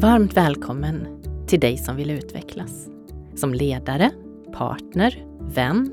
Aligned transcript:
Varmt 0.00 0.36
välkommen 0.36 1.22
till 1.46 1.60
dig 1.60 1.78
som 1.78 1.96
vill 1.96 2.10
utvecklas. 2.10 2.88
Som 3.36 3.54
ledare, 3.54 4.10
partner, 4.52 5.26
vän, 5.40 5.92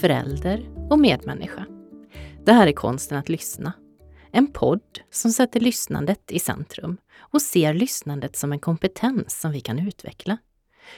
förälder 0.00 0.70
och 0.90 0.98
medmänniska. 0.98 1.66
Det 2.44 2.52
här 2.52 2.66
är 2.66 2.72
Konsten 2.72 3.18
att 3.18 3.28
lyssna. 3.28 3.72
En 4.30 4.52
podd 4.52 5.00
som 5.10 5.30
sätter 5.30 5.60
lyssnandet 5.60 6.32
i 6.32 6.38
centrum 6.38 6.96
och 7.18 7.42
ser 7.42 7.74
lyssnandet 7.74 8.36
som 8.36 8.52
en 8.52 8.58
kompetens 8.58 9.40
som 9.40 9.52
vi 9.52 9.60
kan 9.60 9.78
utveckla. 9.78 10.38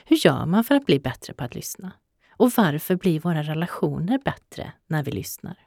Hur 0.05 0.17
gör 0.17 0.47
man 0.47 0.65
för 0.65 0.75
att 0.75 0.87
bli 0.87 1.01
bättre 1.01 1.33
på 1.33 1.45
att 1.45 1.55
lyssna? 1.55 1.93
Och 2.37 2.53
varför 2.57 2.97
blir 2.97 3.21
våra 3.21 3.43
relationer 3.43 4.19
bättre 4.25 4.73
när 4.87 5.03
vi 5.03 5.11
lyssnar? 5.11 5.64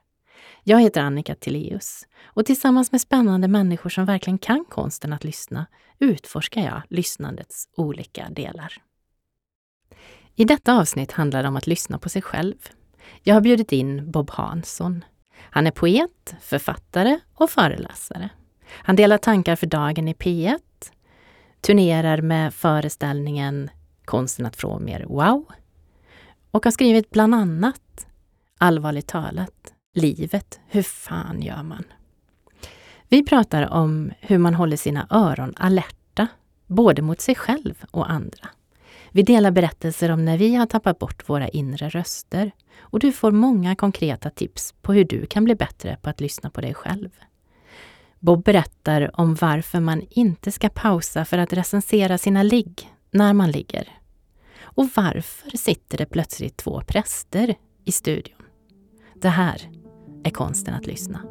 Jag 0.64 0.82
heter 0.82 1.02
Annika 1.02 1.36
Tilléus 1.36 2.08
och 2.23 2.45
tillsammans 2.45 2.91
med 2.91 3.02
spännande 3.02 3.48
människor 3.48 3.90
som 3.90 4.05
verkligen 4.05 4.38
kan 4.38 4.66
konsten 4.66 5.14
att 5.14 5.23
lyssna 5.23 5.66
utforskar 6.00 6.62
jag 6.62 6.82
lyssnandets 6.90 7.70
olika 7.76 8.30
delar. 8.30 8.73
I 10.36 10.45
detta 10.45 10.80
avsnitt 10.80 11.12
handlar 11.12 11.44
det 11.44 11.50
om 11.50 11.55
att 11.55 11.68
lyssna 11.68 12.00
på 12.00 12.09
sig 12.09 12.22
själv. 12.22 12.55
Jag 13.23 13.34
har 13.34 13.42
bjudit 13.42 13.72
in 13.72 14.12
Bob 14.12 14.30
Hansson. 14.30 15.04
Han 15.38 15.68
är 15.68 15.72
poet, 15.72 16.36
författare 16.42 17.20
och 17.34 17.50
föreläsare. 17.50 18.30
Han 18.70 18.95
delar 18.95 19.17
tankar 19.17 19.56
för 19.56 19.67
dagen 19.67 20.08
i 20.08 20.14
P1, 20.14 20.59
turnerar 21.62 22.22
med 22.22 22.54
föreställningen 22.54 23.70
Konsten 24.06 24.45
att 24.45 24.56
få 24.56 24.80
mer 24.80 25.06
wow 25.08 25.45
och 26.52 26.66
har 26.66 26.72
skrivit 26.72 27.09
bland 27.09 27.36
annat 27.36 28.08
Allvarligt 28.59 29.08
talat, 29.08 29.73
livet, 29.98 30.59
hur 30.67 30.84
fan 30.84 31.42
gör 31.42 31.64
man? 31.64 31.84
Vi 33.09 33.26
pratar 33.26 33.73
om 33.73 34.12
hur 34.20 34.38
man 34.38 34.54
håller 34.54 34.78
sina 34.78 35.08
öron 35.09 35.54
alerta, 35.58 36.28
både 36.67 37.02
mot 37.02 37.22
sig 37.22 37.36
själv 37.36 37.86
och 37.92 38.12
andra. 38.12 38.50
Vi 39.12 39.23
delar 39.23 39.52
berättelser 39.52 40.12
om 40.12 40.26
när 40.26 40.38
vi 40.38 40.56
har 40.56 40.66
tappat 40.66 41.00
bort 41.00 41.30
våra 41.30 41.48
inre 41.48 41.89
röster 41.89 42.52
och 42.80 43.00
du 43.00 43.12
får 43.12 43.31
många 43.31 43.76
konkreta 43.76 44.30
tips 44.30 44.73
på 44.81 44.94
hur 44.94 45.04
du 45.06 45.26
kan 45.26 45.44
bli 45.44 45.56
bättre 45.56 45.98
på 46.02 46.09
att 46.09 46.22
lyssna 46.22 46.50
på 46.50 46.61
dig 46.61 46.73
själv. 46.73 47.09
Bob 48.20 48.44
berättar 48.44 49.20
om 49.20 49.36
varför 49.36 49.80
man 49.80 50.02
inte 50.09 50.52
ska 50.52 50.70
pausa 50.70 51.26
för 51.26 51.38
att 51.38 51.54
recensera 51.54 52.17
sina 52.17 52.44
ligg 52.44 52.92
när 53.11 53.34
man 53.34 53.52
ligger. 53.52 53.89
Och 54.61 54.89
varför 54.95 55.58
sitter 55.58 55.98
det 55.98 56.06
plötsligt 56.06 56.58
två 56.58 56.82
präster 56.88 57.56
i 57.86 57.92
studion? 57.92 58.42
Det 59.16 59.30
här 59.30 59.77
är 60.28 60.31
konsten 60.31 60.73
att 60.73 60.88
lyssna. 60.88 61.22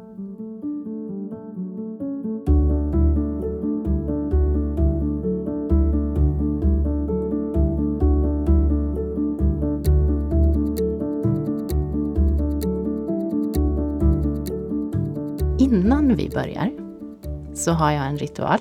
Innan 15.59 16.15
vi 16.15 16.29
börjar 16.29 16.71
så 17.53 17.71
har 17.71 17.91
jag 17.91 18.07
en 18.07 18.17
ritual. 18.17 18.59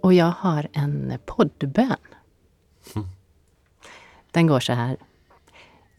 Och 0.00 0.14
jag 0.14 0.30
har 0.38 0.68
en 0.72 1.18
poddbön. 1.26 1.96
Den 4.30 4.46
går 4.46 4.60
så 4.60 4.72
här. 4.72 4.96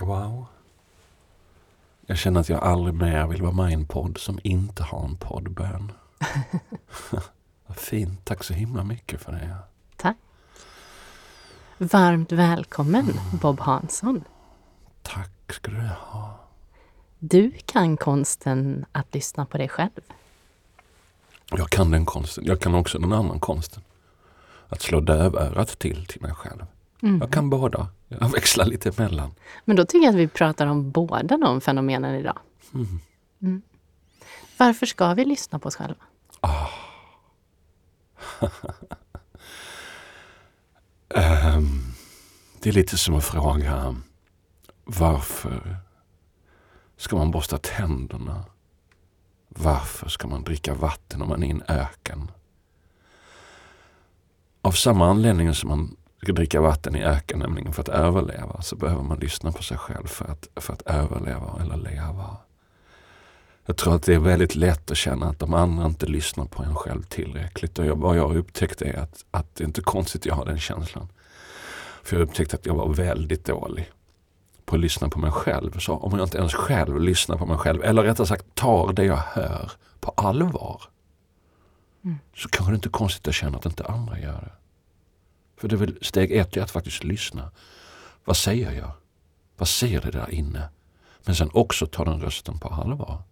Wow. 0.00 0.46
Jag 2.06 2.18
känner 2.18 2.40
att 2.40 2.48
jag 2.48 2.62
aldrig 2.62 2.94
mer 2.94 3.26
vill 3.26 3.42
vara 3.42 3.52
med 3.52 3.70
i 3.70 3.74
en 3.74 3.86
podd 3.86 4.18
som 4.18 4.38
inte 4.42 4.82
har 4.82 5.04
en 5.04 5.16
poddbön. 5.16 5.92
Vad 7.66 7.76
fint. 7.76 8.24
Tack 8.24 8.44
så 8.44 8.54
himla 8.54 8.84
mycket 8.84 9.20
för 9.20 9.32
det. 9.32 9.56
Tack. 9.96 10.16
Varmt 11.78 12.32
välkommen 12.32 13.06
Bob 13.42 13.60
Hansson. 13.60 14.24
Tack 15.02 15.52
ska 15.52 15.70
du 15.70 15.88
ha. 15.98 16.40
Du 17.18 17.52
kan 17.66 17.96
konsten 17.96 18.84
att 18.92 19.14
lyssna 19.14 19.46
på 19.46 19.58
dig 19.58 19.68
själv. 19.68 20.00
Jag 21.50 21.70
kan 21.70 21.90
den 21.90 22.06
konsten. 22.06 22.44
Jag 22.46 22.60
kan 22.60 22.74
också 22.74 22.98
den 22.98 23.12
andra 23.12 23.38
konsten. 23.38 23.82
Att 24.68 24.82
slå 24.82 25.00
dövörat 25.00 25.78
till 25.78 26.06
till 26.06 26.22
mig 26.22 26.34
själv. 26.34 26.66
Mm. 27.02 27.18
Jag 27.20 27.32
kan 27.32 27.50
båda. 27.50 27.88
Jag 28.18 28.28
växlar 28.28 28.64
lite 28.64 28.88
emellan. 28.88 29.34
Men 29.64 29.76
då 29.76 29.84
tycker 29.84 30.04
jag 30.04 30.14
att 30.14 30.20
vi 30.20 30.28
pratar 30.28 30.66
om 30.66 30.90
båda 30.90 31.36
de 31.36 31.60
fenomenen 31.60 32.14
idag. 32.14 32.38
Mm. 32.74 33.00
Mm. 33.42 33.62
Varför 34.56 34.86
ska 34.86 35.14
vi 35.14 35.24
lyssna 35.24 35.58
på 35.58 35.68
oss 35.68 35.76
själva? 35.76 36.04
Ah. 36.40 36.66
um, 41.56 41.94
det 42.60 42.68
är 42.68 42.72
lite 42.72 42.98
som 42.98 43.14
att 43.14 43.24
fråga 43.24 43.96
varför 44.84 45.76
ska 46.96 47.16
man 47.16 47.30
borsta 47.30 47.58
tänderna? 47.58 48.44
Varför 49.48 50.08
ska 50.08 50.28
man 50.28 50.44
dricka 50.44 50.74
vatten 50.74 51.22
om 51.22 51.28
man 51.28 51.42
är 51.42 51.46
i 51.46 51.50
en 51.50 51.62
öken? 51.68 52.30
Av 54.62 54.72
samma 54.72 55.10
anledning 55.10 55.54
som 55.54 55.68
man 55.68 55.96
ska 56.22 56.32
dricka 56.32 56.60
vatten 56.60 56.96
i 56.96 57.04
öken, 57.04 57.38
nämligen 57.38 57.72
för 57.72 57.82
att 57.82 57.88
överleva, 57.88 58.62
så 58.62 58.76
behöver 58.76 59.02
man 59.02 59.18
lyssna 59.18 59.52
på 59.52 59.62
sig 59.62 59.78
själv 59.78 60.06
för 60.06 60.24
att, 60.24 60.48
för 60.56 60.72
att 60.72 60.82
överleva 60.82 61.58
eller 61.60 61.76
leva. 61.76 62.36
Jag 63.66 63.76
tror 63.76 63.94
att 63.94 64.02
det 64.02 64.14
är 64.14 64.18
väldigt 64.18 64.54
lätt 64.54 64.90
att 64.90 64.96
känna 64.96 65.28
att 65.28 65.38
de 65.38 65.54
andra 65.54 65.86
inte 65.86 66.06
lyssnar 66.06 66.44
på 66.44 66.62
en 66.62 66.74
själv 66.74 67.02
tillräckligt. 67.02 67.78
Och 67.78 67.86
jag, 67.86 67.96
vad 67.96 68.16
jag 68.16 68.28
har 68.28 68.36
upptäckt 68.36 68.82
är 68.82 68.98
att, 68.98 69.24
att 69.30 69.54
det 69.54 69.64
är 69.64 69.66
inte 69.66 69.80
konstigt 69.80 70.22
att 70.22 70.26
jag 70.26 70.34
har 70.34 70.44
den 70.44 70.58
känslan. 70.58 71.08
För 72.02 72.16
jag 72.16 72.20
har 72.20 72.26
upptäckt 72.26 72.54
att 72.54 72.66
jag 72.66 72.74
var 72.74 72.94
väldigt 72.94 73.44
dålig 73.44 73.90
på 74.64 74.74
att 74.74 74.80
lyssna 74.80 75.08
på 75.08 75.18
mig 75.18 75.30
själv. 75.32 75.78
Så 75.78 75.96
om 75.96 76.18
jag 76.18 76.26
inte 76.26 76.38
ens 76.38 76.54
själv 76.54 77.00
lyssnar 77.00 77.36
på 77.36 77.46
mig 77.46 77.58
själv, 77.58 77.84
eller 77.84 78.02
rättare 78.02 78.26
sagt 78.26 78.54
tar 78.54 78.92
det 78.92 79.04
jag 79.04 79.16
hör 79.16 79.72
på 80.00 80.10
allvar. 80.16 80.82
Mm. 82.04 82.18
Så 82.36 82.48
kanske 82.48 82.72
det 82.72 82.74
inte 82.74 82.88
är 82.88 82.90
konstigt 82.90 83.28
att 83.28 83.34
känna 83.34 83.58
att 83.58 83.66
inte 83.66 83.84
andra 83.84 84.18
gör 84.18 84.40
det. 84.40 84.59
För 85.60 85.68
det 85.68 85.74
är 85.74 85.78
väl 85.78 85.98
steg 86.02 86.32
ett 86.32 86.56
är 86.56 86.62
att 86.62 86.70
faktiskt 86.70 87.04
lyssna. 87.04 87.50
Vad 88.24 88.36
säger 88.36 88.72
jag? 88.72 88.92
Vad 89.56 89.68
säger 89.68 90.00
det 90.00 90.10
där 90.10 90.30
inne? 90.30 90.68
Men 91.24 91.34
sen 91.34 91.50
också 91.54 91.86
ta 91.86 92.04
den 92.04 92.20
rösten 92.20 92.58
på 92.58 92.68
allvar. 92.68 93.22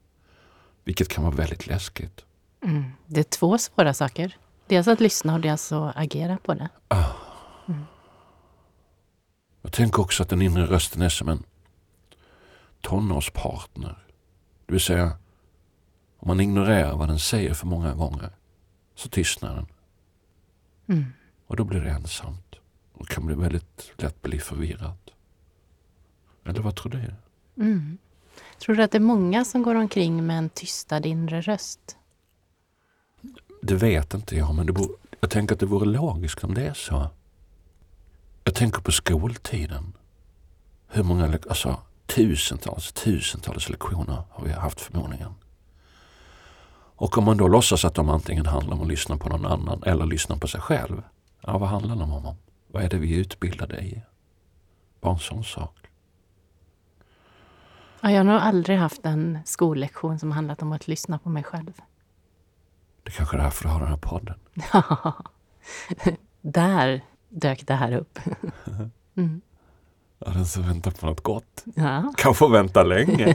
Vilket 0.85 1.09
kan 1.09 1.25
vara 1.25 1.35
väldigt 1.35 1.67
läskigt. 1.67 2.25
Mm. 2.63 2.85
Det 3.07 3.21
är 3.21 3.25
två 3.25 3.59
svåra 3.59 3.95
saker. 3.95 4.37
Dels 4.67 4.89
att 4.89 5.01
lyssna 5.01 5.35
och 5.35 5.41
dels 5.41 5.73
att 5.73 5.97
agera 5.97 6.37
på 6.37 6.55
det. 6.55 6.69
Ah. 6.89 7.05
Mm. 7.69 7.85
Jag 9.63 9.73
tänker 9.73 10.01
också 10.03 10.23
att 10.23 10.29
den 10.29 10.43
inre 10.43 10.67
rösten 10.67 11.03
är 11.03 11.09
som 11.09 11.29
en 11.29 11.43
tonårspartner. 12.81 13.99
Det 14.67 14.73
vill 14.73 14.81
säga, 14.81 15.13
om 16.19 16.29
man 16.29 16.41
ignorerar 16.41 16.97
vad 16.97 17.09
den 17.09 17.19
säger 17.19 17.55
för 17.55 17.67
många 17.67 17.95
gånger 17.95 18.31
så 18.95 19.09
tystnar 19.09 19.55
den. 19.55 19.67
Mm. 20.89 21.13
Och 21.49 21.57
då 21.57 21.65
blir 21.65 21.81
det 21.81 21.91
ensamt. 21.91 22.55
Och 22.93 23.09
kan 23.09 23.27
bli 23.27 23.35
väldigt 23.35 23.93
lätt 23.97 24.23
bli 24.23 24.39
förvirrat. 24.39 25.11
Eller 26.45 26.61
vad 26.61 26.77
tror 26.77 26.93
du? 26.93 27.15
Mm. 27.63 27.99
Tror 28.59 28.77
du 28.77 28.83
att 28.83 28.91
det 28.91 28.99
är 28.99 29.01
många 29.01 29.45
som 29.45 29.63
går 29.63 29.75
omkring 29.75 30.27
med 30.27 30.39
en 30.39 30.49
tystad 30.49 31.07
inre 31.07 31.41
röst? 31.41 31.97
Det 33.63 33.75
vet 33.75 34.15
inte 34.15 34.37
jag, 34.37 34.55
men 34.55 34.67
borde, 34.67 34.93
jag 35.21 35.31
tänker 35.31 35.55
att 35.55 35.61
det 35.61 35.67
vore 35.67 35.87
logiskt 35.87 36.45
om 36.45 36.55
det 36.55 36.67
är 36.67 36.75
så. 36.75 37.11
Jag 38.45 38.55
tänker 38.55 38.81
på 38.81 38.93
skoltiden. 38.93 39.93
Hur 40.89 41.03
många, 41.03 41.39
alltså 41.49 41.81
tusentals, 42.07 42.93
tusentals 42.93 43.69
lektioner 43.69 44.23
har 44.31 44.45
vi 44.45 44.53
haft 44.53 44.81
förmodligen. 44.81 45.35
Och 47.01 47.19
om 47.19 47.25
man 47.25 47.37
då 47.37 47.49
låtsas 47.49 47.85
att 47.85 47.95
de 47.95 48.09
antingen 48.09 48.47
handlar 48.47 48.75
om 48.75 48.83
att 48.83 48.89
lyssna 48.89 49.17
på 49.17 49.29
någon 49.29 49.47
annan 49.47 49.83
eller 49.83 50.07
lyssna 50.07 50.37
på 50.37 50.49
sig 50.49 50.61
själv. 50.61 51.03
Ja, 51.49 51.59
vad 51.59 51.69
handlar 51.69 51.97
de 51.97 52.13
om? 52.13 52.37
Vad 52.67 52.83
är 52.83 52.89
det 52.89 52.97
vi 52.97 53.15
är 53.15 53.19
utbildade 53.19 53.77
i? 53.81 54.03
Bara 55.01 55.13
en 55.13 55.19
sån 55.19 55.45
sak. 55.45 55.77
Ja, 58.01 58.11
jag 58.11 58.17
har 58.19 58.25
nog 58.25 58.35
aldrig 58.37 58.79
haft 58.79 59.07
en 59.07 59.39
skollektion 59.45 60.19
som 60.19 60.33
handlat 60.33 60.63
om 60.63 60.73
att 60.73 60.89
lyssna 60.89 61.19
på 61.19 61.29
mig 61.29 61.43
själv. 61.45 61.73
Det 63.03 63.11
är 63.11 63.13
kanske 63.13 63.37
är 63.37 63.43
därför 63.43 63.65
du 63.65 63.71
har 63.71 63.81
den 63.81 63.89
här 63.89 63.97
podden. 63.97 64.39
Ja, 64.73 65.15
där 66.41 67.01
dök 67.29 67.67
det 67.67 67.75
här 67.75 67.93
upp. 67.93 68.19
Mm. 69.17 69.41
Ja, 70.19 70.31
den 70.33 70.47
som 70.47 70.63
väntar 70.63 70.91
på 70.91 71.07
något 71.07 71.21
gott 71.21 71.65
Ja. 71.75 72.13
kan 72.17 72.35
få 72.35 72.49
vänta 72.49 72.83
länge. 72.83 73.35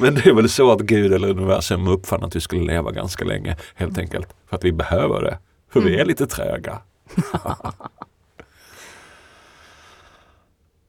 Men 0.00 0.14
det 0.14 0.26
är 0.26 0.34
väl 0.34 0.48
så 0.48 0.72
att 0.72 0.80
Gud 0.80 1.12
eller 1.12 1.28
universum 1.30 1.88
uppfann 1.88 2.24
att 2.24 2.36
vi 2.36 2.40
skulle 2.40 2.64
leva 2.64 2.90
ganska 2.90 3.24
länge 3.24 3.56
helt 3.74 3.98
enkelt. 3.98 4.34
För 4.46 4.56
att 4.56 4.64
vi 4.64 4.72
behöver 4.72 5.22
det. 5.22 5.38
För 5.70 5.80
vi 5.80 6.00
är 6.00 6.04
lite 6.04 6.26
tröga. 6.26 6.82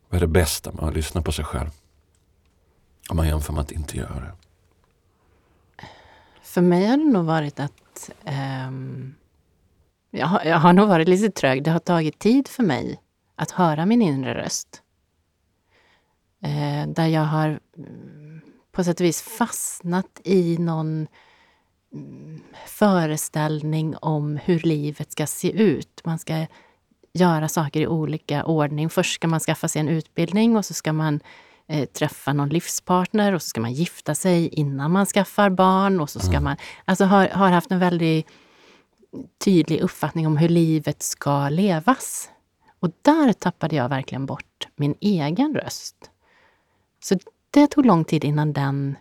Vad 0.09 0.17
är 0.17 0.19
det 0.19 0.27
bästa 0.27 0.71
med 0.71 0.83
att 0.83 0.93
lyssna 0.93 1.21
på 1.21 1.31
sig 1.31 1.45
själv? 1.45 1.69
Om 3.09 3.17
man 3.17 3.27
jämför 3.27 3.53
med 3.53 3.61
att 3.61 3.71
inte 3.71 3.97
göra 3.97 4.19
det. 4.19 4.31
För 6.41 6.61
mig 6.61 6.85
har 6.85 6.97
det 6.97 7.03
nog 7.03 7.25
varit 7.25 7.59
att 7.59 8.09
ehm, 8.23 9.15
jag, 10.09 10.27
har, 10.27 10.43
jag 10.43 10.57
har 10.57 10.73
nog 10.73 10.87
varit 10.87 11.07
lite 11.07 11.31
trög. 11.31 11.63
Det 11.63 11.71
har 11.71 11.79
tagit 11.79 12.19
tid 12.19 12.47
för 12.47 12.63
mig 12.63 13.01
att 13.35 13.51
höra 13.51 13.85
min 13.85 14.01
inre 14.01 14.33
röst. 14.33 14.81
Eh, 16.43 16.87
där 16.87 17.07
jag 17.07 17.25
har 17.25 17.59
mm, 17.77 18.41
på 18.71 18.83
sätt 18.83 18.99
och 18.99 19.05
vis 19.05 19.21
fastnat 19.21 20.21
i 20.23 20.57
någon 20.57 20.87
mm, 20.87 21.07
föreställning 22.67 23.95
om 23.97 24.37
hur 24.37 24.59
livet 24.59 25.11
ska 25.11 25.27
se 25.27 25.51
ut. 25.51 26.01
Man 26.03 26.19
ska 26.19 26.45
göra 27.13 27.47
saker 27.47 27.81
i 27.81 27.87
olika 27.87 28.45
ordning. 28.45 28.89
Först 28.89 29.13
ska 29.13 29.27
man 29.27 29.39
skaffa 29.39 29.67
sig 29.67 29.79
en 29.79 29.89
utbildning 29.89 30.57
och 30.57 30.65
så 30.65 30.73
ska 30.73 30.93
man 30.93 31.19
eh, 31.67 31.85
träffa 31.85 32.33
någon 32.33 32.49
livspartner 32.49 33.33
och 33.33 33.41
så 33.41 33.47
ska 33.47 33.61
man 33.61 33.73
gifta 33.73 34.15
sig 34.15 34.47
innan 34.47 34.91
man 34.91 35.05
skaffar 35.05 35.49
barn 35.49 35.99
och 35.99 36.09
så 36.09 36.19
ska 36.19 36.39
man... 36.39 36.57
Alltså 36.85 37.05
har, 37.05 37.27
har 37.27 37.49
haft 37.49 37.71
en 37.71 37.79
väldigt 37.79 38.27
tydlig 39.37 39.79
uppfattning 39.79 40.27
om 40.27 40.37
hur 40.37 40.49
livet 40.49 41.03
ska 41.03 41.49
levas. 41.49 42.29
Och 42.79 42.91
där 43.01 43.33
tappade 43.33 43.75
jag 43.75 43.89
verkligen 43.89 44.25
bort 44.25 44.67
min 44.75 44.95
egen 44.99 45.55
röst. 45.55 46.11
Så 46.99 47.19
det 47.51 47.67
tog 47.67 47.85
lång 47.85 48.05
tid 48.05 48.23
innan 48.23 48.53
den 48.53 48.95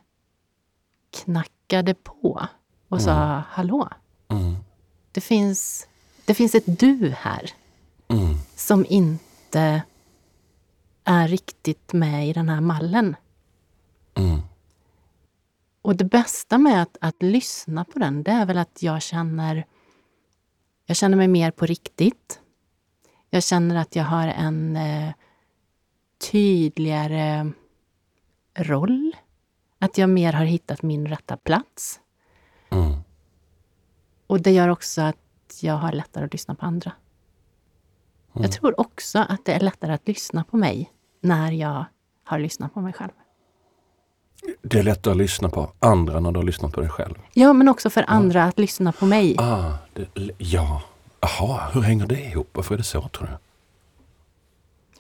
knackade 1.11 1.95
på 1.95 2.49
och 2.91 3.03
sa 3.03 3.43
hallå. 3.49 3.89
Mm. 4.29 4.57
Det 5.13 5.21
finns, 5.21 5.89
det 6.25 6.35
finns 6.35 6.55
ett 6.55 6.79
du 6.79 7.15
här 7.19 7.51
Mm. 8.09 8.35
som 8.57 8.87
inte 8.89 9.83
är 11.05 11.29
riktigt 11.29 11.93
med 11.93 12.29
i 12.29 12.33
den 12.33 12.49
här 12.49 12.61
mallen. 12.61 13.17
Mm. 14.15 14.41
Och 15.83 15.97
det 15.97 16.05
bästa 16.05 16.59
med 16.59 16.83
att, 16.83 16.97
att 17.01 17.23
lyssna 17.23 17.85
på 17.85 17.99
den, 17.99 18.23
det 18.23 18.31
är 18.31 18.47
väl 18.47 18.59
att 18.59 18.83
jag 18.83 19.03
känner 19.03 19.65
jag 20.87 20.97
känner 20.97 21.17
mig 21.17 21.29
mer 21.29 21.51
på 21.51 21.67
riktigt. 21.67 22.41
Jag 23.31 23.43
känner 23.43 23.77
att 23.77 23.97
jag 23.97 24.05
har 24.05 24.29
en 24.29 24.77
eh, 24.77 25.13
tydligare 26.31 27.53
roll. 28.55 29.17
Att 29.79 29.99
jag 29.99 30.11
mer 30.11 30.33
har 30.33 30.45
hittat 30.45 30.83
min 30.83 31.09
rätta 31.09 31.37
plats. 31.37 32.01
Mm. 34.31 34.37
Och 34.37 34.43
det 34.43 34.51
gör 34.51 34.69
också 34.69 35.03
att 35.03 35.17
jag 35.61 35.75
har 35.75 35.93
lättare 35.93 36.25
att 36.25 36.33
lyssna 36.33 36.55
på 36.55 36.67
andra. 36.67 36.93
Jag 38.33 38.53
tror 38.53 38.81
också 38.81 39.19
att 39.19 39.45
det 39.45 39.53
är 39.53 39.61
lättare 39.61 39.93
att 39.93 40.09
lyssna 40.09 40.45
på 40.45 40.57
mig 40.57 40.91
när 41.21 41.53
jag 41.53 41.85
har 42.25 42.39
lyssnat 42.39 42.75
på 42.75 42.81
mig 42.81 42.93
själv. 42.93 43.11
Det 44.63 44.79
är 44.79 44.83
lättare 44.83 45.13
att 45.13 45.19
lyssna 45.19 45.49
på 45.49 45.73
andra 45.79 46.21
när 46.21 46.33
du 46.33 46.39
har 46.39 46.45
lyssnat 46.45 46.73
på 46.73 46.81
dig 46.81 46.91
själv. 46.91 47.15
Ja, 47.35 47.53
men 47.53 47.69
också 47.69 47.91
för 47.91 48.05
andra 48.09 48.45
att 48.45 48.59
lyssna 48.59 48.93
på 48.93 49.07
mig. 49.07 49.37
Ah, 49.39 49.73
det, 49.95 50.31
ja. 50.39 50.83
Jaha, 51.21 51.71
hur 51.73 51.81
hänger 51.81 52.07
det 52.07 52.21
ihop? 52.21 52.49
Varför 52.53 52.75
är 52.75 52.79
det 52.79 52.85
så 52.85 53.09
tror 53.09 53.27
du? 53.27 53.37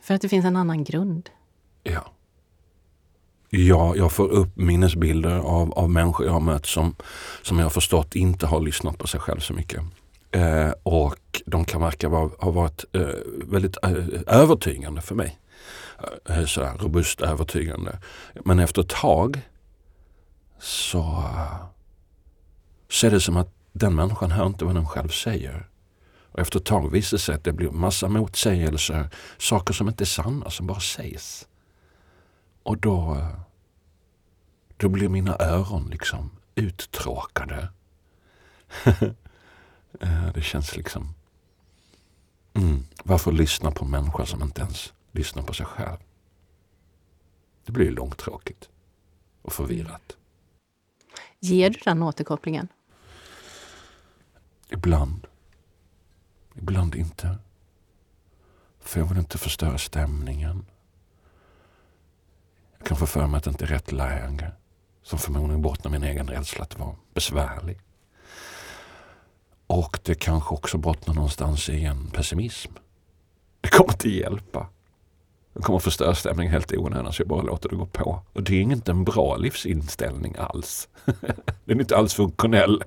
För 0.02 0.14
att 0.14 0.20
det 0.20 0.28
finns 0.28 0.44
en 0.44 0.56
annan 0.56 0.84
grund. 0.84 1.30
Ja 1.82 2.12
jag, 3.50 3.96
jag 3.96 4.12
får 4.12 4.28
upp 4.28 4.56
minnesbilder 4.56 5.38
av, 5.38 5.72
av 5.72 5.90
människor 5.90 6.26
jag 6.26 6.32
har 6.32 6.40
mött 6.40 6.66
som, 6.66 6.96
som 7.42 7.58
jag 7.58 7.64
har 7.64 7.70
förstått 7.70 8.16
inte 8.16 8.46
har 8.46 8.60
lyssnat 8.60 8.98
på 8.98 9.06
sig 9.06 9.20
själv 9.20 9.40
så 9.40 9.52
mycket. 9.52 9.82
Eh, 10.30 10.70
och 10.82 11.42
de 11.46 11.64
kan 11.64 11.80
verka 11.80 12.08
vara, 12.08 12.30
ha 12.38 12.50
varit 12.50 12.84
eh, 12.92 13.08
väldigt 13.44 13.76
eh, 13.82 13.92
övertygande 14.26 15.00
för 15.00 15.14
mig. 15.14 15.38
Eh, 16.28 16.38
eh, 16.38 16.44
sådär 16.46 16.72
robust 16.78 17.20
övertygande. 17.20 17.98
Men 18.44 18.58
efter 18.58 18.82
ett 18.82 18.88
tag 18.88 19.40
så, 20.60 20.98
eh, 20.98 21.64
så 22.88 23.06
är 23.06 23.10
det 23.10 23.20
som 23.20 23.36
att 23.36 23.54
den 23.72 23.94
människan 23.94 24.30
hör 24.30 24.46
inte 24.46 24.64
vad 24.64 24.74
den 24.74 24.86
själv 24.86 25.08
säger. 25.08 25.68
Och 26.32 26.38
efter 26.38 26.58
ett 26.58 26.64
tag 26.64 26.92
visar 26.92 27.16
det 27.16 27.22
sig 27.22 27.34
att 27.34 27.44
det 27.44 27.52
blir 27.52 27.70
massa 27.70 28.08
motsägelser, 28.08 29.08
saker 29.38 29.74
som 29.74 29.88
inte 29.88 30.04
är 30.04 30.06
sanna, 30.06 30.50
som 30.50 30.66
bara 30.66 30.80
sägs. 30.80 31.46
Och 32.62 32.78
då, 32.78 33.14
eh, 33.14 33.40
då 34.76 34.88
blir 34.88 35.08
mina 35.08 35.36
öron 35.40 35.88
liksom 35.90 36.30
uttråkade. 36.54 37.68
Eh, 40.00 40.32
det 40.34 40.42
känns 40.42 40.76
liksom... 40.76 41.14
Mm, 42.54 42.84
varför 43.04 43.32
lyssna 43.32 43.70
på 43.70 43.84
en 43.84 43.90
människa 43.90 44.26
som 44.26 44.42
inte 44.42 44.60
ens 44.60 44.92
lyssnar 45.12 45.42
på 45.42 45.54
sig 45.54 45.66
själv? 45.66 45.98
Det 47.64 47.72
blir 47.72 47.84
ju 47.84 47.90
långtråkigt 47.90 48.68
och 49.42 49.52
förvirrat. 49.52 50.16
Ger 51.40 51.70
du 51.70 51.78
den 51.84 52.02
återkopplingen? 52.02 52.68
Ibland. 54.68 55.26
Ibland 56.54 56.94
inte. 56.94 57.38
För 58.80 59.00
jag 59.00 59.06
vill 59.06 59.18
inte 59.18 59.38
förstöra 59.38 59.78
stämningen. 59.78 60.66
Jag 62.80 62.88
kan 62.88 62.96
få 62.96 63.06
för 63.06 63.26
mig 63.26 63.38
att 63.38 63.44
det 63.44 63.50
inte 63.50 63.64
är 63.64 63.68
rätt 63.68 63.92
läge. 63.92 64.52
Som 65.02 65.18
förmodligen 65.18 65.62
bottnar 65.62 65.90
min 65.90 66.02
egen 66.02 66.28
rädsla 66.28 66.62
att 66.62 66.78
vara 66.78 66.94
besvärlig. 67.14 67.78
Och 69.66 69.98
det 70.02 70.14
kanske 70.14 70.54
också 70.54 70.78
bottnar 70.78 71.14
någonstans 71.14 71.68
i 71.68 71.84
en 71.84 72.10
pessimism. 72.10 72.72
Det 73.60 73.68
kommer 73.68 73.92
inte 73.92 74.10
hjälpa. 74.10 74.66
Det 75.52 75.62
kommer 75.62 75.78
förstöra 75.78 76.14
stämningen 76.14 76.52
helt 76.52 76.72
i 76.72 76.76
onödan 76.76 77.12
så 77.12 77.22
jag 77.22 77.28
bara 77.28 77.42
låter 77.42 77.68
det 77.68 77.76
gå 77.76 77.86
på. 77.86 78.22
Och 78.32 78.42
det 78.42 78.54
är 78.54 78.60
inte 78.60 78.90
en 78.90 79.04
bra 79.04 79.36
livsinställning 79.36 80.34
alls. 80.38 80.88
Den 81.64 81.76
är 81.76 81.80
inte 81.80 81.96
alls 81.96 82.14
funktionell. 82.14 82.84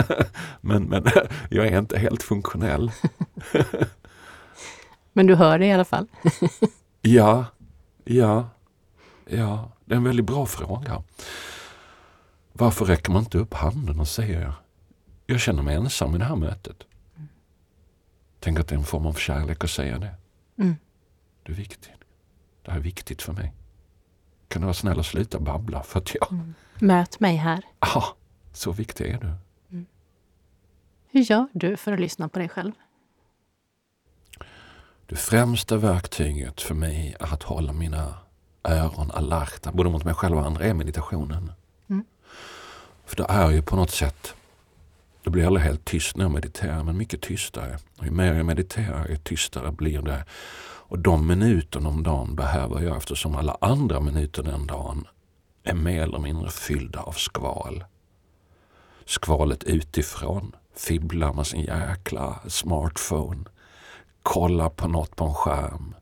men, 0.60 0.82
men 0.82 1.04
jag 1.50 1.66
är 1.66 1.78
inte 1.78 1.98
helt 1.98 2.22
funktionell. 2.22 2.90
Men 5.12 5.26
du 5.26 5.34
hör 5.34 5.58
det 5.58 5.66
i 5.66 5.72
alla 5.72 5.84
fall. 5.84 6.06
Ja, 7.02 7.44
ja, 8.04 8.48
ja. 9.30 9.72
Det 9.84 9.94
är 9.94 9.96
en 9.96 10.04
väldigt 10.04 10.26
bra 10.26 10.46
fråga. 10.46 11.02
Varför 12.52 12.84
räcker 12.84 13.12
man 13.12 13.22
inte 13.22 13.38
upp 13.38 13.54
handen 13.54 14.00
och 14.00 14.08
säger 14.08 14.52
jag 15.26 15.40
känner 15.40 15.62
mig 15.62 15.76
ensam 15.76 16.14
i 16.14 16.18
det 16.18 16.24
här 16.24 16.36
mötet? 16.36 16.86
Tänk 18.40 18.58
att 18.58 18.68
det 18.68 18.74
är 18.74 18.78
en 18.78 18.84
form 18.84 19.06
av 19.06 19.12
kärlek 19.12 19.64
att 19.64 19.70
säga 19.70 19.98
det. 19.98 20.14
Mm. 20.58 20.76
Du 21.42 21.52
är 21.52 21.56
viktig. 21.56 21.94
Det 22.62 22.70
här 22.70 22.78
är 22.78 22.82
viktigt 22.82 23.22
för 23.22 23.32
mig. 23.32 23.52
Kan 24.48 24.62
du 24.62 24.66
vara 24.66 24.74
snäll 24.74 24.98
och 24.98 25.06
sluta 25.06 25.40
babbla 25.40 25.82
för 25.82 25.98
att 25.98 26.14
jag... 26.14 26.38
Möt 26.78 27.20
mig 27.20 27.36
här. 27.36 27.62
Ah, 27.78 28.04
så 28.52 28.72
viktig 28.72 29.06
är 29.06 29.18
du. 29.18 29.32
Hur 31.12 31.20
gör 31.20 31.48
du 31.52 31.76
för 31.76 31.92
att 31.92 32.00
lyssna 32.00 32.28
på 32.28 32.38
dig 32.38 32.48
själv? 32.48 32.72
Det 35.06 35.16
främsta 35.16 35.76
verktyget 35.76 36.60
för 36.60 36.74
mig 36.74 37.16
att 37.20 37.42
hålla 37.42 37.72
mina 37.72 38.14
öron 38.64 39.10
alerta, 39.10 39.72
både 39.72 39.90
mot 39.90 40.04
mig 40.04 40.14
själv 40.14 40.38
och 40.38 40.46
andra, 40.46 40.64
är 40.64 40.74
meditationen. 40.74 41.52
Mm. 41.90 42.04
För 43.04 43.16
det 43.16 43.26
är 43.28 43.50
ju 43.50 43.62
på 43.62 43.76
något 43.76 43.90
sätt, 43.90 44.34
det 45.24 45.30
blir 45.30 45.46
aldrig 45.46 45.66
helt 45.66 45.84
tyst 45.84 46.16
när 46.16 46.24
jag 46.24 46.32
mediterar, 46.32 46.84
men 46.84 46.96
mycket 46.96 47.20
tystare. 47.20 47.78
Och 47.98 48.04
ju 48.04 48.10
mer 48.10 48.34
jag 48.34 48.46
mediterar, 48.46 49.08
ju 49.08 49.16
tystare 49.16 49.72
blir 49.72 50.02
det. 50.02 50.24
Och 50.90 50.98
de 50.98 51.26
minuterna 51.26 51.88
om 51.88 52.02
dagen 52.02 52.36
behöver 52.36 52.80
jag 52.80 52.96
eftersom 52.96 53.36
alla 53.36 53.56
andra 53.60 54.00
minuter 54.00 54.42
den 54.42 54.66
dagen 54.66 55.06
är 55.64 55.74
mer 55.74 56.02
eller 56.02 56.18
mindre 56.18 56.50
fyllda 56.50 57.00
av 57.00 57.12
skval. 57.12 57.84
Skvalet 59.04 59.64
utifrån, 59.64 60.56
fibblar 60.76 61.32
med 61.32 61.46
sin 61.46 61.60
jäkla 61.60 62.40
smartphone 62.48 63.44
kolla 64.22 64.70
på 64.70 64.88
något 64.88 65.16
på 65.16 65.24
en 65.24 65.34
skärm. 65.34 65.94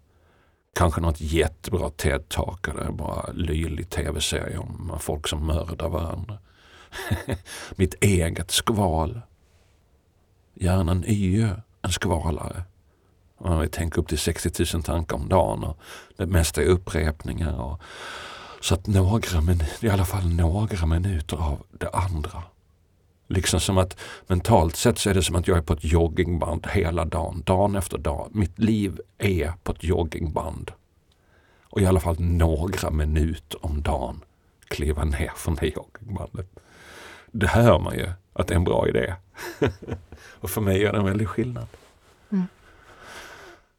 Kanske 0.74 1.00
något 1.00 1.20
jättebra 1.20 1.88
TED-talk 1.88 2.70
eller 2.70 2.92
bara 2.92 3.32
löjlig 3.32 3.90
tv-serie 3.90 4.58
om 4.58 4.96
folk 5.00 5.28
som 5.28 5.46
mördar 5.46 5.88
varandra. 5.88 6.38
Mitt 7.76 7.94
eget 8.04 8.50
skval. 8.50 9.20
Gärna 10.54 10.92
en 10.92 11.04
yö, 11.08 11.56
en 11.82 11.92
skvalare. 11.92 12.62
Man 13.40 13.60
vill 13.60 13.70
tänka 13.70 14.00
upp 14.00 14.08
till 14.08 14.18
60 14.18 14.64
000 14.74 14.82
tankar 14.82 15.16
om 15.16 15.28
dagen 15.28 15.64
och 15.64 15.78
det 16.16 16.26
mesta 16.26 16.62
är 16.62 16.66
upprepningar. 16.66 17.60
Och, 17.60 17.80
så 18.60 18.74
att 18.74 18.86
några 18.86 19.40
men, 19.40 19.62
i 19.80 19.88
alla 19.88 20.04
fall 20.04 20.28
några 20.28 20.86
minuter 20.86 21.36
av 21.36 21.66
det 21.72 21.88
andra 21.88 22.42
Liksom 23.30 23.60
som 23.60 23.78
att 23.78 23.96
mentalt 24.26 24.76
sett 24.76 24.98
så 24.98 25.10
är 25.10 25.14
det 25.14 25.22
som 25.22 25.36
att 25.36 25.48
jag 25.48 25.58
är 25.58 25.62
på 25.62 25.72
ett 25.72 25.84
joggingband 25.84 26.66
hela 26.66 27.04
dagen, 27.04 27.42
dagen 27.46 27.76
efter 27.76 27.98
dag. 27.98 28.28
Mitt 28.32 28.58
liv 28.58 29.00
är 29.18 29.52
på 29.62 29.72
ett 29.72 29.84
joggingband. 29.84 30.70
Och 31.62 31.80
i 31.80 31.86
alla 31.86 32.00
fall 32.00 32.16
några 32.18 32.90
minuter 32.90 33.66
om 33.66 33.82
dagen 33.82 34.20
kliva 34.68 35.04
ner 35.04 35.32
från 35.36 35.54
det 35.54 35.66
joggingbandet. 35.66 36.60
Det 37.26 37.46
hör 37.46 37.78
man 37.78 37.94
ju 37.94 38.10
att 38.32 38.46
det 38.46 38.54
är 38.54 38.56
en 38.56 38.64
bra 38.64 38.88
idé. 38.88 39.14
och 40.40 40.50
för 40.50 40.60
mig 40.60 40.80
gör 40.80 40.92
det 40.92 40.98
en 40.98 41.04
väldig 41.04 41.28
skillnad. 41.28 41.66
Mm. 42.30 42.46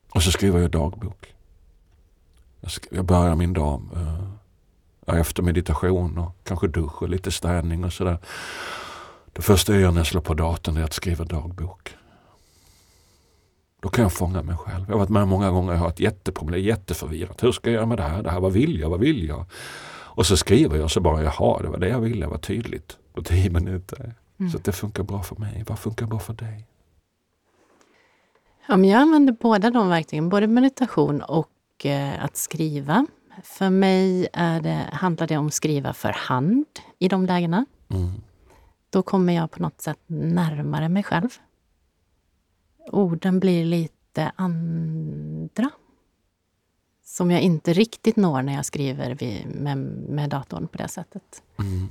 Och 0.09 0.23
så 0.23 0.31
skriver 0.31 0.59
jag 0.59 0.71
dagbok. 0.71 1.33
Jag 2.91 3.05
börjar 3.05 3.35
min 3.35 3.53
dag 3.53 3.81
uh, 3.95 5.19
efter 5.19 5.43
meditation 5.43 6.17
och 6.17 6.35
kanske 6.43 6.67
dusch 6.67 7.01
och 7.01 7.09
lite 7.09 7.31
städning 7.31 7.83
och 7.83 7.93
sådär. 7.93 8.17
Det 9.39 9.43
första 9.43 9.73
jag 9.73 9.81
gör 9.81 9.91
när 9.91 9.97
jag 9.97 10.07
slår 10.07 10.21
på 10.21 10.33
datorn 10.33 10.77
är 10.77 10.83
att 10.83 10.93
skriva 10.93 11.25
dagbok. 11.25 11.95
Då 13.81 13.89
kan 13.89 14.03
jag 14.03 14.13
fånga 14.13 14.43
mig 14.43 14.57
själv. 14.57 14.85
Jag 14.87 14.93
har 14.93 14.99
varit 14.99 15.09
med 15.09 15.27
många 15.27 15.51
gånger 15.51 15.73
jag 15.73 15.79
har 15.79 15.89
ett 15.89 15.99
jätteproblem, 15.99 16.61
jätteförvirrat. 16.61 17.43
Hur 17.43 17.51
ska 17.51 17.69
jag 17.69 17.75
göra 17.75 17.85
med 17.85 17.97
det 17.97 18.03
här? 18.03 18.23
Det 18.23 18.29
här 18.31 18.39
vad 18.39 18.51
vill 18.51 18.79
jag? 18.79 18.89
Vad 18.89 18.99
vill 18.99 19.27
jag? 19.27 19.45
Och 19.91 20.25
så 20.25 20.37
skriver 20.37 20.77
jag 20.77 20.91
så 20.91 20.99
bara, 20.99 21.23
jaha, 21.23 21.61
det 21.61 21.69
var 21.69 21.77
det 21.77 21.87
jag 21.87 21.99
ville, 21.99 22.25
det 22.25 22.29
var 22.29 22.37
tydligt. 22.37 22.97
På 23.13 23.21
tio 23.23 23.49
minuter. 23.49 24.15
Mm. 24.39 24.51
Så 24.51 24.57
det 24.57 24.71
funkar 24.71 25.03
bra 25.03 25.23
för 25.23 25.35
mig. 25.35 25.63
Vad 25.67 25.79
funkar 25.79 26.05
bra 26.05 26.19
för 26.19 26.33
dig? 26.33 26.67
Ja, 28.67 28.77
jag 28.77 29.01
använder 29.01 29.33
båda 29.33 29.71
de 29.71 29.89
verktygen, 29.89 30.29
både 30.29 30.47
meditation 30.47 31.21
och 31.21 31.85
eh, 31.85 32.23
att 32.23 32.37
skriva. 32.37 33.05
För 33.43 33.69
mig 33.69 34.27
är 34.33 34.61
det, 34.61 34.89
handlar 34.93 35.27
det 35.27 35.37
om 35.37 35.47
att 35.47 35.53
skriva 35.53 35.93
för 35.93 36.11
hand 36.11 36.65
i 36.99 37.07
de 37.07 37.25
lägena. 37.25 37.65
Mm. 37.89 38.11
Då 38.89 39.03
kommer 39.03 39.33
jag 39.33 39.51
på 39.51 39.61
något 39.61 39.81
sätt 39.81 39.99
närmare 40.07 40.89
mig 40.89 41.03
själv. 41.03 41.29
Orden 42.91 43.39
blir 43.39 43.65
lite 43.65 44.31
andra. 44.35 45.69
Som 47.03 47.31
jag 47.31 47.41
inte 47.41 47.73
riktigt 47.73 48.15
når 48.15 48.41
när 48.41 48.53
jag 48.53 48.65
skriver 48.65 49.17
med, 49.59 49.77
med 50.09 50.29
datorn 50.29 50.67
på 50.67 50.77
det 50.77 50.87
sättet. 50.87 51.43
Mm. 51.59 51.87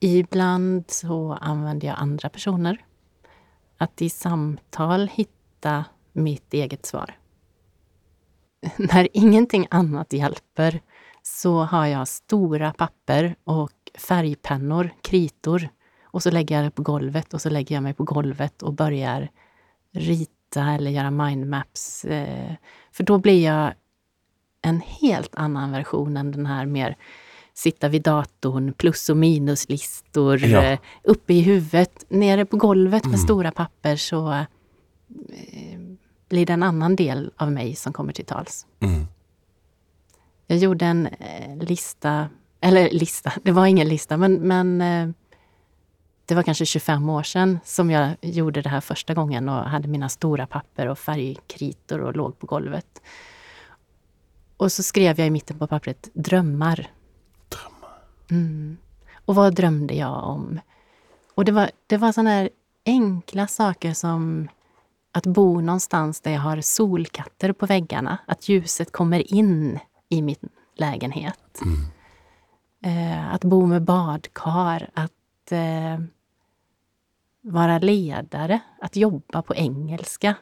Ibland 0.00 0.84
så 0.90 1.32
använder 1.32 1.88
jag 1.88 1.98
andra 1.98 2.28
personer. 2.28 2.84
Att 3.78 4.02
i 4.02 4.10
samtal 4.10 5.08
hitta 5.08 5.84
mitt 6.12 6.54
eget 6.54 6.86
svar. 6.86 7.18
När 8.76 9.08
ingenting 9.12 9.66
annat 9.70 10.12
hjälper 10.12 10.80
så 11.22 11.62
har 11.62 11.86
jag 11.86 12.08
stora 12.08 12.72
papper 12.72 13.36
och 13.44 13.72
färgpennor, 13.98 14.90
kritor. 15.02 15.68
Och 16.02 16.22
så 16.22 16.30
lägger 16.30 16.56
jag 16.56 16.64
det 16.64 16.70
på 16.70 16.82
golvet 16.82 17.34
och 17.34 17.40
så 17.40 17.50
lägger 17.50 17.76
jag 17.76 17.82
mig 17.82 17.94
på 17.94 18.04
golvet 18.04 18.62
och 18.62 18.72
börjar 18.72 19.28
rita 19.92 20.70
eller 20.70 20.90
göra 20.90 21.10
mindmaps. 21.10 22.04
Eh, 22.04 22.54
för 22.92 23.04
då 23.04 23.18
blir 23.18 23.44
jag 23.44 23.74
en 24.62 24.80
helt 24.80 25.34
annan 25.34 25.72
version 25.72 26.16
än 26.16 26.32
den 26.32 26.46
här 26.46 26.66
mer 26.66 26.96
sitta 27.54 27.88
vid 27.88 28.02
datorn, 28.02 28.72
plus 28.72 29.10
och 29.10 29.16
minuslistor, 29.16 30.44
ja. 30.44 30.62
Eh, 30.62 30.78
uppe 31.02 31.34
i 31.34 31.40
huvudet. 31.40 32.04
Nere 32.08 32.44
på 32.44 32.56
golvet 32.56 33.04
med 33.04 33.14
mm. 33.14 33.24
stora 33.24 33.50
papper 33.50 33.96
så 33.96 34.32
eh, 34.32 35.80
blir 36.28 36.46
det 36.46 36.52
en 36.52 36.62
annan 36.62 36.96
del 36.96 37.32
av 37.36 37.52
mig 37.52 37.74
som 37.74 37.92
kommer 37.92 38.12
till 38.12 38.24
tals. 38.24 38.66
Mm. 38.80 39.06
Jag 40.46 40.58
gjorde 40.58 40.86
en 40.86 41.08
lista, 41.60 42.28
eller 42.64 42.90
lista, 42.90 43.32
det 43.42 43.52
var 43.52 43.66
ingen 43.66 43.88
lista, 43.88 44.16
men, 44.16 44.34
men 44.34 44.80
eh, 44.80 45.08
det 46.26 46.34
var 46.34 46.42
kanske 46.42 46.66
25 46.66 47.08
år 47.08 47.22
sedan 47.22 47.58
som 47.64 47.90
jag 47.90 48.16
gjorde 48.20 48.62
det 48.62 48.68
här 48.68 48.80
första 48.80 49.14
gången 49.14 49.48
och 49.48 49.64
hade 49.64 49.88
mina 49.88 50.08
stora 50.08 50.46
papper 50.46 50.86
och 50.86 50.98
färgkritor 50.98 52.00
och 52.00 52.16
låg 52.16 52.38
på 52.38 52.46
golvet. 52.46 53.02
Och 54.56 54.72
så 54.72 54.82
skrev 54.82 55.18
jag 55.18 55.26
i 55.26 55.30
mitten 55.30 55.58
på 55.58 55.66
pappret 55.66 56.08
drömmar. 56.14 56.90
Drömmar. 57.48 57.98
Mm. 58.30 58.76
Och 59.24 59.34
vad 59.34 59.54
drömde 59.54 59.94
jag 59.94 60.24
om? 60.24 60.60
Och 61.34 61.44
det 61.44 61.52
var, 61.52 61.70
det 61.86 61.96
var 61.96 62.12
sådana 62.12 62.30
här 62.30 62.50
enkla 62.86 63.46
saker 63.46 63.92
som 63.92 64.48
att 65.12 65.26
bo 65.26 65.60
någonstans 65.60 66.20
där 66.20 66.30
jag 66.30 66.40
har 66.40 66.60
solkatter 66.60 67.52
på 67.52 67.66
väggarna. 67.66 68.18
Att 68.26 68.48
ljuset 68.48 68.92
kommer 68.92 69.34
in 69.34 69.78
i 70.08 70.22
min 70.22 70.48
lägenhet. 70.76 71.60
Mm. 71.62 71.78
Eh, 72.84 73.34
att 73.34 73.44
bo 73.44 73.66
med 73.66 73.82
badkar, 73.82 74.90
att 74.94 75.52
eh, 75.52 75.98
vara 77.40 77.78
ledare, 77.78 78.60
att 78.80 78.96
jobba 78.96 79.42
på 79.42 79.54
engelska, 79.54 80.34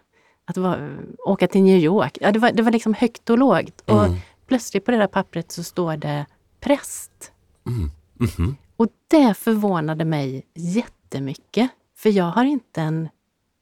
att 0.44 0.56
vara, 0.56 0.88
åka 1.26 1.48
till 1.48 1.62
New 1.62 1.78
York. 1.78 2.18
Ja, 2.20 2.32
det, 2.32 2.38
var, 2.38 2.52
det 2.52 2.62
var 2.62 2.70
liksom 2.70 2.94
högt 2.94 3.30
och 3.30 3.38
lågt. 3.38 3.82
Mm. 3.86 4.00
Och 4.00 4.16
plötsligt 4.46 4.84
på 4.84 4.90
det 4.90 4.96
där 4.96 5.06
pappret 5.06 5.52
så 5.52 5.62
står 5.62 5.96
det 5.96 6.26
präst. 6.60 7.32
Mm. 7.66 7.78
Mm 7.80 7.90
-hmm. 8.18 8.54
Och 8.76 8.88
det 9.08 9.34
förvånade 9.34 10.04
mig 10.04 10.46
jättemycket. 10.54 11.70
För 11.96 12.10
jag 12.10 12.24
har 12.30 12.44
inte 12.44 12.82
en, 12.82 13.08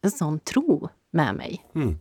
en 0.02 0.10
sån 0.10 0.38
tro 0.38 0.88
med 1.10 1.34
mig. 1.34 1.64
Mm. 1.74 1.98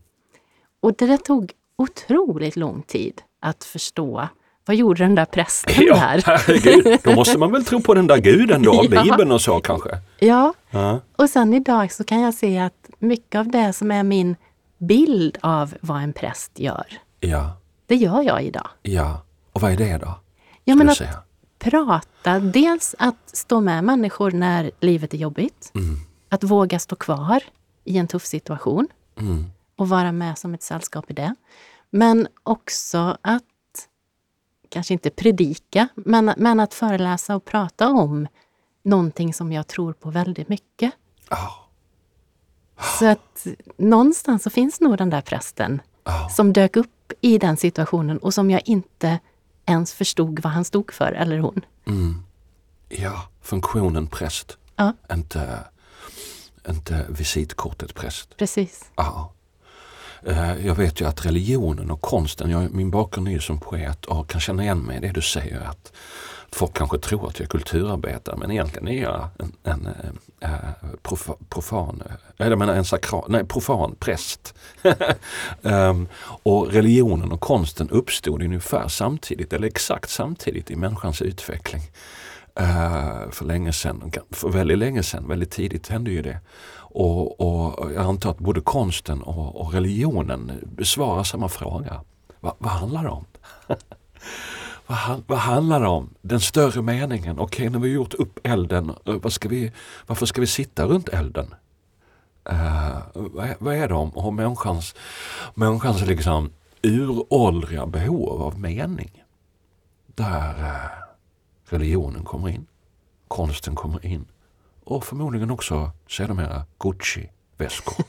Och 0.80 0.94
det 0.98 1.06
där 1.06 1.18
tog 1.18 1.54
otroligt 1.76 2.56
lång 2.56 2.82
tid 2.82 3.22
att 3.40 3.64
förstå 3.64 4.28
vad 4.70 4.76
gjorde 4.76 5.04
den 5.04 5.16
där 5.16 5.26
prästen 5.26 5.74
ja, 5.88 5.96
där? 5.96 6.24
Herregud, 6.26 7.00
då 7.04 7.16
måste 7.16 7.38
man 7.38 7.52
väl 7.52 7.66
tro 7.66 7.82
på 7.82 7.94
den 7.94 8.08
där 8.08 8.18
guden 8.18 8.62
då, 8.62 8.82
ja. 8.92 9.04
Bibeln 9.04 9.32
och 9.32 9.42
så 9.42 9.60
kanske? 9.60 9.90
Ja. 10.20 10.54
ja, 10.70 11.00
och 11.16 11.30
sen 11.30 11.54
idag 11.54 11.92
så 11.92 12.04
kan 12.04 12.22
jag 12.22 12.34
se 12.34 12.60
att 12.60 12.90
mycket 13.00 13.40
av 13.40 13.48
det 13.48 13.74
som 13.74 13.92
är 13.92 14.04
min 14.04 14.36
bild 14.78 15.38
av 15.42 15.74
vad 15.82 16.02
en 16.04 16.14
präst 16.14 16.60
gör, 16.60 16.86
ja. 17.20 17.58
det 17.86 17.96
gör 17.96 18.22
jag 18.22 18.44
idag. 18.44 18.68
Ja, 18.82 19.22
och 19.54 19.62
vad 19.62 19.72
är 19.72 19.78
det 19.78 19.98
då? 19.98 20.20
Ja, 20.64 20.76
men 20.76 20.90
att 20.90 20.98
säga? 20.98 21.24
prata, 21.60 22.40
dels 22.40 22.96
att 23.00 23.30
stå 23.38 23.62
med 23.62 23.84
människor 23.84 24.32
när 24.32 24.72
livet 24.80 25.14
är 25.14 25.18
jobbigt. 25.18 25.72
Mm. 25.76 25.96
Att 26.30 26.44
våga 26.44 26.80
stå 26.80 26.96
kvar 26.96 27.44
i 27.84 27.98
en 27.98 28.08
tuff 28.08 28.26
situation 28.26 28.88
mm. 29.20 29.46
och 29.76 29.90
vara 29.90 30.12
med 30.12 30.38
som 30.38 30.54
ett 30.54 30.64
sällskap 30.64 31.12
i 31.12 31.14
det. 31.14 31.36
Men 31.90 32.28
också 32.44 33.18
att, 33.22 33.44
kanske 34.70 34.94
inte 34.94 35.10
predika, 35.10 35.88
men, 35.96 36.34
men 36.38 36.60
att 36.60 36.74
föreläsa 36.74 37.36
och 37.36 37.46
prata 37.46 37.90
om 37.90 38.28
någonting 38.84 39.34
som 39.34 39.52
jag 39.52 39.68
tror 39.68 39.94
på 39.94 40.10
väldigt 40.10 40.50
mycket. 40.50 40.94
Oh. 41.32 41.52
Så 43.00 43.06
att 43.06 43.48
någonstans 43.78 44.44
så 44.44 44.50
finns 44.50 44.80
nog 44.80 44.98
den 44.98 45.10
där 45.10 45.22
prästen 45.22 45.82
oh. 46.06 46.30
som 46.30 46.54
dök 46.54 46.76
upp 46.76 47.14
i 47.22 47.38
den 47.38 47.58
situationen 47.58 48.18
och 48.18 48.34
som 48.34 48.52
jag 48.52 48.62
inte 48.66 49.20
ens 49.66 49.94
förstod 49.94 50.40
vad 50.40 50.54
han 50.54 50.66
stod 50.66 50.94
för, 50.94 51.12
eller 51.12 51.40
hon. 51.40 51.62
Mm. 51.86 52.24
Ja, 52.90 53.30
funktionen 53.42 54.08
präst. 54.08 54.58
Ja. 54.76 54.94
Inte, 55.14 55.60
inte 56.70 57.06
visitkortet 57.10 57.96
präst. 57.96 58.38
Precis. 58.38 58.92
Ja. 58.96 59.34
Eh, 60.26 60.66
jag 60.66 60.76
vet 60.76 61.02
ju 61.02 61.08
att 61.08 61.26
religionen 61.26 61.92
och 61.92 62.02
konsten, 62.02 62.50
jag, 62.50 62.74
min 62.74 62.92
bakgrund 62.92 63.28
är 63.28 63.32
ju 63.32 63.40
som 63.40 63.60
poet 63.60 64.06
och 64.06 64.30
kan 64.30 64.42
känna 64.42 64.64
igen 64.64 64.80
mig 64.80 64.98
i 64.98 65.00
det 65.00 65.12
du 65.12 65.22
säger 65.22 65.60
att 65.60 65.92
folk 66.52 66.74
kanske 66.74 66.98
tror 66.98 67.28
att 67.28 67.40
jag 67.40 67.46
är 67.46 67.50
kulturarbetare 67.50 68.38
men 68.38 68.52
egentligen 68.52 68.88
är 68.88 69.02
jag 69.02 69.28
en, 69.40 69.52
en, 69.64 69.88
eh, 70.40 70.50
en 70.82 70.98
profa, 71.04 71.34
profan, 71.50 72.04
eh, 72.38 72.48
jag 72.48 72.60
menar 72.60 72.74
en 72.74 72.86
sakral, 72.86 73.26
nej, 73.30 73.46
profan 73.46 73.96
präst. 74.00 74.56
um, 75.62 76.08
och 76.44 76.72
religionen 76.72 77.32
och 77.32 77.42
konsten 77.42 77.90
uppstod 77.90 78.44
ungefär 78.44 78.88
samtidigt 78.88 79.54
eller 79.54 79.68
exakt 79.68 80.10
samtidigt 80.10 80.72
i 80.72 80.76
människans 80.76 81.22
utveckling. 81.22 81.82
Uh, 82.60 83.32
för 83.32 83.46
länge 83.46 83.74
sedan, 83.74 84.12
för 84.32 84.50
väldigt 84.50 84.78
länge 84.78 85.04
sedan, 85.04 85.28
väldigt 85.28 85.52
tidigt 85.52 85.88
hände 85.88 86.12
ju 86.12 86.22
det. 86.22 86.40
Och, 86.92 87.42
och 87.42 87.92
jag 87.92 88.06
antar 88.06 88.32
att 88.32 88.40
både 88.40 88.62
konsten 88.62 89.22
och, 89.22 89.62
och 89.62 89.74
religionen 89.74 90.52
besvarar 90.76 91.24
samma 91.24 91.50
fråga. 91.50 92.02
Va, 92.40 92.56
vad 92.58 92.72
handlar 92.72 93.04
det 93.04 93.10
om? 93.10 93.26
vad, 94.88 95.24
vad, 95.28 95.40
handlar 95.40 95.82
det 95.82 95.88
om? 95.88 96.10
Den 96.22 96.40
större 96.40 96.82
meningen. 96.82 97.40
Okej, 97.40 97.68
okay, 97.68 97.70
när 97.70 97.80
vi 97.80 97.90
har 97.90 97.96
gjort 97.96 98.14
upp 98.14 98.40
elden, 98.44 98.92
vad 99.04 99.34
ska 99.34 99.50
vi, 99.50 99.72
varför 100.08 100.26
ska 100.26 100.42
vi 100.42 100.48
sitta 100.48 100.86
runt 100.86 101.10
elden? 101.10 101.54
Uh, 102.52 103.00
vad, 103.14 103.50
vad, 103.60 103.76
är 103.76 103.88
det 103.88 103.94
om? 103.94 104.10
Och 104.10 104.34
människans, 104.34 104.96
människans 105.54 106.06
liksom 106.06 106.50
uråldriga 106.82 107.86
behov 107.86 108.42
av 108.42 108.60
mening. 108.60 109.24
Där 110.06 110.60
uh, 110.60 110.90
religionen 111.66 112.24
kommer 112.24 112.50
in, 112.50 112.66
konsten 113.28 113.76
kommer 113.76 114.06
in 114.06 114.26
och 114.90 115.06
förmodligen 115.06 115.52
också 115.52 115.92
sedermera 116.08 116.66
Gucci-väskor. 116.80 118.06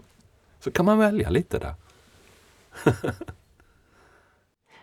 Så 0.60 0.70
kan 0.70 0.84
man 0.84 0.98
välja 0.98 1.30
lite 1.30 1.58
där. 1.58 1.74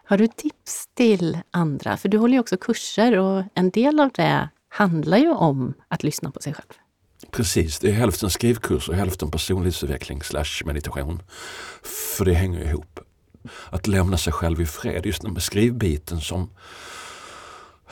Har 0.03 0.17
du 0.17 0.27
tips 0.27 0.87
till 0.93 1.37
andra? 1.51 1.97
För 1.97 2.09
du 2.09 2.17
håller 2.17 2.33
ju 2.33 2.39
också 2.39 2.57
kurser 2.57 3.17
och 3.17 3.43
en 3.53 3.69
del 3.69 3.99
av 3.99 4.09
det 4.13 4.49
handlar 4.69 5.17
ju 5.17 5.31
om 5.31 5.73
att 5.87 6.03
lyssna 6.03 6.31
på 6.31 6.41
sig 6.41 6.53
själv. 6.53 6.73
Precis, 7.31 7.79
det 7.79 7.89
är 7.89 7.93
hälften 7.93 8.29
skrivkurs 8.29 8.89
och 8.89 8.95
hälften 8.95 9.31
personlighetsutveckling 9.31 10.23
slash 10.23 10.65
meditation. 10.65 11.23
För 12.17 12.25
det 12.25 12.33
hänger 12.33 12.65
ihop. 12.65 12.99
Att 13.69 13.87
lämna 13.87 14.17
sig 14.17 14.33
själv 14.33 14.61
i 14.61 14.65
fred, 14.65 15.05
just 15.05 15.21
den 15.21 15.41
skrivbiten 15.41 16.21
som 16.21 16.49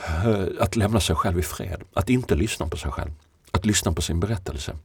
eh, 0.06 0.46
att 0.60 0.76
lämna 0.76 1.00
sig 1.00 1.16
själv 1.16 1.38
i 1.38 1.42
fred. 1.42 1.82
Att 1.94 2.10
inte 2.10 2.34
lyssna 2.34 2.66
på 2.66 2.76
sig 2.76 2.90
själv. 2.90 3.10
Att 3.50 3.66
lyssna 3.66 3.92
på 3.92 4.02
sin 4.02 4.20
berättelse. 4.20 4.76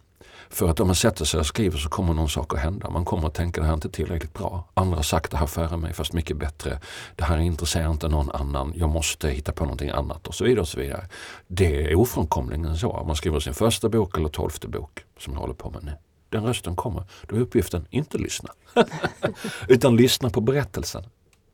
För 0.49 0.69
att 0.69 0.79
om 0.79 0.87
man 0.87 0.95
sätter 0.95 1.25
sig 1.25 1.39
och 1.39 1.45
skriver 1.45 1.77
så 1.77 1.89
kommer 1.89 2.13
någon 2.13 2.29
sak 2.29 2.53
att 2.53 2.59
hända. 2.59 2.89
Man 2.89 3.05
kommer 3.05 3.27
att 3.27 3.33
tänka 3.33 3.61
det 3.61 3.67
här 3.67 3.73
är 3.73 3.75
inte 3.75 3.89
tillräckligt 3.89 4.33
bra. 4.33 4.69
Andra 4.73 4.95
har 4.95 5.03
sagt 5.03 5.31
det 5.31 5.37
här 5.37 5.45
före 5.45 5.77
mig 5.77 5.93
fast 5.93 6.13
mycket 6.13 6.37
bättre. 6.37 6.79
Det 7.15 7.23
här 7.23 7.37
intresserar 7.37 7.91
inte 7.91 8.07
någon 8.07 8.31
annan. 8.31 8.73
Jag 8.75 8.89
måste 8.89 9.29
hitta 9.29 9.51
på 9.51 9.63
någonting 9.63 9.89
annat 9.89 10.27
och 10.27 10.35
så 10.35 10.43
vidare. 10.43 10.61
och 10.61 10.67
så 10.67 10.79
vidare. 10.79 11.09
Det 11.47 11.91
är 11.91 11.95
ofrånkomligen 11.95 12.77
så. 12.77 12.91
Om 12.91 13.07
man 13.07 13.15
skriver 13.15 13.39
sin 13.39 13.53
första 13.53 13.89
bok 13.89 14.17
eller 14.17 14.29
tolfte 14.29 14.67
bok 14.67 15.03
som 15.19 15.33
jag 15.33 15.39
håller 15.39 15.53
på 15.53 15.69
med 15.69 15.83
nu. 15.83 15.91
Den 16.29 16.43
rösten 16.43 16.75
kommer. 16.75 17.03
Då 17.27 17.35
är 17.35 17.39
uppgiften 17.39 17.87
inte 17.89 18.17
lyssna. 18.17 18.49
Utan 19.67 19.95
lyssna 19.95 20.29
på 20.29 20.41
berättelsen. 20.41 21.03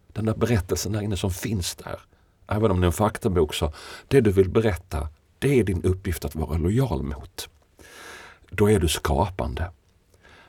Den 0.07 0.25
där 0.25 0.35
berättelsen 0.35 0.91
där 0.91 1.01
inne 1.01 1.17
som 1.17 1.31
finns 1.31 1.75
där. 1.75 1.99
Även 2.47 2.71
om 2.71 2.81
det 2.81 2.85
är 2.85 2.87
en 2.87 2.93
faktabok 2.93 3.53
så 3.53 3.73
det 4.07 4.21
du 4.21 4.31
vill 4.31 4.49
berätta 4.49 5.07
det 5.41 5.59
är 5.59 5.63
din 5.63 5.83
uppgift 5.83 6.25
att 6.25 6.35
vara 6.35 6.57
lojal 6.57 7.03
mot 7.03 7.49
då 8.51 8.69
är 8.69 8.79
du 8.79 8.87
skapande. 8.87 9.71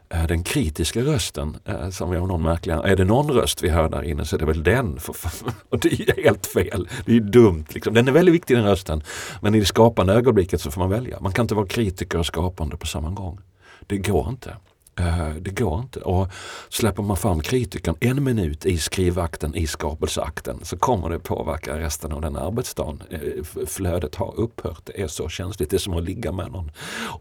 Eh, 0.08 0.26
den 0.26 0.44
kritiska 0.44 1.00
rösten, 1.00 1.56
eh, 1.64 1.90
som 1.90 2.10
vi 2.10 2.16
har 2.16 2.26
någon 2.26 2.42
märklig, 2.42 2.74
är 2.74 2.96
det 2.96 3.04
någon 3.04 3.30
röst 3.30 3.62
vi 3.62 3.68
hör 3.68 3.88
där 3.88 4.02
inne 4.02 4.24
så 4.24 4.36
är 4.36 4.40
det 4.40 4.46
väl 4.46 4.62
den. 4.62 4.98
Och 5.68 5.78
det 5.78 5.92
är 5.92 6.22
helt 6.22 6.46
fel. 6.46 6.88
Det 7.06 7.16
är 7.16 7.20
dumt. 7.20 7.64
Liksom. 7.68 7.94
Den 7.94 8.08
är 8.08 8.12
väldigt 8.12 8.34
viktig 8.34 8.56
den 8.56 8.66
rösten. 8.66 9.02
Men 9.40 9.54
i 9.54 9.60
det 9.60 9.66
skapande 9.66 10.12
ögonblicket 10.12 10.60
så 10.60 10.70
får 10.70 10.80
man 10.80 10.90
välja. 10.90 11.20
Man 11.20 11.32
kan 11.32 11.44
inte 11.44 11.54
vara 11.54 11.66
kritiker 11.66 12.18
och 12.18 12.26
skapande 12.26 12.76
på 12.76 12.86
samma 12.86 13.10
gång. 13.10 13.40
Det 13.86 13.98
går 13.98 14.28
inte. 14.28 14.56
Eh, 14.98 15.28
det 15.40 15.50
går 15.50 15.80
inte. 15.80 16.00
Och 16.00 16.28
släpper 16.68 17.02
man 17.02 17.16
fram 17.16 17.40
kritikern 17.40 17.96
en 18.00 18.24
minut 18.24 18.66
i 18.66 18.78
skrivakten, 18.78 19.54
i 19.54 19.66
skapelseakten, 19.66 20.60
så 20.62 20.78
kommer 20.78 21.10
det 21.10 21.18
påverka 21.18 21.78
resten 21.78 22.12
av 22.12 22.20
den 22.20 22.36
arbetsdagen. 22.36 23.02
Eh, 23.10 23.20
flödet 23.66 24.14
har 24.14 24.40
upphört. 24.40 24.80
Det 24.84 25.02
är 25.02 25.08
så 25.08 25.28
känsligt. 25.28 25.70
Det 25.70 25.76
är 25.76 25.78
som 25.78 25.96
att 25.96 26.04
ligga 26.04 26.32
med 26.32 26.52
någon. 26.52 26.70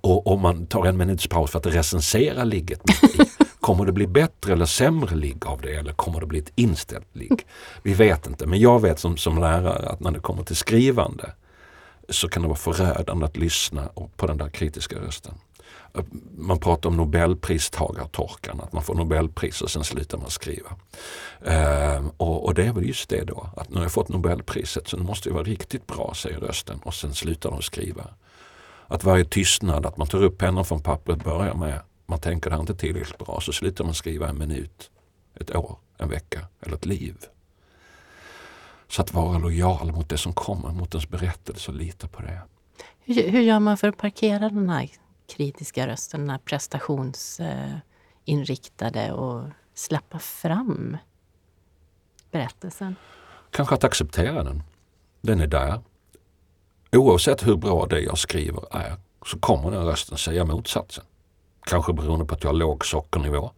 Och 0.02 0.28
om 0.28 0.42
man 0.42 0.66
tar 0.66 0.86
en 0.86 0.98
minuts 0.98 1.28
paus 1.28 1.52
för 1.52 1.60
att 1.60 1.66
recensera 1.66 2.44
ligget 2.44 2.82
Kommer 3.62 3.86
det 3.86 3.92
bli 3.92 4.08
bättre 4.08 4.54
eller 4.54 4.66
sämre 4.66 5.16
ligg 5.16 5.46
av 5.46 5.62
det 5.62 5.76
eller 5.76 5.94
kommer 5.94 6.20
det 6.20 6.26
bli 6.26 6.40
ett 6.40 6.52
inställt 6.56 7.16
ligg? 7.16 7.46
Vi 7.84 7.94
vet 7.94 8.28
inte, 8.28 8.48
men 8.48 8.60
jag 8.60 8.82
vet 8.82 9.00
som, 9.00 9.18
som 9.18 9.38
lärare 9.38 9.90
att 9.90 10.00
när 10.00 10.12
det 10.12 10.20
kommer 10.20 10.44
till 10.44 10.56
skrivande 10.56 11.34
så 12.10 12.30
kan 12.30 12.42
det 12.42 12.48
vara 12.48 12.58
förödande 12.58 13.26
att 13.26 13.38
lyssna 13.38 13.90
på 14.16 14.28
den 14.28 14.38
där 14.38 14.50
kritiska 14.50 14.96
rösten 14.96 15.34
man 16.38 16.60
pratar 16.60 16.90
om 16.90 16.98
nobelpristagartorkan, 16.98 18.62
att 18.62 18.74
man 18.74 18.84
får 18.84 18.96
nobelpris 18.96 19.62
och 19.62 19.72
sen 19.72 19.84
slutar 19.84 20.18
man 20.18 20.30
skriva. 20.30 20.70
Eh, 21.46 22.06
och, 22.18 22.46
och, 22.46 22.54
det 22.54 22.66
är 22.66 22.74
väl 22.74 22.88
just 22.88 23.10
det 23.10 23.24
då, 23.24 23.50
att 23.58 23.70
nu 23.70 23.76
har 23.76 23.84
jag 23.84 23.92
fått 23.92 24.10
nobelpriset 24.10 24.88
så 24.88 24.98
nu 24.98 25.04
måste 25.04 25.30
jag 25.30 25.34
vara 25.34 25.44
riktigt 25.44 25.88
bra, 25.88 26.14
säger 26.16 26.40
rösten 26.40 26.80
och 26.84 26.94
sen 26.94 27.14
slutar 27.14 27.52
de 27.52 27.62
skriva. 27.62 28.08
Att 28.88 29.04
varje 29.04 29.26
tystnad, 29.26 29.86
att 29.86 29.98
man 29.98 30.08
tar 30.08 30.24
upp 30.24 30.38
pennan 30.38 30.66
från 30.66 30.84
pappret, 30.84 31.24
börjar 31.24 31.54
med 31.54 31.80
man 32.12 32.20
tänker 32.20 32.50
det 32.50 32.56
här 32.56 32.60
är 32.60 32.62
inte 32.62 32.76
tillräckligt 32.76 33.18
bra, 33.18 33.40
så 33.42 33.54
slutar 33.54 33.84
man 33.86 33.94
skriva 33.94 34.30
en 34.30 34.38
minut, 34.38 34.92
ett 35.40 35.56
år, 35.56 35.78
en 35.98 36.10
vecka 36.10 36.40
eller 36.62 36.76
ett 36.76 36.86
liv. 36.86 37.16
Så 38.88 39.02
att 39.02 39.14
vara 39.14 39.38
lojal 39.38 39.92
mot 39.92 40.10
det 40.10 40.18
som 40.18 40.34
kommer, 40.34 40.70
mot 40.70 40.94
ens 40.94 41.10
berättelse 41.10 41.72
och 41.72 41.78
lita 41.78 42.08
på 42.08 42.22
det. 42.22 42.42
Hur, 43.00 43.30
hur 43.30 43.42
gör 43.42 43.60
man 43.60 43.78
för 43.78 43.88
att 43.88 43.98
parkera 43.98 44.50
den 44.50 44.70
här 44.70 44.90
kritiska 45.36 45.88
rösten, 45.88 46.20
den 46.20 46.30
här 46.30 46.38
prestationsinriktade 46.38 49.12
och 49.12 49.44
släppa 49.74 50.20
fram 50.20 50.98
berättelsen? 52.32 52.96
Kanske 53.52 53.76
att 53.76 53.84
acceptera 53.84 54.44
den. 54.44 54.64
Den 55.22 55.42
är 55.42 55.48
där. 55.48 55.82
Oavsett 56.92 57.48
hur 57.48 57.56
bra 57.56 57.86
det 57.86 58.00
jag 58.00 58.18
skriver 58.18 58.76
är 58.76 58.98
så 59.26 59.40
kommer 59.40 59.72
den 59.72 59.86
rösten 59.86 60.18
säga 60.18 60.46
motsatsen. 60.46 61.04
Kanske 61.64 61.94
beroende 61.94 62.26
på 62.26 62.36
att 62.36 62.44
jag 62.44 62.50
har 62.50 62.58
låg 62.58 62.86
sockernivå. 62.86 63.52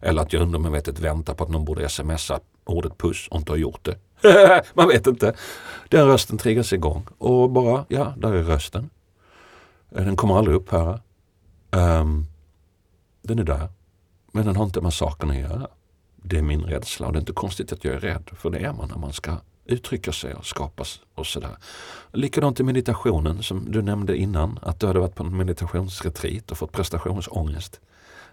Eller 0.00 0.22
att 0.22 0.32
jag 0.32 0.42
undermedvetet 0.42 0.98
väntar 0.98 1.34
på 1.34 1.44
att 1.44 1.50
någon 1.50 1.64
borde 1.64 1.88
smsa 1.88 2.40
ordet 2.64 2.98
puss 2.98 3.28
och 3.28 3.36
inte 3.36 3.52
har 3.52 3.56
gjort 3.56 3.84
det. 3.84 3.98
Man 4.74 4.88
vet 4.88 5.06
inte. 5.06 5.34
Den 5.88 6.06
rösten 6.06 6.38
triggas 6.38 6.72
igång 6.72 7.06
och 7.18 7.50
bara, 7.50 7.84
ja, 7.88 8.14
där 8.16 8.32
är 8.32 8.42
rösten. 8.42 8.90
Den 9.88 10.16
kommer 10.16 10.38
aldrig 10.38 10.56
upphöra. 10.56 11.00
Um, 11.70 12.26
den 13.22 13.38
är 13.38 13.44
där. 13.44 13.68
Men 14.32 14.46
den 14.46 14.56
har 14.56 14.64
inte 14.64 14.80
med 14.80 14.94
saken 14.94 15.30
att 15.30 15.36
göra. 15.36 15.68
Det 16.16 16.38
är 16.38 16.42
min 16.42 16.62
rädsla 16.62 17.06
och 17.06 17.12
det 17.12 17.16
är 17.16 17.20
inte 17.20 17.32
konstigt 17.32 17.72
att 17.72 17.84
jag 17.84 17.94
är 17.94 18.00
rädd. 18.00 18.30
För 18.32 18.50
det 18.50 18.58
är 18.58 18.72
man 18.72 18.88
när 18.88 18.98
man 18.98 19.12
ska 19.12 19.36
uttrycka 19.64 20.12
sig 20.12 20.34
och 20.34 20.46
skapas 20.46 21.00
och 21.14 21.26
sådär. 21.26 21.56
Likadant 22.12 22.60
i 22.60 22.62
meditationen 22.62 23.42
som 23.42 23.72
du 23.72 23.82
nämnde 23.82 24.16
innan. 24.16 24.58
Att 24.62 24.80
du 24.80 24.86
hade 24.86 25.00
varit 25.00 25.14
på 25.14 25.24
en 25.24 25.36
meditationsretreat 25.36 26.50
och 26.50 26.58
fått 26.58 26.72
prestationsångest. 26.72 27.80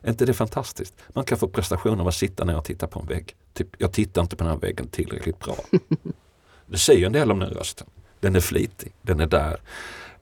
Är 0.01 0.09
inte 0.09 0.25
det 0.25 0.33
fantastiskt? 0.33 0.95
Man 1.09 1.25
kan 1.25 1.37
få 1.37 1.47
prestation 1.47 1.99
av 1.99 2.07
att 2.07 2.15
sitta 2.15 2.45
ner 2.45 2.57
och 2.57 2.65
titta 2.65 2.87
på 2.87 2.99
en 2.99 3.05
vägg. 3.05 3.35
Typ, 3.53 3.67
jag 3.77 3.91
tittar 3.91 4.21
inte 4.21 4.35
på 4.35 4.43
den 4.43 4.53
här 4.53 4.59
väggen 4.59 4.87
tillräckligt 4.87 5.39
bra. 5.39 5.55
Det 6.69 6.77
säger 6.77 7.05
en 7.05 7.11
del 7.11 7.31
om 7.31 7.39
den 7.39 7.49
rösten. 7.49 7.87
Den 8.19 8.35
är 8.35 8.39
flitig, 8.39 8.93
den 9.01 9.19
är 9.19 9.27
där. 9.27 9.61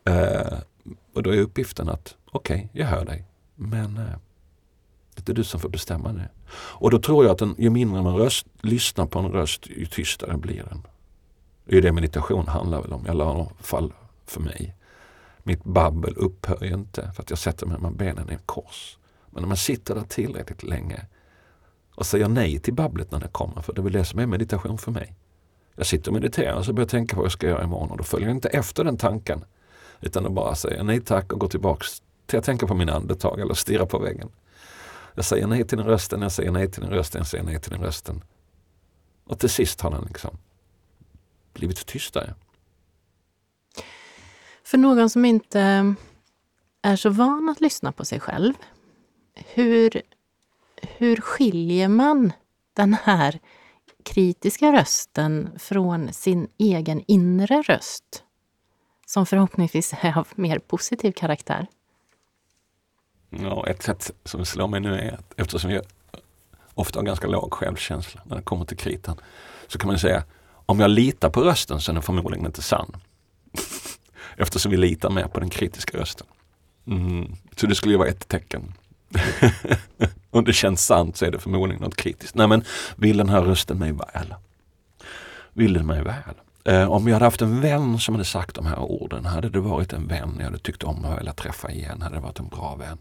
Uh, 0.09 0.59
och 1.13 1.23
då 1.23 1.29
är 1.29 1.37
uppgiften 1.37 1.89
att 1.89 2.15
okej, 2.31 2.55
okay, 2.55 2.81
jag 2.81 2.87
hör 2.87 3.05
dig. 3.05 3.25
Men 3.55 3.97
eh, 3.97 4.17
det 5.15 5.31
är 5.31 5.35
du 5.35 5.43
som 5.43 5.59
får 5.59 5.69
bestämma 5.69 6.13
det. 6.13 6.29
Och 6.51 6.91
då 6.91 6.99
tror 6.99 7.25
jag 7.25 7.31
att 7.31 7.37
den, 7.37 7.55
ju 7.57 7.69
mindre 7.69 8.01
man 8.01 8.15
röst, 8.15 8.47
lyssnar 8.61 9.05
på 9.05 9.19
en 9.19 9.31
röst, 9.31 9.67
ju 9.67 9.85
tystare 9.85 10.37
blir 10.37 10.63
den. 10.63 10.81
Det 11.65 11.77
är 11.77 11.81
det 11.81 11.91
meditation 11.91 12.47
handlar 12.47 12.81
väl 12.81 12.93
om, 12.93 13.05
i 13.05 13.09
alla 13.09 13.49
fall 13.59 13.93
för 14.25 14.41
mig. 14.41 14.75
Mitt 15.43 15.63
babbel 15.63 16.13
upphör 16.17 16.63
ju 16.63 16.73
inte 16.73 17.11
för 17.15 17.23
att 17.23 17.29
jag 17.29 17.39
sätter 17.39 17.65
mig 17.65 17.79
med 17.79 17.95
benen 17.95 18.29
i 18.29 18.37
kors. 18.45 18.97
Men 19.29 19.41
när 19.41 19.47
man 19.47 19.57
sitter 19.57 19.95
där 19.95 20.03
tillräckligt 20.03 20.63
länge 20.63 21.05
och 21.95 22.05
säger 22.05 22.27
nej 22.27 22.59
till 22.59 22.73
babblet 22.73 23.11
när 23.11 23.19
det 23.19 23.27
kommer, 23.27 23.61
för 23.61 23.73
det 23.73 23.81
är 23.81 23.83
väl 23.83 23.93
det 23.93 24.05
som 24.05 24.19
är 24.19 24.25
meditation 24.25 24.77
för 24.77 24.91
mig. 24.91 25.15
Jag 25.75 25.85
sitter 25.85 26.09
och 26.09 26.13
mediterar 26.13 26.55
och 26.55 26.65
så 26.65 26.73
börjar 26.73 26.85
jag 26.85 26.89
tänka 26.89 27.15
på 27.15 27.21
vad 27.21 27.25
jag 27.25 27.31
ska 27.31 27.47
göra 27.47 27.63
imorgon 27.63 27.91
och 27.91 27.97
då 27.97 28.03
följer 28.03 28.27
jag 28.27 28.35
inte 28.37 28.49
efter 28.49 28.83
den 28.83 28.97
tanken. 28.97 29.45
Utan 30.01 30.25
att 30.25 30.31
bara 30.31 30.55
säga 30.55 30.83
nej 30.83 31.01
tack 31.01 31.33
och 31.33 31.39
gå 31.39 31.47
tillbaks 31.47 32.01
till 32.25 32.39
att 32.39 32.45
tänka 32.45 32.67
på 32.67 32.75
min 32.75 32.89
andetag 32.89 33.39
eller 33.39 33.53
stirra 33.53 33.85
på 33.85 33.99
väggen. 33.99 34.29
Jag 35.15 35.25
säger 35.25 35.47
nej 35.47 35.67
till 35.67 35.77
den 35.77 35.87
rösten, 35.87 36.21
jag 36.21 36.31
säger 36.31 36.51
nej 36.51 36.71
till 36.71 36.81
den 36.81 36.91
rösten, 36.91 37.19
jag 37.19 37.27
säger 37.27 37.43
nej 37.43 37.59
till 37.59 37.71
den 37.71 37.81
rösten. 37.81 38.23
Och 39.25 39.39
till 39.39 39.49
sist 39.49 39.81
har 39.81 39.91
den 39.91 40.03
liksom 40.03 40.37
blivit 41.53 41.85
tystare. 41.85 42.33
För 44.63 44.77
någon 44.77 45.09
som 45.09 45.25
inte 45.25 45.95
är 46.81 46.95
så 46.95 47.09
van 47.09 47.49
att 47.49 47.61
lyssna 47.61 47.91
på 47.91 48.05
sig 48.05 48.19
själv, 48.19 48.53
hur, 49.35 50.01
hur 50.81 51.15
skiljer 51.15 51.87
man 51.87 52.33
den 52.73 52.93
här 52.93 53.39
kritiska 54.03 54.73
rösten 54.73 55.49
från 55.59 56.13
sin 56.13 56.47
egen 56.57 57.03
inre 57.07 57.61
röst? 57.61 58.24
Som 59.05 59.25
förhoppningsvis 59.25 59.93
är 60.01 60.17
av 60.17 60.27
mer 60.35 60.59
positiv 60.59 61.11
karaktär. 61.11 61.67
Ja, 63.29 63.67
ett 63.67 63.83
sätt 63.83 64.11
som 64.23 64.45
slår 64.45 64.67
mig 64.67 64.79
nu 64.79 64.99
är 64.99 65.13
att 65.13 65.33
eftersom 65.37 65.71
jag 65.71 65.83
ofta 66.73 66.99
har 66.99 67.05
ganska 67.05 67.27
låg 67.27 67.53
självkänsla 67.53 68.21
när 68.25 68.35
det 68.35 68.41
kommer 68.41 68.65
till 68.65 68.77
kritan, 68.77 69.17
så 69.67 69.77
kan 69.77 69.87
man 69.87 69.99
säga 69.99 70.23
om 70.65 70.79
jag 70.79 70.89
litar 70.89 71.29
på 71.29 71.41
rösten 71.41 71.81
så 71.81 71.91
är 71.91 71.93
den 71.93 72.03
förmodligen 72.03 72.45
inte 72.45 72.61
sann. 72.61 72.97
Eftersom 74.37 74.71
vi 74.71 74.77
litar 74.77 75.09
mer 75.09 75.27
på 75.27 75.39
den 75.39 75.49
kritiska 75.49 75.97
rösten. 75.97 76.27
Mm. 76.87 77.35
Så 77.55 77.67
det 77.67 77.75
skulle 77.75 77.93
ju 77.93 77.97
vara 77.97 78.09
ett 78.09 78.27
tecken. 78.27 78.73
om 80.29 80.43
det 80.43 80.53
känns 80.53 80.85
sant 80.85 81.17
så 81.17 81.25
är 81.25 81.31
det 81.31 81.39
förmodligen 81.39 81.83
något 81.83 81.95
kritiskt. 81.95 82.35
Nej 82.35 82.47
men 82.47 82.63
vill 82.95 83.17
den 83.17 83.29
här 83.29 83.41
rösten 83.41 83.79
mig 83.79 83.91
väl? 83.91 84.35
Vill 85.53 85.73
den 85.73 85.85
mig 85.85 86.03
väl? 86.03 86.35
Eh, 86.65 86.91
om 86.91 87.07
jag 87.07 87.13
hade 87.15 87.25
haft 87.25 87.41
en 87.41 87.61
vän 87.61 87.99
som 87.99 88.15
hade 88.15 88.25
sagt 88.25 88.55
de 88.55 88.65
här 88.65 88.79
orden, 88.79 89.25
hade 89.25 89.49
det 89.49 89.59
varit 89.59 89.93
en 89.93 90.07
vän 90.07 90.35
jag 90.37 90.45
hade 90.45 90.57
tyckt 90.57 90.83
om 90.83 91.05
och 91.05 91.17
velat 91.17 91.37
träffa 91.37 91.71
igen, 91.71 92.01
hade 92.01 92.15
det 92.15 92.21
varit 92.21 92.39
en 92.39 92.47
bra 92.47 92.75
vän 92.75 92.97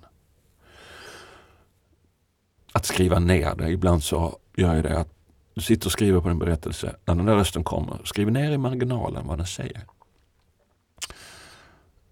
att 2.75 2.87
skriva 2.87 3.19
ner 3.19 3.55
det. 3.55 3.71
Ibland 3.71 4.03
så 4.03 4.39
gör 4.57 4.75
jag 4.75 4.85
det 4.85 4.99
att 4.99 5.09
du 5.55 5.61
sitter 5.61 5.87
och 5.87 5.93
skriver 5.93 6.21
på 6.21 6.29
en 6.29 6.39
berättelse. 6.39 6.97
När 7.05 7.15
den 7.15 7.27
där 7.27 7.35
rösten 7.35 7.65
kommer, 7.65 8.01
skriv 8.05 8.31
ner 8.31 8.51
i 8.51 8.59
marginalen 8.59 9.27
vad 9.27 9.39
den 9.39 9.47
säger. 9.47 9.87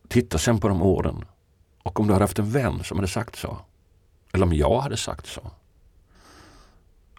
Titta 0.09 0.39
sen 0.39 0.61
på 0.61 0.69
de 0.69 0.83
orden. 0.83 1.25
Och 1.83 2.01
om 2.01 2.07
du 2.07 2.13
hade 2.13 2.25
haft 2.25 2.39
en 2.39 2.51
vän 2.51 2.85
som 2.85 2.99
hade 2.99 3.09
sagt 3.09 3.37
så. 3.37 3.59
Eller 4.33 4.47
om 4.47 4.53
jag 4.53 4.81
hade 4.81 4.97
sagt 4.97 5.27
så. 5.27 5.51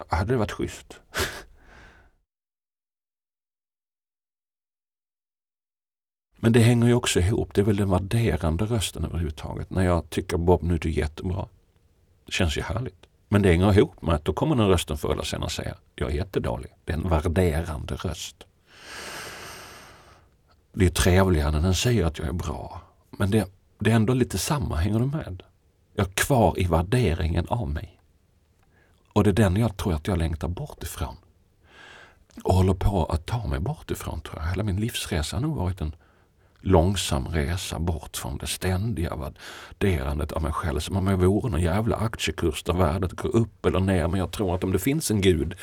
Hade 0.08 0.32
det 0.32 0.38
varit 0.38 0.52
schysst. 0.52 1.00
Men 6.44 6.52
det 6.52 6.60
hänger 6.60 6.86
ju 6.86 6.94
också 6.94 7.20
ihop. 7.20 7.54
Det 7.54 7.60
är 7.60 7.64
väl 7.64 7.76
den 7.76 7.90
värderande 7.90 8.64
rösten 8.64 9.04
överhuvudtaget. 9.04 9.70
När 9.70 9.82
jag 9.82 10.10
tycker 10.10 10.36
Bob 10.36 10.62
nu 10.62 10.74
är 10.74 10.78
du 10.78 10.90
jättebra. 10.90 11.46
Det 12.26 12.32
känns 12.32 12.56
ju 12.58 12.62
härligt. 12.62 13.06
Men 13.28 13.42
det 13.42 13.48
hänger 13.48 13.78
ihop 13.78 14.02
med 14.02 14.14
att 14.14 14.24
då 14.24 14.32
kommer 14.32 14.56
den 14.56 14.68
rösten 14.68 14.98
förr 14.98 15.12
eller 15.12 15.22
senare 15.22 15.50
säga 15.50 15.74
jag 15.94 16.10
är 16.10 16.14
jättedålig. 16.14 16.70
Det 16.84 16.92
är 16.92 16.96
en 16.96 17.08
värderande 17.08 17.94
röst. 17.94 18.36
Det 20.72 20.86
är 20.86 20.90
trevligare 20.90 21.50
när 21.50 21.60
den 21.60 21.74
säger 21.74 22.04
att 22.04 22.18
jag 22.18 22.28
är 22.28 22.32
bra. 22.32 22.80
Men 23.10 23.30
det, 23.30 23.48
det 23.78 23.90
är 23.90 23.94
ändå 23.94 24.14
lite 24.14 24.38
samma, 24.38 24.76
hänger 24.76 24.98
du 24.98 25.06
med? 25.06 25.42
Jag 25.94 26.06
är 26.06 26.12
kvar 26.12 26.54
i 26.56 26.64
värderingen 26.64 27.46
av 27.48 27.70
mig. 27.70 28.00
Och 29.12 29.24
det 29.24 29.30
är 29.30 29.34
den 29.34 29.56
jag 29.56 29.76
tror 29.76 29.94
att 29.94 30.06
jag 30.06 30.18
längtar 30.18 30.48
bort 30.48 30.82
ifrån. 30.82 31.16
Och 32.44 32.54
håller 32.54 32.74
på 32.74 33.04
att 33.04 33.26
ta 33.26 33.46
mig 33.46 33.60
bort 33.60 33.90
ifrån 33.90 34.20
tror 34.20 34.42
jag. 34.42 34.50
Hela 34.50 34.62
min 34.62 34.76
livsresa 34.76 35.36
har 35.36 35.42
nog 35.42 35.56
varit 35.56 35.80
en 35.80 35.94
långsam 36.64 37.28
resa 37.28 37.78
bort 37.78 38.16
från 38.16 38.38
det 38.38 38.46
ständiga 38.46 39.12
värderandet 39.16 40.32
av 40.32 40.42
mig 40.42 40.52
själv. 40.52 40.80
Som 40.80 40.96
om 40.96 41.06
jag 41.06 41.16
vore 41.16 41.50
någon 41.50 41.60
jävla 41.60 41.96
aktiekurs 41.96 42.62
där 42.62 42.72
värdet 42.72 43.12
går 43.12 43.36
upp 43.36 43.66
eller 43.66 43.80
ner. 43.80 44.08
Men 44.08 44.20
jag 44.20 44.32
tror 44.32 44.54
att 44.54 44.64
om 44.64 44.72
det 44.72 44.78
finns 44.78 45.10
en 45.10 45.20
gud 45.20 45.54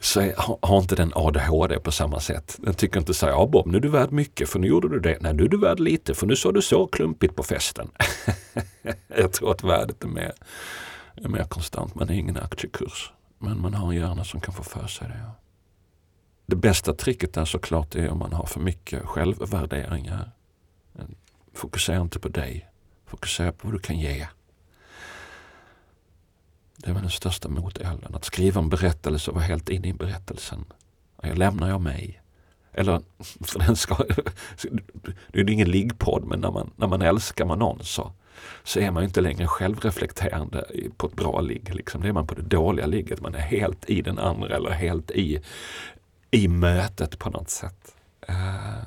så 0.00 0.32
har 0.62 0.78
inte 0.78 0.96
den 0.96 1.12
ADHD 1.14 1.78
på 1.78 1.92
samma 1.92 2.20
sätt. 2.20 2.56
Den 2.58 2.74
tycker 2.74 2.98
inte 3.00 3.14
så 3.14 3.26
ja 3.26 3.46
Bob, 3.46 3.66
nu 3.66 3.76
är 3.76 3.80
du 3.80 3.88
värd 3.88 4.12
mycket 4.12 4.48
för 4.48 4.58
nu 4.58 4.66
gjorde 4.66 4.88
du 4.88 5.00
det. 5.00 5.18
Nej, 5.20 5.34
nu 5.34 5.44
är 5.44 5.48
du 5.48 5.58
värd 5.58 5.80
lite 5.80 6.14
för 6.14 6.26
nu 6.26 6.36
sa 6.36 6.52
du 6.52 6.62
så 6.62 6.86
klumpigt 6.86 7.36
på 7.36 7.42
festen. 7.42 7.90
jag 9.16 9.32
tror 9.32 9.50
att 9.50 9.64
värdet 9.64 10.04
är 10.04 10.08
mer, 10.08 10.32
är 11.14 11.28
mer 11.28 11.44
konstant. 11.44 11.94
Man 11.94 12.08
är 12.08 12.14
ingen 12.14 12.36
aktiekurs. 12.36 13.12
Men 13.38 13.60
man 13.60 13.74
har 13.74 13.92
en 13.92 13.96
hjärna 13.96 14.24
som 14.24 14.40
kan 14.40 14.54
få 14.54 14.62
för 14.62 14.86
sig 14.86 15.08
det. 15.08 15.45
Det 16.46 16.56
bästa 16.56 16.94
tricket 16.94 17.36
är 17.36 17.44
såklart 17.44 17.94
är 17.94 18.10
om 18.10 18.18
man 18.18 18.32
har 18.32 18.46
för 18.46 18.60
mycket 18.60 19.04
självvärderingar. 19.04 20.30
Fokusera 21.52 22.00
inte 22.00 22.18
på 22.18 22.28
dig. 22.28 22.68
Fokusera 23.06 23.52
på 23.52 23.68
vad 23.68 23.74
du 23.74 23.78
kan 23.78 23.98
ge. 23.98 24.26
Det 26.76 26.92
var 26.92 27.00
den 27.00 27.10
största 27.10 27.48
motelden. 27.48 28.14
Att 28.14 28.24
skriva 28.24 28.60
en 28.60 28.68
berättelse 28.68 29.30
och 29.30 29.34
vara 29.34 29.44
helt 29.44 29.68
inne 29.68 29.88
i 29.88 29.92
berättelsen. 29.92 30.64
Jag 31.22 31.38
lämnar 31.38 31.68
jag 31.68 31.80
mig. 31.80 32.22
Eller 32.72 33.00
för 33.40 33.58
den 33.58 33.76
ska, 33.76 33.96
det 35.32 35.40
är 35.40 35.50
ingen 35.50 35.70
liggpodd 35.70 36.24
men 36.24 36.40
när 36.40 36.50
man, 36.50 36.70
när 36.76 36.86
man 36.86 37.02
älskar 37.02 37.44
man 37.44 37.58
någon 37.58 37.84
så, 37.84 38.12
så 38.64 38.80
är 38.80 38.90
man 38.90 39.04
inte 39.04 39.20
längre 39.20 39.46
självreflekterande 39.46 40.64
på 40.96 41.06
ett 41.06 41.16
bra 41.16 41.40
ligg. 41.40 41.74
Liksom. 41.74 42.02
Det 42.02 42.08
är 42.08 42.12
man 42.12 42.26
på 42.26 42.34
det 42.34 42.42
dåliga 42.42 42.86
ligget. 42.86 43.20
Man 43.20 43.34
är 43.34 43.38
helt 43.38 43.90
i 43.90 44.02
den 44.02 44.18
andra 44.18 44.56
eller 44.56 44.70
helt 44.70 45.10
i, 45.10 45.40
i 46.30 46.48
mötet 46.48 47.18
på 47.18 47.30
något 47.30 47.50
sätt. 47.50 47.96
Eh, 48.20 48.82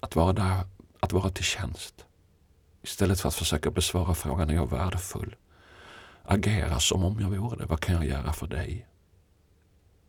att 0.00 0.16
vara 0.16 0.32
där, 0.32 0.64
att 1.00 1.12
vara 1.12 1.30
till 1.30 1.44
tjänst. 1.44 2.04
Istället 2.82 3.20
för 3.20 3.28
att 3.28 3.34
försöka 3.34 3.70
besvara 3.70 4.14
frågan, 4.14 4.50
är 4.50 4.54
jag 4.54 4.70
värdefull? 4.70 5.36
agera 6.24 6.80
som 6.80 7.04
om 7.04 7.20
jag 7.20 7.30
vore 7.30 7.56
det. 7.56 7.66
Vad 7.66 7.80
kan 7.80 7.94
jag 7.94 8.06
göra 8.06 8.32
för 8.32 8.46
dig? 8.46 8.86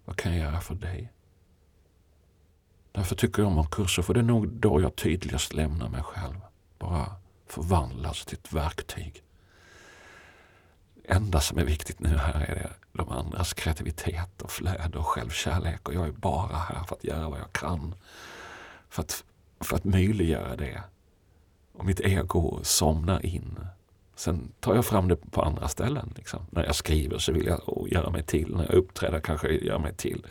Vad 0.05 0.15
kan 0.15 0.37
jag 0.37 0.51
göra 0.51 0.61
för 0.61 0.75
dig? 0.75 1.11
Därför 2.91 3.15
tycker 3.15 3.41
jag 3.41 3.51
om 3.51 3.59
att 3.59 3.71
kurser, 3.71 4.03
för 4.03 4.13
det 4.13 4.19
är 4.19 4.23
nog 4.23 4.47
då 4.47 4.81
jag 4.81 4.95
tydligast 4.95 5.53
lämnar 5.53 5.89
mig 5.89 6.03
själv. 6.03 6.35
Bara 6.79 7.15
förvandlas 7.47 8.25
till 8.25 8.37
ett 8.37 8.53
verktyg. 8.53 9.23
Det 10.95 11.13
enda 11.13 11.39
som 11.39 11.57
är 11.57 11.65
viktigt 11.65 11.99
nu 11.99 12.17
här 12.17 12.41
är 12.41 12.55
det 12.55 12.71
de 12.93 13.09
andras 13.09 13.53
kreativitet 13.53 14.41
och 14.41 14.51
flöde 14.51 14.97
och 14.97 15.07
självkärlek 15.07 15.87
och 15.87 15.93
jag 15.93 16.07
är 16.07 16.11
bara 16.11 16.57
här 16.57 16.83
för 16.83 16.95
att 16.95 17.03
göra 17.03 17.29
vad 17.29 17.39
jag 17.39 17.53
kan. 17.53 17.95
För 18.89 19.01
att, 19.01 19.23
för 19.59 19.75
att 19.75 19.83
möjliggöra 19.83 20.55
det. 20.55 20.83
Och 21.73 21.85
mitt 21.85 21.99
ego 21.99 22.59
somnar 22.63 23.25
in 23.25 23.59
Sen 24.15 24.51
tar 24.59 24.75
jag 24.75 24.85
fram 24.85 25.07
det 25.07 25.15
på 25.15 25.41
andra 25.41 25.67
ställen. 25.67 26.13
Liksom. 26.15 26.39
När 26.49 26.65
jag 26.65 26.75
skriver 26.75 27.17
så 27.17 27.31
vill 27.31 27.45
jag 27.45 27.87
göra 27.91 28.09
mig 28.09 28.23
till. 28.23 28.55
När 28.55 28.63
jag 28.63 28.73
uppträder 28.73 29.19
kanske 29.19 29.47
jag 29.47 29.63
gör 29.63 29.79
mig 29.79 29.93
till. 29.93 30.25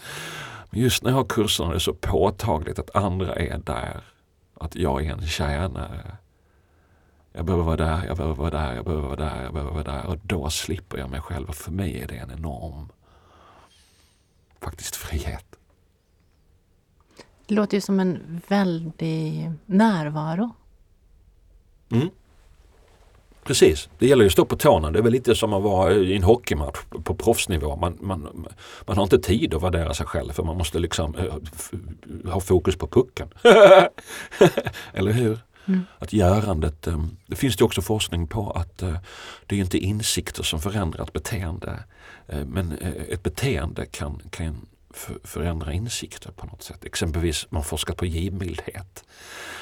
Men 0.71 0.81
just 0.81 1.03
när 1.03 1.11
jag 1.11 1.17
har 1.17 1.25
kurserna 1.25 1.71
är 1.71 1.75
det 1.75 1.81
så 1.81 1.95
påtagligt 1.95 2.79
att 2.79 2.97
andra 2.97 3.35
är 3.35 3.59
där. 3.59 4.05
Att 4.55 4.77
jag 4.77 5.07
är 5.07 5.13
en 5.13 5.27
tjänare. 5.27 6.17
Jag 7.33 7.45
behöver 7.45 7.65
vara 7.65 7.77
där, 7.77 8.07
jag 8.07 8.17
behöver 8.17 8.35
vara 8.35 8.51
där, 8.51 8.75
jag 8.75 8.85
behöver 8.85 9.07
vara 9.07 9.17
där, 9.17 9.43
jag 9.43 9.53
behöver 9.53 9.73
vara 9.73 9.83
där. 9.85 10.07
Och 10.07 10.19
då 10.23 10.51
slipper 10.51 10.99
jag 10.99 11.11
mig 11.11 11.21
själv. 11.21 11.49
Och 11.49 11.55
för 11.55 11.71
mig 11.71 12.01
är 12.01 12.07
det 12.07 12.17
en 12.17 12.31
enorm 12.31 12.89
faktiskt 14.61 14.97
frihet. 14.97 15.45
Det 17.47 17.55
låter 17.55 17.77
ju 17.77 17.81
som 17.81 18.01
en 18.01 18.41
väldig 18.49 19.51
närvaro. 19.67 20.51
Mm. 21.91 22.11
Precis, 23.45 23.89
det 23.99 24.07
gäller 24.07 24.23
ju 24.23 24.27
att 24.27 24.33
stå 24.33 24.45
på 24.45 24.57
tårna. 24.57 24.91
Det 24.91 24.99
är 24.99 25.03
väl 25.03 25.13
lite 25.13 25.35
som 25.35 25.53
att 25.53 25.63
vara 25.63 25.93
i 25.93 26.17
en 26.17 26.23
hockeymatch 26.23 26.79
på 27.05 27.15
proffsnivå. 27.15 27.77
Man, 27.77 27.99
man, 28.01 28.47
man 28.87 28.97
har 28.97 29.03
inte 29.03 29.19
tid 29.19 29.55
att 29.55 29.63
värdera 29.63 29.95
sig 29.95 30.07
själv 30.07 30.33
för 30.33 30.43
man 30.43 30.57
måste 30.57 30.79
liksom 30.79 31.15
uh, 31.15 32.33
ha 32.33 32.41
fokus 32.41 32.77
på 32.77 32.87
pucken. 32.87 33.29
Eller 34.93 35.13
hur? 35.13 35.39
Mm. 35.67 35.81
Att 35.99 36.13
görandet, 36.13 36.87
ehm, 36.87 37.17
det 37.27 37.37
finns 37.37 37.57
det 37.57 37.65
också 37.65 37.83
forskning 37.83 38.27
på 38.27 38.51
att 38.51 38.83
eh, 38.83 38.97
det 39.47 39.57
är 39.57 39.61
inte 39.61 39.79
insikter 39.79 40.43
som 40.43 40.61
förändrar 40.61 41.05
ett 41.05 41.13
beteende. 41.13 41.85
Eh, 42.27 42.45
men 42.45 42.73
eh, 42.73 42.93
ett 43.09 43.23
beteende 43.23 43.87
kan, 43.87 44.23
kan 44.31 44.67
förändra 45.25 45.73
insikter 45.73 46.31
på 46.31 46.47
något 46.47 46.63
sätt. 46.63 46.85
Exempelvis 46.85 47.47
man 47.51 47.65
forskar 47.65 47.95
på 47.95 48.07
givmildhet. 48.07 49.05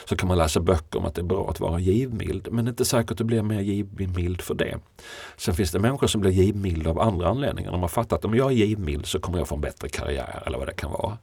Så 0.04 0.16
kan 0.16 0.28
man 0.28 0.38
läsa 0.38 0.60
böcker 0.60 0.98
om 0.98 1.04
att 1.04 1.14
det 1.14 1.20
är 1.20 1.24
bra 1.24 1.50
att 1.50 1.60
vara 1.60 1.78
givmild 1.78 2.48
men 2.52 2.64
det 2.64 2.68
är 2.68 2.72
inte 2.72 2.84
säkert 2.84 3.10
att 3.10 3.18
du 3.18 3.24
blir 3.24 3.42
mer 3.42 3.60
givmild 3.60 4.40
för 4.40 4.54
det. 4.54 4.78
Sen 5.36 5.54
finns 5.54 5.70
det 5.70 5.78
människor 5.78 6.06
som 6.06 6.20
blir 6.20 6.30
givmilda 6.30 6.90
av 6.90 7.00
andra 7.00 7.28
anledningar. 7.28 7.70
De 7.70 7.80
har 7.80 7.88
fattat 7.88 8.18
att 8.18 8.24
om 8.24 8.34
jag 8.34 8.50
är 8.50 8.54
givmild 8.54 9.06
så 9.06 9.20
kommer 9.20 9.38
jag 9.38 9.48
få 9.48 9.54
en 9.54 9.60
bättre 9.60 9.88
karriär 9.88 10.42
eller 10.46 10.58
vad 10.58 10.68
det 10.68 10.74
kan 10.74 10.90
vara. 10.90 11.18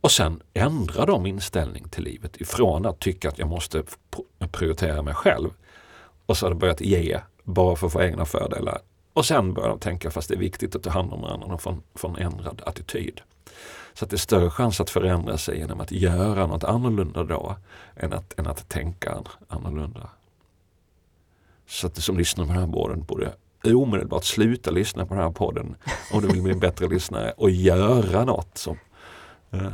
Och 0.00 0.10
sen 0.12 0.42
ändrar 0.54 1.06
de 1.06 1.26
inställning 1.26 1.88
till 1.88 2.04
livet 2.04 2.40
ifrån 2.40 2.86
att 2.86 3.00
tycka 3.00 3.28
att 3.28 3.38
jag 3.38 3.48
måste 3.48 3.82
prioritera 4.52 5.02
mig 5.02 5.14
själv 5.14 5.50
och 6.26 6.36
så 6.36 6.46
har 6.46 6.50
det 6.50 6.56
börjat 6.56 6.80
ge 6.80 7.20
bara 7.44 7.76
för 7.76 7.86
att 7.86 7.92
få 7.92 8.02
egna 8.02 8.24
fördelar 8.24 8.78
och 9.12 9.26
sen 9.26 9.54
börjar 9.54 9.68
de 9.68 9.78
tänka 9.78 10.10
fast 10.10 10.28
det 10.28 10.34
är 10.34 10.38
viktigt 10.38 10.76
att 10.76 10.82
ta 10.82 10.90
hand 10.90 11.12
om 11.12 11.20
varandra 11.20 11.54
och 11.54 11.62
få 11.94 12.08
en 12.08 12.16
ändrad 12.16 12.62
attityd. 12.66 13.20
Så 13.94 14.04
att 14.04 14.10
det 14.10 14.16
är 14.16 14.18
större 14.18 14.50
chans 14.50 14.80
att 14.80 14.90
förändra 14.90 15.38
sig 15.38 15.58
genom 15.58 15.80
att 15.80 15.92
göra 15.92 16.46
något 16.46 16.64
annorlunda 16.64 17.24
då 17.24 17.56
än 17.96 18.12
att, 18.12 18.38
än 18.38 18.46
att 18.46 18.68
tänka 18.68 19.18
annorlunda. 19.48 20.10
Så 21.66 21.86
att 21.86 21.94
du 21.94 22.02
som 22.02 22.18
lyssnar 22.18 22.46
på 22.46 22.52
den 22.52 22.60
här 22.60 22.72
podden 22.72 23.04
borde 23.04 23.32
omedelbart 23.64 24.24
sluta 24.24 24.70
lyssna 24.70 25.06
på 25.06 25.14
den 25.14 25.22
här 25.22 25.30
podden 25.30 25.76
om 26.12 26.22
du 26.22 26.28
vill 26.28 26.42
bli 26.42 26.52
en 26.52 26.58
bättre 26.58 26.88
lyssnare 26.88 27.32
och 27.36 27.50
göra 27.50 28.24
något 28.24 28.58
som 28.58 28.78
uh, 29.54 29.68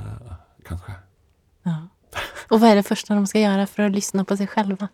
kanske. 0.65 0.93
Ja. 1.63 1.89
Och 2.49 2.61
vad 2.61 2.71
är 2.71 2.77
det 2.77 2.83
första 2.83 3.15
de 3.15 3.27
ska 3.27 3.41
göra 3.41 3.67
för 3.67 3.83
att 3.83 3.93
lyssna 3.93 4.25
på 4.25 4.37
sig 4.37 4.47
själva? 4.47 4.89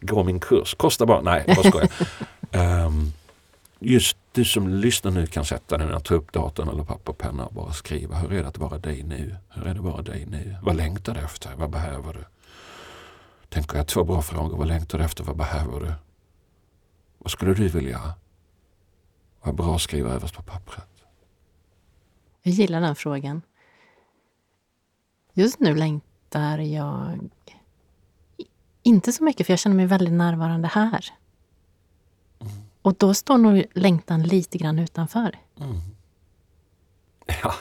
Gå 0.00 0.24
min 0.24 0.40
kurs, 0.40 0.74
kostar 0.74 1.06
bara, 1.06 1.20
nej 1.20 1.44
jag 1.46 1.66
skojar. 1.66 1.88
um, 2.86 3.12
just 3.78 4.16
du 4.32 4.44
som 4.44 4.68
lyssnar 4.68 5.10
nu 5.10 5.26
kan 5.26 5.44
sätta 5.44 5.78
dig 5.78 5.86
ner, 5.86 5.98
ta 5.98 6.14
upp 6.14 6.32
datorn 6.32 6.68
eller 6.68 6.84
papper 6.84 7.12
och 7.12 7.18
penna 7.18 7.46
och 7.46 7.54
bara 7.54 7.72
skriva. 7.72 8.16
Hur 8.16 8.32
är 8.32 8.42
det 8.42 8.48
att 8.48 8.58
vara 8.58 8.78
dig 8.78 9.02
nu? 9.02 9.36
Hur 9.48 9.66
är 9.66 9.74
det 9.74 9.80
att 9.80 9.86
vara 9.86 10.02
dig 10.02 10.26
nu? 10.26 10.56
Vad 10.62 10.76
längtar 10.76 11.14
du 11.14 11.20
efter? 11.20 11.50
Vad 11.56 11.70
behöver 11.70 12.12
du? 12.12 12.24
Tänker 13.48 13.76
jag 13.76 13.86
två 13.86 14.04
bra 14.04 14.22
frågor. 14.22 14.56
Vad 14.56 14.68
längtar 14.68 14.98
du 14.98 15.04
efter? 15.04 15.24
Vad 15.24 15.36
behöver 15.36 15.80
du? 15.80 15.92
Vad 17.18 17.30
skulle 17.30 17.54
du 17.54 17.68
vilja? 17.68 18.14
Vad 19.42 19.54
bra 19.54 19.74
att 19.74 19.82
skriva 19.82 20.10
överst 20.10 20.34
på 20.34 20.42
pappret. 20.42 20.88
Jag 22.42 22.54
gillar 22.54 22.80
den 22.80 22.96
frågan. 22.96 23.42
Just 25.34 25.60
nu 25.60 25.74
längtar 25.74 26.58
jag 26.58 27.30
inte 28.82 29.12
så 29.12 29.24
mycket, 29.24 29.46
för 29.46 29.52
jag 29.52 29.58
känner 29.58 29.76
mig 29.76 29.86
väldigt 29.86 30.14
närvarande 30.14 30.68
här. 30.68 31.12
Och 32.82 32.94
då 32.94 33.14
står 33.14 33.38
nog 33.38 33.64
längtan 33.74 34.22
lite 34.22 34.58
grann 34.58 34.78
utanför. 34.78 35.38
Mm. 35.60 35.80
Ja, 37.26 37.54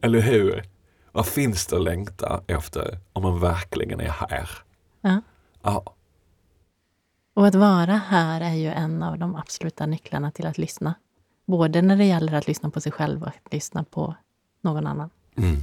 eller 0.00 0.20
hur? 0.20 0.64
Vad 1.12 1.26
finns 1.26 1.66
det 1.66 1.76
att 1.76 1.82
längta 1.82 2.42
efter 2.46 2.98
om 3.12 3.22
man 3.22 3.40
verkligen 3.40 4.00
är 4.00 4.10
här? 4.10 4.50
Ja. 5.00 5.20
ja. 5.62 5.94
Och 7.34 7.46
att 7.46 7.54
vara 7.54 7.96
här 7.96 8.40
är 8.40 8.54
ju 8.54 8.68
en 8.68 9.02
av 9.02 9.18
de 9.18 9.36
absoluta 9.36 9.86
nycklarna 9.86 10.30
till 10.30 10.46
att 10.46 10.58
lyssna. 10.58 10.94
Både 11.46 11.82
när 11.82 11.96
det 11.96 12.04
gäller 12.04 12.32
att 12.32 12.46
lyssna 12.46 12.70
på 12.70 12.80
sig 12.80 12.92
själv 12.92 13.22
och 13.22 13.28
att 13.28 13.52
lyssna 13.52 13.84
på 13.84 14.14
någon 14.60 14.86
annan. 14.86 15.10
Mm. 15.36 15.56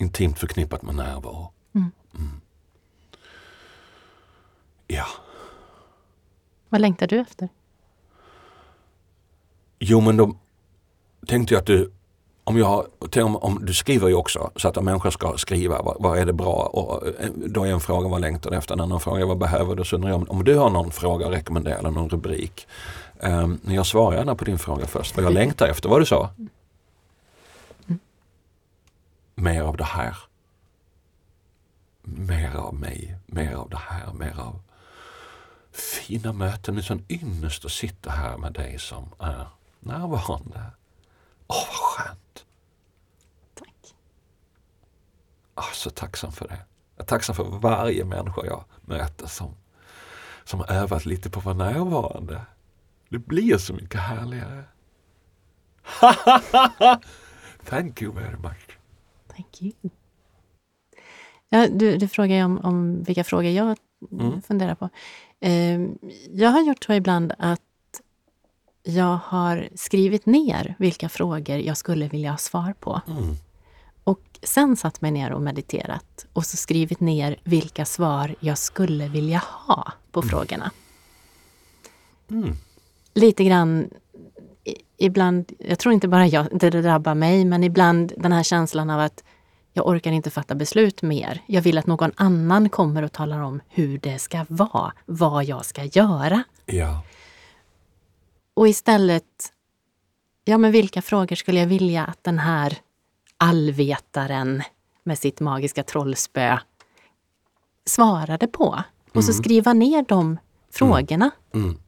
Intimt 0.00 0.38
förknippat 0.38 0.82
med 0.82 0.94
närvaro. 0.94 1.52
Mm. 1.74 1.90
Mm. 2.14 2.40
Ja. 4.86 5.06
Vad 6.68 6.80
längtar 6.80 7.06
du 7.06 7.18
efter? 7.18 7.48
Jo 9.78 10.00
men 10.00 10.16
då 10.16 10.36
tänkte 11.26 11.54
jag 11.54 11.60
att 11.60 11.66
du 11.66 11.92
om, 12.44 12.58
jag, 12.58 12.86
om, 13.16 13.36
om, 13.36 13.64
du 13.64 13.74
skriver 13.74 14.08
ju 14.08 14.14
också 14.14 14.50
så 14.56 14.68
att 14.68 14.84
människor 14.84 15.10
ska 15.10 15.34
skriva 15.36 15.82
vad, 15.82 15.96
vad 16.00 16.18
är 16.18 16.26
det 16.26 16.32
bra 16.32 16.52
och 16.52 17.06
eh, 17.06 17.30
då 17.46 17.64
är 17.64 17.70
en 17.70 17.80
fråga 17.80 18.08
vad 18.08 18.20
längtar 18.20 18.50
du 18.50 18.56
efter, 18.56 18.74
en 18.74 18.80
annan 18.80 19.00
fråga 19.00 19.26
vad 19.26 19.38
behöver 19.38 19.74
du? 19.74 19.84
Så 19.84 19.96
undrar 19.96 20.10
jag 20.10 20.16
om, 20.16 20.26
om 20.28 20.44
du 20.44 20.54
har 20.54 20.70
någon 20.70 20.90
fråga 20.90 21.26
att 21.26 21.32
rekommendera 21.32 21.78
eller 21.78 21.90
någon 21.90 22.08
rubrik. 22.08 22.66
Um, 23.20 23.60
jag 23.66 23.86
svarar 23.86 24.16
gärna 24.16 24.34
på 24.34 24.44
din 24.44 24.58
fråga 24.58 24.86
först, 24.86 25.16
vad 25.16 25.24
jag 25.24 25.32
längtar 25.32 25.68
efter, 25.68 25.88
vad 25.88 26.00
du 26.00 26.06
sa? 26.06 26.30
Mer 29.38 29.62
av 29.62 29.76
det 29.76 29.84
här. 29.84 30.16
Mer 32.02 32.56
av 32.56 32.74
mig, 32.74 33.18
mer 33.26 33.54
av 33.54 33.70
det 33.70 33.76
här, 33.76 34.12
mer 34.12 34.40
av 34.40 34.60
fina 35.72 36.32
möten. 36.32 36.74
Det 36.74 36.80
är 36.80 36.82
sån 36.82 37.04
ynnest 37.08 37.64
att 37.64 37.72
sitta 37.72 38.10
här 38.10 38.36
med 38.36 38.52
dig 38.52 38.78
som 38.78 39.14
är 39.18 39.48
närvarande. 39.80 40.70
Åh, 41.46 41.66
vad 41.68 41.76
skönt! 41.76 42.44
Tack. 43.54 43.94
Åh, 45.54 45.72
så 45.72 45.90
tacksam 45.90 46.32
för 46.32 46.48
det. 46.48 46.64
Jag 46.96 47.02
är 47.02 47.06
tacksam 47.06 47.34
för 47.36 47.44
varje 47.44 48.04
människa 48.04 48.46
jag 48.46 48.64
möter 48.80 49.26
som, 49.26 49.56
som 50.44 50.60
har 50.60 50.66
övat 50.66 51.06
lite 51.06 51.30
på 51.30 51.38
att 51.38 51.44
vara 51.44 51.56
närvarande. 51.56 52.40
Det 53.08 53.18
blir 53.18 53.58
så 53.58 53.74
mycket 53.74 54.00
härligare. 54.00 54.64
Thank 57.64 58.02
you 58.02 58.12
very 58.12 58.36
much. 58.36 58.65
Thank 59.36 59.62
you. 59.62 59.72
Ja, 61.48 61.68
du, 61.68 61.96
du 61.96 62.08
frågar 62.08 62.44
om, 62.44 62.58
om 62.58 63.02
vilka 63.02 63.24
frågor 63.24 63.50
jag 63.50 63.76
mm. 64.12 64.42
funderar 64.42 64.74
på. 64.74 64.88
Eh, 65.40 65.80
jag 66.32 66.50
har 66.50 66.62
gjort 66.62 66.84
så 66.84 66.92
ibland 66.92 67.32
att 67.38 67.60
jag 68.82 69.18
har 69.24 69.68
skrivit 69.74 70.26
ner 70.26 70.74
vilka 70.78 71.08
frågor 71.08 71.58
jag 71.58 71.76
skulle 71.76 72.08
vilja 72.08 72.30
ha 72.30 72.38
svar 72.38 72.74
på. 72.80 73.00
Mm. 73.08 73.34
Och 74.04 74.38
sen 74.42 74.76
satt 74.76 75.00
mig 75.00 75.10
ner 75.10 75.32
och 75.32 75.42
mediterat 75.42 76.26
och 76.32 76.46
så 76.46 76.56
skrivit 76.56 77.00
ner 77.00 77.36
vilka 77.44 77.84
svar 77.84 78.34
jag 78.40 78.58
skulle 78.58 79.08
vilja 79.08 79.42
ha 79.66 79.92
på 80.10 80.20
mm. 80.20 80.28
frågorna. 80.28 80.70
Mm. 82.30 82.52
Lite 83.14 83.44
grann 83.44 83.90
ibland, 84.96 85.52
jag 85.58 85.78
tror 85.78 85.94
inte 85.94 86.08
bara 86.08 86.26
jag, 86.26 86.46
det 86.50 86.70
drabbar 86.70 87.14
mig, 87.14 87.44
men 87.44 87.64
ibland 87.64 88.12
den 88.16 88.32
här 88.32 88.42
känslan 88.42 88.90
av 88.90 89.00
att 89.00 89.24
jag 89.72 89.88
orkar 89.88 90.12
inte 90.12 90.30
fatta 90.30 90.54
beslut 90.54 91.02
mer. 91.02 91.42
Jag 91.46 91.62
vill 91.62 91.78
att 91.78 91.86
någon 91.86 92.12
annan 92.16 92.68
kommer 92.68 93.02
och 93.02 93.12
talar 93.12 93.40
om 93.40 93.60
hur 93.68 93.98
det 93.98 94.18
ska 94.18 94.46
vara, 94.48 94.92
vad 95.06 95.44
jag 95.44 95.64
ska 95.64 95.84
göra. 95.84 96.42
Ja. 96.66 97.02
Och 98.54 98.68
istället, 98.68 99.52
ja 100.44 100.58
men 100.58 100.72
vilka 100.72 101.02
frågor 101.02 101.36
skulle 101.36 101.60
jag 101.60 101.66
vilja 101.66 102.04
att 102.04 102.24
den 102.24 102.38
här 102.38 102.78
allvetaren 103.36 104.62
med 105.02 105.18
sitt 105.18 105.40
magiska 105.40 105.82
trollspö 105.82 106.58
svarade 107.84 108.46
på? 108.46 108.82
Och 109.12 109.24
så 109.24 109.30
mm. 109.30 109.42
skriva 109.42 109.72
ner 109.72 110.04
de 110.08 110.38
frågorna. 110.70 111.30
Mm. 111.54 111.66
Mm. 111.68 111.80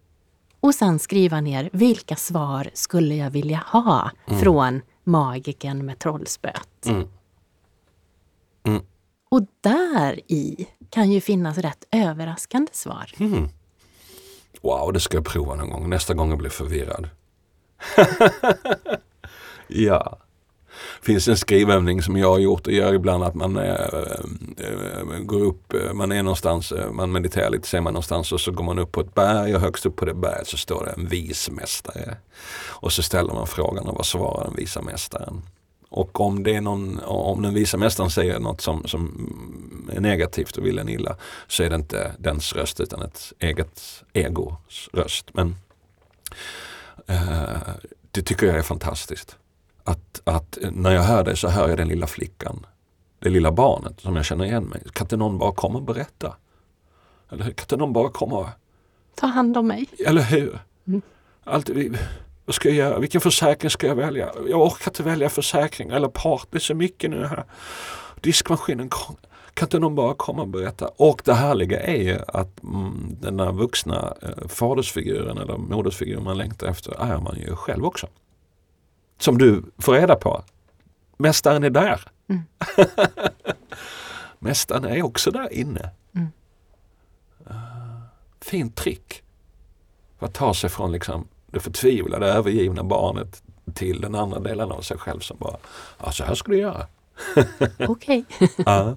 Och 0.60 0.74
sen 0.74 0.98
skriva 0.98 1.40
ner 1.40 1.70
vilka 1.72 2.16
svar 2.16 2.70
skulle 2.74 3.14
jag 3.14 3.30
vilja 3.30 3.64
ha 3.66 4.10
mm. 4.26 4.40
från 4.40 4.82
magiken 5.04 5.86
med 5.86 5.98
trollspöet. 5.98 6.86
Mm. 6.86 7.08
Mm. 8.64 8.82
Och 9.28 9.46
där 9.60 10.20
i 10.32 10.66
kan 10.90 11.10
ju 11.10 11.20
finnas 11.20 11.58
rätt 11.58 11.84
överraskande 11.90 12.72
svar. 12.72 13.12
Mm. 13.18 13.48
Wow, 14.60 14.92
det 14.92 15.00
ska 15.00 15.16
jag 15.16 15.26
prova 15.26 15.54
någon 15.54 15.70
gång. 15.70 15.90
Nästa 15.90 16.14
gång 16.14 16.28
jag 16.28 16.38
blir 16.38 16.50
förvirrad. 16.50 17.08
ja 19.66 20.18
finns 21.02 21.28
en 21.28 21.36
skrivövning 21.36 22.02
som 22.02 22.16
jag 22.16 22.30
har 22.30 22.38
gjort 22.38 22.66
och 22.66 22.72
gör 22.72 22.94
ibland 22.94 23.24
att 23.24 23.34
man 23.34 23.56
äh, 23.56 23.64
äh, 23.64 25.18
går 25.20 25.40
upp, 25.40 25.74
eh, 25.74 25.92
man 25.92 26.12
är 26.12 26.22
någonstans, 26.22 26.72
man 26.92 27.12
mediterar 27.12 27.50
lite, 27.50 27.68
ser 27.68 27.80
man 27.80 27.92
någonstans 27.92 28.32
och 28.32 28.40
så 28.40 28.52
går 28.52 28.64
man 28.64 28.78
upp 28.78 28.92
på 28.92 29.00
ett 29.00 29.14
berg 29.14 29.54
och 29.54 29.60
högst 29.60 29.86
upp 29.86 29.96
på 29.96 30.04
det 30.04 30.14
berget 30.14 30.48
så 30.48 30.56
står 30.56 30.84
det 30.84 30.90
en 30.90 31.06
vismästare. 31.06 32.16
Och 32.66 32.92
så 32.92 33.02
ställer 33.02 33.34
man 33.34 33.46
frågan 33.46 33.88
och 33.88 33.96
vad 33.96 34.06
svarar 34.06 34.44
den 34.44 34.54
visa 34.54 34.82
mästaren? 34.82 35.42
Och 35.90 36.20
om, 36.20 36.42
det 36.42 36.54
är 36.54 36.60
någon, 36.60 37.00
om 37.04 37.42
den 37.42 37.54
visa 37.54 37.76
mästaren 37.76 38.10
säger 38.10 38.38
något 38.38 38.60
som, 38.60 38.84
som 38.86 39.88
är 39.92 40.00
negativt 40.00 40.56
och 40.56 40.66
vill 40.66 40.78
en 40.78 40.88
illa 40.88 41.16
så 41.46 41.62
är 41.62 41.70
det 41.70 41.76
inte 41.76 42.12
dens 42.18 42.52
röst 42.52 42.80
utan 42.80 43.02
ett 43.02 43.32
eget 43.38 44.04
egos 44.12 44.88
röst. 44.92 45.26
Men 45.32 45.56
eh, 47.06 47.58
det 48.10 48.22
tycker 48.22 48.46
jag 48.46 48.56
är 48.56 48.62
fantastiskt. 48.62 49.36
Att, 49.88 50.20
att 50.24 50.58
när 50.72 50.90
jag 50.90 51.02
hör 51.02 51.24
det 51.24 51.36
så 51.36 51.48
hör 51.48 51.68
jag 51.68 51.78
den 51.78 51.88
lilla 51.88 52.06
flickan, 52.06 52.66
det 53.18 53.30
lilla 53.30 53.52
barnet 53.52 54.00
som 54.00 54.16
jag 54.16 54.24
känner 54.24 54.44
igen 54.44 54.64
mig. 54.64 54.82
Kan 54.92 55.04
inte 55.04 55.16
någon 55.16 55.38
bara 55.38 55.52
komma 55.52 55.78
och 55.78 55.84
berätta? 55.84 56.36
Eller 57.30 57.44
kan 57.44 57.50
inte 57.64 57.76
någon 57.76 57.92
bara 57.92 58.08
komma 58.08 58.38
och... 58.38 58.48
Ta 59.14 59.26
hand 59.26 59.56
om 59.56 59.66
mig. 59.66 59.86
Eller 60.06 60.22
hur? 60.22 60.58
Mm. 60.86 61.02
Allt, 61.44 61.70
vad 62.44 62.54
ska 62.54 62.68
jag 62.68 62.76
göra? 62.76 62.98
Vilken 62.98 63.20
försäkring 63.20 63.70
ska 63.70 63.86
jag 63.86 63.94
välja? 63.94 64.30
Jag 64.48 64.60
orkar 64.60 64.90
inte 64.90 65.02
välja 65.02 65.28
försäkring 65.28 65.90
eller 65.90 66.08
part. 66.08 66.46
Det 66.50 66.58
är 66.58 66.60
så 66.60 66.74
mycket 66.74 67.10
nu 67.10 67.26
här. 67.26 67.44
Diskmaskinen 68.20 68.88
kan 69.54 69.66
inte 69.66 69.78
någon 69.78 69.94
bara 69.94 70.14
komma 70.14 70.42
och 70.42 70.48
berätta? 70.48 70.88
Och 70.96 71.22
det 71.24 71.34
härliga 71.34 71.80
är 71.80 72.02
ju 72.02 72.18
att 72.28 72.62
mm, 72.62 73.16
den 73.20 73.36
där 73.36 73.52
vuxna 73.52 74.14
eh, 74.22 74.48
fadersfiguren 74.48 75.38
eller 75.38 75.56
modersfiguren 75.56 76.24
man 76.24 76.38
längtar 76.38 76.66
efter 76.66 77.00
är 77.00 77.18
man 77.18 77.36
ju 77.38 77.56
själv 77.56 77.84
också. 77.84 78.08
Som 79.18 79.38
du 79.38 79.64
får 79.78 79.92
reda 79.92 80.16
på. 80.16 80.44
Mästaren 81.16 81.64
är 81.64 81.70
där. 81.70 82.00
Mm. 82.28 82.42
Mästaren 84.38 84.84
är 84.84 85.02
också 85.02 85.30
där 85.30 85.52
inne. 85.52 85.90
Mm. 86.14 86.28
Uh, 87.50 88.00
fint 88.40 88.76
trick. 88.76 89.22
Att 90.18 90.34
ta 90.34 90.54
sig 90.54 90.70
från 90.70 90.92
liksom 90.92 91.28
det 91.46 91.60
förtvivlade, 91.60 92.26
övergivna 92.26 92.84
barnet 92.84 93.42
till 93.74 94.00
den 94.00 94.14
andra 94.14 94.38
delen 94.38 94.72
av 94.72 94.80
sig 94.80 94.98
själv 94.98 95.20
som 95.20 95.36
bara, 95.40 95.56
ja 95.98 96.12
så 96.12 96.24
här 96.24 96.34
ska 96.34 96.52
du 96.52 96.58
göra. 96.58 96.86
Okej. 97.88 98.24
ja. 98.56 98.96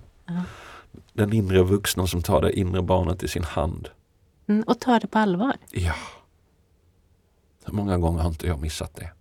Den 1.13 1.33
inre 1.33 1.63
vuxna 1.63 2.07
som 2.07 2.21
tar 2.21 2.41
det 2.41 2.59
inre 2.59 2.81
barnet 2.81 3.23
i 3.23 3.27
sin 3.27 3.43
hand. 3.43 3.89
Mm, 4.47 4.63
och 4.63 4.79
tar 4.79 4.99
det 4.99 5.07
på 5.07 5.19
allvar. 5.19 5.57
Ja. 5.71 5.93
Hur 7.65 7.73
många 7.73 7.97
gånger 7.97 8.21
har 8.21 8.29
inte 8.29 8.47
jag 8.47 8.61
missat 8.61 8.95
det? 8.95 9.11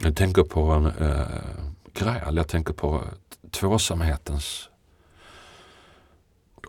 Jag 0.00 0.16
tänker 0.16 0.42
på 0.42 0.60
en 0.60 0.86
äh, 0.86 1.26
gräl, 1.92 2.36
jag 2.36 2.48
tänker 2.48 2.72
på 2.72 3.04
tvåsamhetens... 3.50 4.68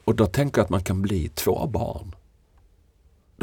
Och 0.05 0.15
då 0.15 0.25
tänker 0.25 0.59
jag 0.59 0.63
att 0.63 0.69
man 0.69 0.83
kan 0.83 1.01
bli 1.01 1.29
två 1.29 1.67
barn 1.67 2.15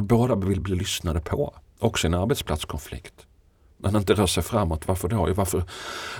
båda 0.02 0.34
vill 0.34 0.60
bli 0.60 0.76
lyssnade 0.76 1.20
på. 1.20 1.54
Också 1.78 2.06
i 2.06 2.08
en 2.08 2.14
arbetsplatskonflikt. 2.14 3.26
Det 3.78 3.98
inte 3.98 4.14
rör 4.14 4.26
sig 4.26 4.42
framåt, 4.42 4.88
varför 4.88 5.08
då? 5.08 5.32
Varför, 5.34 5.64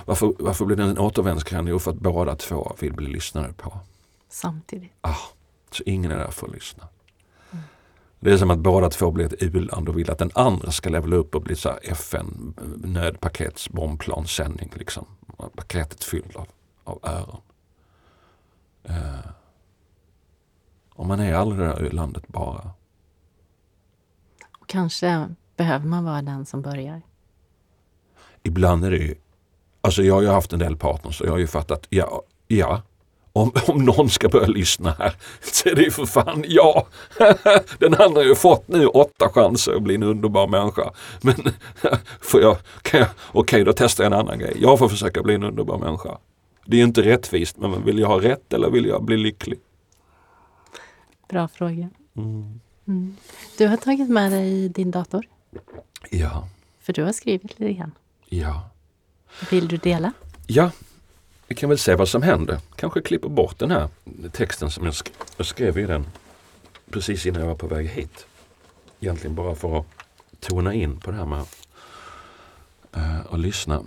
varför, 0.05 0.33
varför 0.39 0.65
blir 0.65 0.77
det 0.77 0.83
en 0.83 0.99
återvändsgränd? 0.99 1.69
Jo, 1.69 1.79
för 1.79 1.91
att 1.91 1.97
båda 1.97 2.35
två 2.35 2.75
vill 2.79 2.93
bli 2.93 3.07
lyssnade 3.07 3.53
på. 3.53 3.79
Samtidigt. 4.29 4.91
Ah, 5.01 5.15
så 5.71 5.83
ingen 5.85 6.11
är 6.11 6.17
där 6.17 6.31
för 6.31 6.47
att 6.47 6.53
lyssna. 6.53 6.87
Det 8.27 8.33
är 8.33 8.37
som 8.37 8.51
att 8.51 8.59
båda 8.59 8.89
två 8.89 9.11
blir 9.11 9.25
ett 9.25 9.43
u-land 9.43 9.89
och 9.89 9.97
vill 9.97 10.11
att 10.11 10.17
den 10.17 10.31
andra 10.33 10.71
ska 10.71 10.89
levela 10.89 11.15
upp 11.15 11.35
och 11.35 11.41
bli 11.41 11.55
så 11.55 11.69
FN 11.83 12.53
nödpakets 12.83 13.69
bombplansändning. 13.69 14.71
Liksom. 14.75 15.05
Paketet 15.55 16.03
fyllt 16.03 16.35
av, 16.35 16.47
av 16.83 16.99
öron. 17.03 17.41
Uh, 18.89 19.29
och 20.93 21.05
man 21.05 21.19
är 21.19 21.33
aldrig 21.33 21.59
det 21.59 21.67
där 21.67 21.81
u-landet 21.81 22.27
bara. 22.27 22.69
Kanske 24.65 25.29
behöver 25.55 25.85
man 25.85 26.03
vara 26.03 26.21
den 26.21 26.45
som 26.45 26.61
börjar. 26.61 27.01
Ibland 28.43 28.85
är 28.85 28.91
det 28.91 28.97
ju, 28.97 29.15
alltså 29.81 30.03
jag 30.03 30.13
har 30.13 30.21
ju 30.21 30.29
haft 30.29 30.53
en 30.53 30.59
del 30.59 30.77
partners 30.77 31.21
och 31.21 31.27
jag 31.27 31.31
har 31.31 31.39
ju 31.39 31.47
fattat, 31.47 31.87
ja, 31.89 32.21
ja, 32.47 32.81
om, 33.37 33.51
om 33.67 33.85
någon 33.85 34.09
ska 34.09 34.29
börja 34.29 34.47
lyssna 34.47 34.95
här 34.99 35.15
så 35.41 35.69
är 35.69 35.75
det 35.75 35.81
ju 35.81 35.91
för 35.91 36.05
fan 36.05 36.45
ja. 36.47 36.87
Den 37.79 37.93
andra 37.93 38.21
har 38.21 38.25
ju 38.25 38.35
fått 38.35 38.67
nu 38.67 38.87
åtta 38.87 39.29
chanser 39.29 39.73
att 39.73 39.83
bli 39.83 39.95
en 39.95 40.03
underbar 40.03 40.47
människa. 40.47 40.91
Men 41.21 41.35
får 42.21 42.41
jag, 42.41 42.57
kan 42.81 42.99
jag, 42.99 43.09
okej 43.31 43.63
då 43.63 43.73
testar 43.73 44.03
jag 44.03 44.13
en 44.13 44.19
annan 44.19 44.39
grej. 44.39 44.57
Jag 44.61 44.79
får 44.79 44.89
försöka 44.89 45.23
bli 45.23 45.33
en 45.35 45.43
underbar 45.43 45.77
människa. 45.77 46.17
Det 46.65 46.75
är 46.75 46.77
ju 46.77 46.83
inte 46.83 47.01
rättvist 47.01 47.57
men 47.57 47.85
vill 47.85 47.99
jag 47.99 48.07
ha 48.07 48.21
rätt 48.21 48.53
eller 48.53 48.69
vill 48.69 48.85
jag 48.85 49.03
bli 49.03 49.17
lycklig? 49.17 49.59
Bra 51.29 51.47
fråga. 51.47 51.89
Mm. 52.17 52.59
Mm. 52.87 53.17
Du 53.57 53.67
har 53.67 53.77
tagit 53.77 54.09
med 54.09 54.31
dig 54.31 54.69
din 54.69 54.91
dator? 54.91 55.25
Ja. 56.09 56.47
För 56.79 56.93
du 56.93 57.03
har 57.03 57.11
skrivit 57.11 57.59
lite 57.59 57.73
grann? 57.73 57.91
Ja. 58.25 58.69
Vill 59.51 59.67
du 59.67 59.77
dela? 59.77 60.13
Ja, 60.47 60.71
vi 61.47 61.55
kan 61.55 61.69
väl 61.69 61.77
se 61.77 61.95
vad 61.95 62.09
som 62.09 62.21
händer. 62.21 62.59
Kanske 62.75 63.01
klipper 63.01 63.29
bort 63.29 63.59
den 63.59 63.71
här 63.71 63.89
texten 64.31 64.71
som 64.71 64.85
jag, 64.85 64.95
sk 64.95 65.11
jag 65.37 65.45
skrev 65.45 65.77
i 65.77 65.85
den 65.85 66.07
precis 66.91 67.25
innan 67.25 67.41
jag 67.41 67.47
var 67.47 67.55
på 67.55 67.67
väg 67.67 67.87
hit. 67.87 68.25
Egentligen 68.99 69.35
bara 69.35 69.55
för 69.55 69.79
att 69.79 69.85
tona 70.39 70.73
in 70.73 70.99
på 70.99 71.11
det 71.11 71.17
här 71.17 71.25
med 71.25 71.45
uh, 72.97 73.33
att 73.33 73.39
lyssna. 73.39 73.83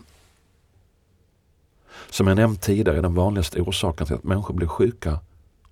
Som 2.10 2.26
jag 2.26 2.36
nämnt 2.36 2.62
tidigare 2.62 2.98
är 2.98 3.02
den 3.02 3.14
vanligaste 3.14 3.60
orsaken 3.60 4.06
till 4.06 4.16
att 4.16 4.24
människor 4.24 4.54
blir 4.54 4.66
sjuka 4.66 5.20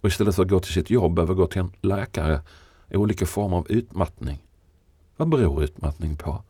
och 0.01 0.09
istället 0.09 0.35
för 0.35 0.43
att 0.43 0.49
gå 0.49 0.61
till 0.61 0.73
sitt 0.73 0.91
jobb 0.91 1.15
behöver 1.15 1.35
gå 1.35 1.47
till 1.47 1.61
en 1.61 1.73
läkare 1.81 2.41
är 2.89 2.97
olika 2.97 3.27
former 3.27 3.57
av 3.57 3.67
utmattning. 3.71 4.39
Vad 5.17 5.29
beror 5.29 5.63
utmattning 5.63 6.17
på? 6.17 6.43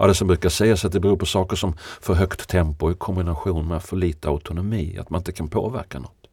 Ja, 0.00 0.06
det 0.06 0.14
som 0.14 0.26
brukar 0.28 0.48
sägas 0.48 0.84
att 0.84 0.92
det 0.92 1.00
beror 1.00 1.16
på 1.16 1.26
saker 1.26 1.56
som 1.56 1.76
för 2.00 2.14
högt 2.14 2.48
tempo 2.48 2.90
i 2.90 2.94
kombination 2.94 3.68
med 3.68 3.82
för 3.82 3.96
lite 3.96 4.28
autonomi, 4.28 4.98
att 4.98 5.10
man 5.10 5.20
inte 5.20 5.32
kan 5.32 5.48
påverka 5.48 5.98
något. 5.98 6.26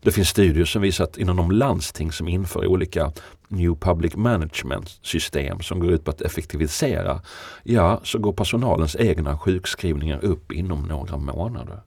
Det 0.00 0.12
finns 0.12 0.28
studier 0.28 0.64
som 0.64 0.82
visar 0.82 1.04
att 1.04 1.16
inom 1.18 1.36
de 1.36 1.50
landsting 1.50 2.12
som 2.12 2.28
inför 2.28 2.66
olika 2.66 3.12
New 3.48 3.74
Public 3.74 4.16
Management 4.16 4.98
system 5.02 5.60
som 5.60 5.80
går 5.80 5.90
ut 5.90 6.04
på 6.04 6.10
att 6.10 6.20
effektivisera, 6.20 7.22
ja, 7.62 8.00
så 8.04 8.18
går 8.18 8.32
personalens 8.32 8.96
egna 8.96 9.38
sjukskrivningar 9.38 10.24
upp 10.24 10.52
inom 10.52 10.82
några 10.82 11.16
månader. 11.16 11.80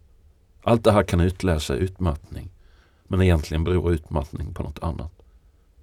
Allt 0.63 0.83
det 0.83 0.91
här 0.91 1.03
kan 1.03 1.21
utläsa 1.21 1.75
utmattning. 1.75 2.49
Men 3.07 3.21
egentligen 3.21 3.63
beror 3.63 3.91
utmattning 3.91 4.53
på 4.53 4.63
något 4.63 4.79
annat. 4.83 5.11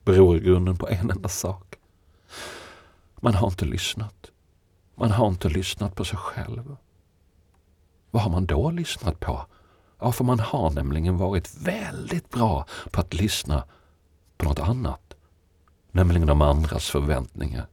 Beror 0.05 0.37
i 0.37 0.41
grunden 0.41 0.77
på 0.77 0.89
en 0.89 1.11
enda 1.11 1.29
sak. 1.29 1.75
Man 3.21 3.35
har 3.35 3.49
inte 3.49 3.65
lyssnat. 3.65 4.31
Man 4.99 5.11
har 5.11 5.29
inte 5.29 5.49
lyssnat 5.49 5.95
på 5.95 6.05
sig 6.05 6.19
själv. 6.19 6.77
Vad 8.11 8.23
har 8.23 8.31
man 8.31 8.47
då 8.47 8.71
lyssnat 8.71 9.21
på? 9.21 9.47
Ja, 9.99 10.13
för 10.13 10.25
man 10.25 10.41
har 10.41 10.71
nämligen 10.71 11.19
varit 11.19 11.55
väldigt 11.61 12.31
bra 12.31 12.67
på 12.91 13.01
att 13.01 13.15
lyssna 13.15 13.65
på 14.37 14.49
något 14.49 14.59
annat. 14.59 15.15
Nämligen 15.93 16.27
de 16.27 16.43
andras 16.43 16.91
förväntningar. 16.91 17.67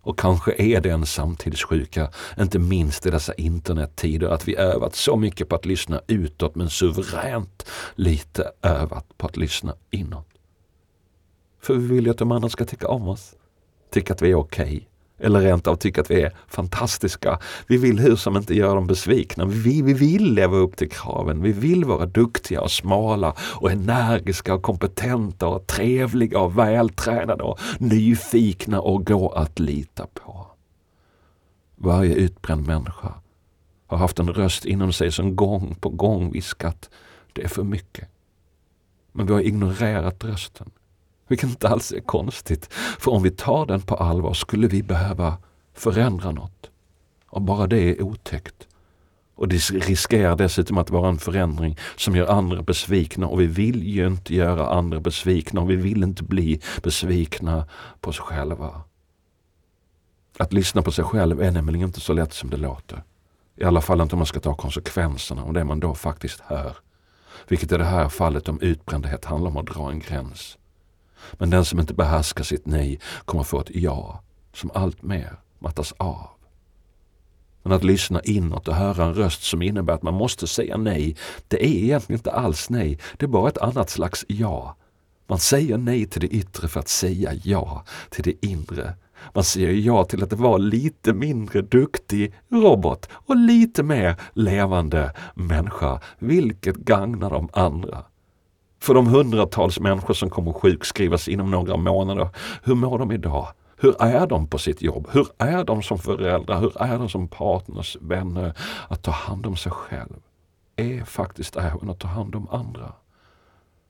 Och 0.00 0.18
kanske 0.18 0.54
är 0.58 0.80
det 0.80 0.90
en 0.90 1.06
samtidssjuka, 1.06 2.10
inte 2.38 2.58
minst 2.58 3.06
i 3.06 3.10
dessa 3.10 3.34
internettider, 3.34 4.28
att 4.28 4.48
vi 4.48 4.56
övat 4.56 4.94
så 4.94 5.16
mycket 5.16 5.48
på 5.48 5.56
att 5.56 5.66
lyssna 5.66 6.00
utåt 6.06 6.54
men 6.54 6.70
suveränt 6.70 7.66
lite 7.94 8.52
övat 8.62 9.18
på 9.18 9.26
att 9.26 9.36
lyssna 9.36 9.74
inåt. 9.90 10.28
För 11.60 11.74
vi 11.74 11.86
vill 11.86 12.04
ju 12.04 12.10
att 12.10 12.18
de 12.18 12.32
andra 12.32 12.48
ska 12.48 12.64
tycka 12.64 12.88
om 12.88 13.08
oss, 13.08 13.34
tycka 13.90 14.12
att 14.12 14.22
vi 14.22 14.30
är 14.30 14.34
okej. 14.34 14.76
Okay 14.76 14.87
eller 15.18 15.40
rent 15.40 15.66
av 15.66 15.76
tycka 15.76 16.00
att 16.00 16.10
vi 16.10 16.22
är 16.22 16.32
fantastiska. 16.48 17.38
Vi 17.66 17.76
vill 17.76 17.98
hur 17.98 18.16
som 18.16 18.36
inte 18.36 18.54
göra 18.54 18.74
dem 18.74 18.86
besvikna. 18.86 19.44
Vi, 19.44 19.82
vi 19.82 19.92
vill 19.92 20.34
leva 20.34 20.56
upp 20.56 20.76
till 20.76 20.90
kraven. 20.90 21.42
Vi 21.42 21.52
vill 21.52 21.84
vara 21.84 22.06
duktiga 22.06 22.60
och 22.60 22.70
smala 22.70 23.34
och 23.40 23.70
energiska 23.70 24.54
och 24.54 24.62
kompetenta 24.62 25.46
och 25.46 25.66
trevliga 25.66 26.40
och 26.40 26.58
vältränade 26.58 27.42
och 27.42 27.58
nyfikna 27.78 28.80
och 28.80 29.06
gå 29.06 29.28
att 29.28 29.58
lita 29.58 30.06
på. 30.06 30.46
Varje 31.76 32.14
utbränd 32.14 32.66
människa 32.66 33.14
har 33.86 33.98
haft 33.98 34.18
en 34.18 34.28
röst 34.28 34.64
inom 34.64 34.92
sig 34.92 35.12
som 35.12 35.36
gång 35.36 35.74
på 35.74 35.88
gång 35.88 36.32
viskat 36.32 36.90
det 37.32 37.44
är 37.44 37.48
för 37.48 37.62
mycket. 37.62 38.08
Men 39.12 39.26
vi 39.26 39.32
har 39.32 39.40
ignorerat 39.40 40.24
rösten. 40.24 40.70
Vilket 41.28 41.50
inte 41.50 41.68
alls 41.68 41.92
är 41.92 42.00
konstigt. 42.00 42.68
För 42.72 43.10
om 43.10 43.22
vi 43.22 43.30
tar 43.30 43.66
den 43.66 43.80
på 43.80 43.94
allvar 43.94 44.34
skulle 44.34 44.68
vi 44.68 44.82
behöva 44.82 45.36
förändra 45.74 46.30
något. 46.30 46.70
Och 47.28 47.42
bara 47.42 47.66
det 47.66 47.78
är 47.78 48.02
otäckt. 48.02 48.68
Och 49.34 49.48
det 49.48 49.70
riskerar 49.70 50.36
dessutom 50.36 50.78
att 50.78 50.90
vara 50.90 51.08
en 51.08 51.18
förändring 51.18 51.78
som 51.96 52.16
gör 52.16 52.26
andra 52.26 52.62
besvikna 52.62 53.26
och 53.26 53.40
vi 53.40 53.46
vill 53.46 53.82
ju 53.82 54.06
inte 54.06 54.34
göra 54.34 54.70
andra 54.70 55.00
besvikna 55.00 55.60
och 55.60 55.70
vi 55.70 55.76
vill 55.76 56.02
inte 56.02 56.24
bli 56.24 56.60
besvikna 56.82 57.66
på 58.00 58.10
oss 58.10 58.18
själva. 58.18 58.82
Att 60.38 60.52
lyssna 60.52 60.82
på 60.82 60.92
sig 60.92 61.04
själv 61.04 61.42
är 61.42 61.50
nämligen 61.50 61.86
inte 61.86 62.00
så 62.00 62.12
lätt 62.12 62.32
som 62.32 62.50
det 62.50 62.56
låter. 62.56 63.02
I 63.56 63.64
alla 63.64 63.80
fall 63.80 64.00
inte 64.00 64.14
om 64.14 64.18
man 64.18 64.26
ska 64.26 64.40
ta 64.40 64.54
konsekvenserna 64.54 65.42
av 65.42 65.52
det 65.52 65.64
man 65.64 65.80
då 65.80 65.94
faktiskt 65.94 66.40
hör. 66.40 66.76
Vilket 67.48 67.72
i 67.72 67.76
det 67.76 67.84
här 67.84 68.08
fallet 68.08 68.48
om 68.48 68.60
utbrändhet 68.60 69.24
handlar 69.24 69.50
om 69.50 69.56
att 69.56 69.66
dra 69.66 69.90
en 69.90 69.98
gräns. 69.98 70.58
Men 71.32 71.50
den 71.50 71.64
som 71.64 71.80
inte 71.80 71.94
behärskar 71.94 72.44
sitt 72.44 72.66
nej 72.66 73.00
kommer 73.24 73.42
få 73.42 73.60
ett 73.60 73.70
ja 73.74 74.22
som 74.52 74.70
alltmer 74.74 75.38
mattas 75.58 75.94
av. 75.96 76.28
Men 77.62 77.72
att 77.72 77.84
lyssna 77.84 78.20
inåt 78.20 78.68
och 78.68 78.74
höra 78.74 79.04
en 79.04 79.14
röst 79.14 79.42
som 79.42 79.62
innebär 79.62 79.94
att 79.94 80.02
man 80.02 80.14
måste 80.14 80.46
säga 80.46 80.76
nej, 80.76 81.16
det 81.48 81.64
är 81.64 81.84
egentligen 81.84 82.18
inte 82.18 82.32
alls 82.32 82.70
nej. 82.70 82.98
Det 83.16 83.26
är 83.26 83.28
bara 83.28 83.48
ett 83.48 83.58
annat 83.58 83.90
slags 83.90 84.24
ja. 84.28 84.76
Man 85.26 85.38
säger 85.38 85.78
nej 85.78 86.06
till 86.06 86.20
det 86.20 86.26
yttre 86.26 86.68
för 86.68 86.80
att 86.80 86.88
säga 86.88 87.34
ja 87.44 87.84
till 88.10 88.24
det 88.24 88.46
inre. 88.46 88.94
Man 89.34 89.44
säger 89.44 89.72
ja 89.72 90.04
till 90.04 90.22
att 90.22 90.32
vara 90.32 90.56
lite 90.56 91.12
mindre 91.12 91.62
duktig 91.62 92.34
robot 92.48 93.08
och 93.12 93.36
lite 93.36 93.82
mer 93.82 94.16
levande 94.32 95.12
människa, 95.34 96.00
vilket 96.18 96.76
gagnar 96.76 97.30
de 97.30 97.48
andra. 97.52 98.04
För 98.80 98.94
de 98.94 99.06
hundratals 99.06 99.80
människor 99.80 100.14
som 100.14 100.30
kommer 100.30 100.52
sjukskrivas 100.52 101.28
inom 101.28 101.50
några 101.50 101.76
månader, 101.76 102.28
hur 102.62 102.74
mår 102.74 102.98
de 102.98 103.12
idag? 103.12 103.48
Hur 103.76 104.02
är 104.02 104.26
de 104.26 104.46
på 104.46 104.58
sitt 104.58 104.82
jobb? 104.82 105.08
Hur 105.12 105.28
är 105.38 105.64
de 105.64 105.82
som 105.82 105.98
föräldrar? 105.98 106.60
Hur 106.60 106.82
är 106.82 106.98
de 106.98 107.08
som 107.08 107.28
partners, 107.28 107.96
vänner? 108.00 108.54
Att 108.88 109.02
ta 109.02 109.10
hand 109.10 109.46
om 109.46 109.56
sig 109.56 109.72
själv 109.72 110.16
är 110.76 111.04
faktiskt 111.04 111.56
även 111.56 111.90
att 111.90 111.98
ta 111.98 112.08
hand 112.08 112.34
om 112.34 112.48
andra. 112.48 112.92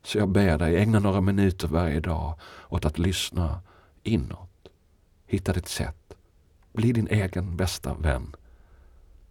Så 0.04 0.18
jag 0.18 0.28
ber 0.28 0.58
dig, 0.58 0.76
ägna 0.76 0.98
några 0.98 1.20
minuter 1.20 1.68
varje 1.68 2.00
dag 2.00 2.34
åt 2.68 2.84
att 2.84 2.98
lyssna 2.98 3.60
inåt. 4.02 4.68
Hitta 5.26 5.52
ditt 5.52 5.68
sätt. 5.68 6.14
Bli 6.72 6.92
din 6.92 7.08
egen 7.08 7.56
bästa 7.56 7.94
vän. 7.94 8.36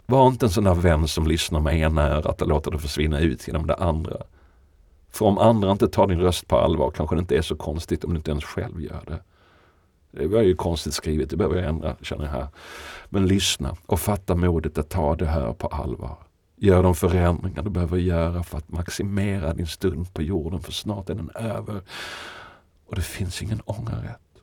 Var 0.06 0.28
inte 0.28 0.46
en 0.46 0.50
sån 0.50 0.64
där 0.64 0.76
vän 0.76 1.08
som 1.08 1.28
lyssnar 1.28 1.60
med 1.60 1.78
ena 1.80 2.02
örat 2.02 2.42
och 2.42 2.48
låter 2.48 2.72
det 2.72 2.80
försvinna 2.80 3.20
ut 3.20 3.48
genom 3.48 3.68
det 3.68 3.76
andra. 3.76 4.18
För 5.18 5.26
om 5.26 5.38
andra 5.38 5.72
inte 5.72 5.88
tar 5.88 6.08
din 6.08 6.20
röst 6.20 6.48
på 6.48 6.58
allvar 6.58 6.92
kanske 6.92 7.16
det 7.16 7.20
inte 7.20 7.38
är 7.38 7.42
så 7.42 7.56
konstigt 7.56 8.04
om 8.04 8.14
du 8.14 8.18
inte 8.18 8.32
ens 8.32 8.44
själv 8.44 8.82
gör 8.82 9.04
det. 9.08 9.20
Det 10.12 10.28
var 10.28 10.42
ju 10.42 10.56
konstigt 10.56 10.94
skrivet, 10.94 11.30
det 11.30 11.38
behöver 11.38 11.56
jag 11.56 11.70
ändra 11.70 11.96
känner 12.02 12.26
jag 12.26 12.32
här. 12.32 12.48
Men 13.10 13.28
lyssna 13.28 13.76
och 13.86 14.00
fatta 14.00 14.36
modet 14.36 14.78
att 14.78 14.90
ta 14.90 15.16
det 15.16 15.26
här 15.26 15.54
på 15.54 15.68
allvar. 15.68 16.18
Gör 16.56 16.84
de 16.84 16.96
förändringar 16.96 17.64
du 17.64 17.70
behöver 17.70 17.98
göra 17.98 18.44
för 18.44 18.58
att 18.58 18.70
maximera 18.70 19.54
din 19.54 19.68
stund 19.68 20.14
på 20.14 20.22
jorden 20.22 20.60
för 20.60 20.72
snart 20.72 21.10
är 21.10 21.16
den 21.16 21.30
över. 21.36 21.82
Och 22.86 22.96
det 22.96 23.02
finns 23.02 23.42
ingen 23.42 23.62
ångerrätt. 23.66 24.42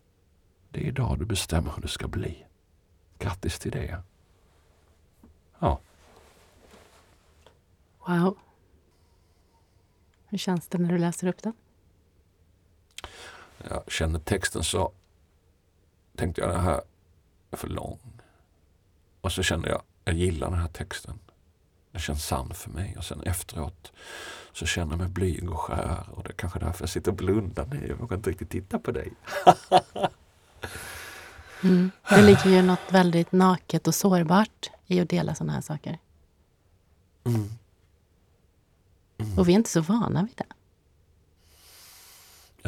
Det 0.70 0.80
är 0.80 0.84
idag 0.84 1.18
du 1.18 1.24
bestämmer 1.24 1.72
hur 1.74 1.82
det 1.82 1.88
ska 1.88 2.08
bli. 2.08 2.44
Grattis 3.18 3.58
till 3.58 3.70
det. 3.70 4.02
Ja. 5.58 5.78
Wow. 8.06 8.37
Hur 10.34 10.38
känns 10.38 10.68
det 10.68 10.78
när 10.78 10.88
du 10.88 10.98
läser 10.98 11.26
upp 11.26 11.42
den? 11.42 11.52
Jag 13.70 13.82
känner 13.88 14.18
texten 14.18 14.64
så 14.64 14.92
tänkte 16.16 16.40
jag 16.40 16.50
den 16.50 16.60
här 16.60 16.80
är 17.50 17.56
för 17.56 17.68
lång. 17.68 17.98
Och 19.20 19.32
så 19.32 19.42
kände 19.42 19.68
jag, 19.68 19.82
jag 20.04 20.14
gillar 20.14 20.50
den 20.50 20.58
här 20.58 20.68
texten. 20.68 21.18
Den 21.92 22.00
känns 22.00 22.26
sann 22.26 22.54
för 22.54 22.70
mig 22.70 22.94
och 22.98 23.04
sen 23.04 23.22
efteråt 23.22 23.92
så 24.52 24.66
känner 24.66 24.92
jag 24.92 24.98
mig 24.98 25.08
blyg 25.08 25.50
och 25.50 25.60
skär 25.60 26.08
och 26.10 26.22
det 26.22 26.30
är 26.30 26.34
kanske 26.34 26.58
därför 26.58 26.82
jag 26.82 26.90
sitter 26.90 27.10
och 27.10 27.16
blundar 27.16 27.66
nu. 27.66 27.86
Jag 27.88 27.96
vågar 27.96 28.16
inte 28.16 28.30
riktigt 28.30 28.50
titta 28.50 28.78
på 28.78 28.90
dig. 28.90 29.12
mm. 31.62 31.90
Det 32.08 32.22
ligger 32.22 32.50
ju 32.50 32.62
något 32.62 32.92
väldigt 32.92 33.32
naket 33.32 33.88
och 33.88 33.94
sårbart 33.94 34.70
i 34.86 35.00
att 35.00 35.08
dela 35.08 35.34
sådana 35.34 35.52
här 35.52 35.60
saker. 35.60 35.98
Mm. 37.24 37.50
Mm. 39.18 39.38
Och 39.38 39.48
vi 39.48 39.53
är 39.53 39.57
inte 39.57 39.70
så 39.70 39.81
vana 39.81 40.22
vid 40.22 40.37
det. 40.37 40.46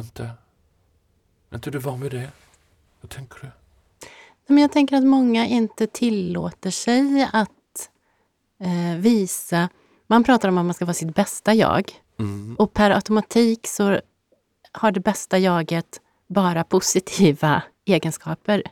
Inte? 0.00 0.30
Är 1.50 1.56
inte 1.56 1.70
du 1.70 1.78
van 1.78 2.00
vid 2.00 2.10
det? 2.10 2.30
Vad 3.00 3.10
tänker 3.10 3.40
du? 3.40 3.50
Men 4.46 4.58
jag 4.58 4.72
tänker 4.72 4.96
att 4.96 5.04
många 5.04 5.46
inte 5.46 5.86
tillåter 5.86 6.70
sig 6.70 7.28
att 7.32 7.90
eh, 8.60 8.96
visa... 8.98 9.68
Man 10.06 10.24
pratar 10.24 10.48
om 10.48 10.58
att 10.58 10.64
man 10.64 10.74
ska 10.74 10.84
vara 10.84 10.94
sitt 10.94 11.14
bästa 11.14 11.54
jag. 11.54 11.92
Mm. 12.18 12.56
Och 12.58 12.72
per 12.72 12.90
automatik 12.90 13.66
så 13.66 14.00
har 14.72 14.92
det 14.92 15.00
bästa 15.00 15.38
jaget 15.38 16.00
bara 16.26 16.64
positiva 16.64 17.62
egenskaper. 17.84 18.62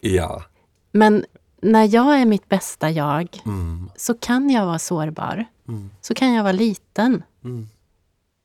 Ja. 0.00 0.44
Men 0.92 1.24
när 1.62 1.94
jag 1.94 2.20
är 2.20 2.26
mitt 2.26 2.48
bästa 2.48 2.90
jag 2.90 3.42
mm. 3.46 3.90
så 3.96 4.14
kan 4.14 4.50
jag 4.50 4.66
vara 4.66 4.78
sårbar. 4.78 5.44
Mm. 5.68 5.90
Så 6.00 6.14
kan 6.14 6.32
jag 6.32 6.42
vara 6.42 6.52
liten. 6.52 7.22
Mm. 7.44 7.68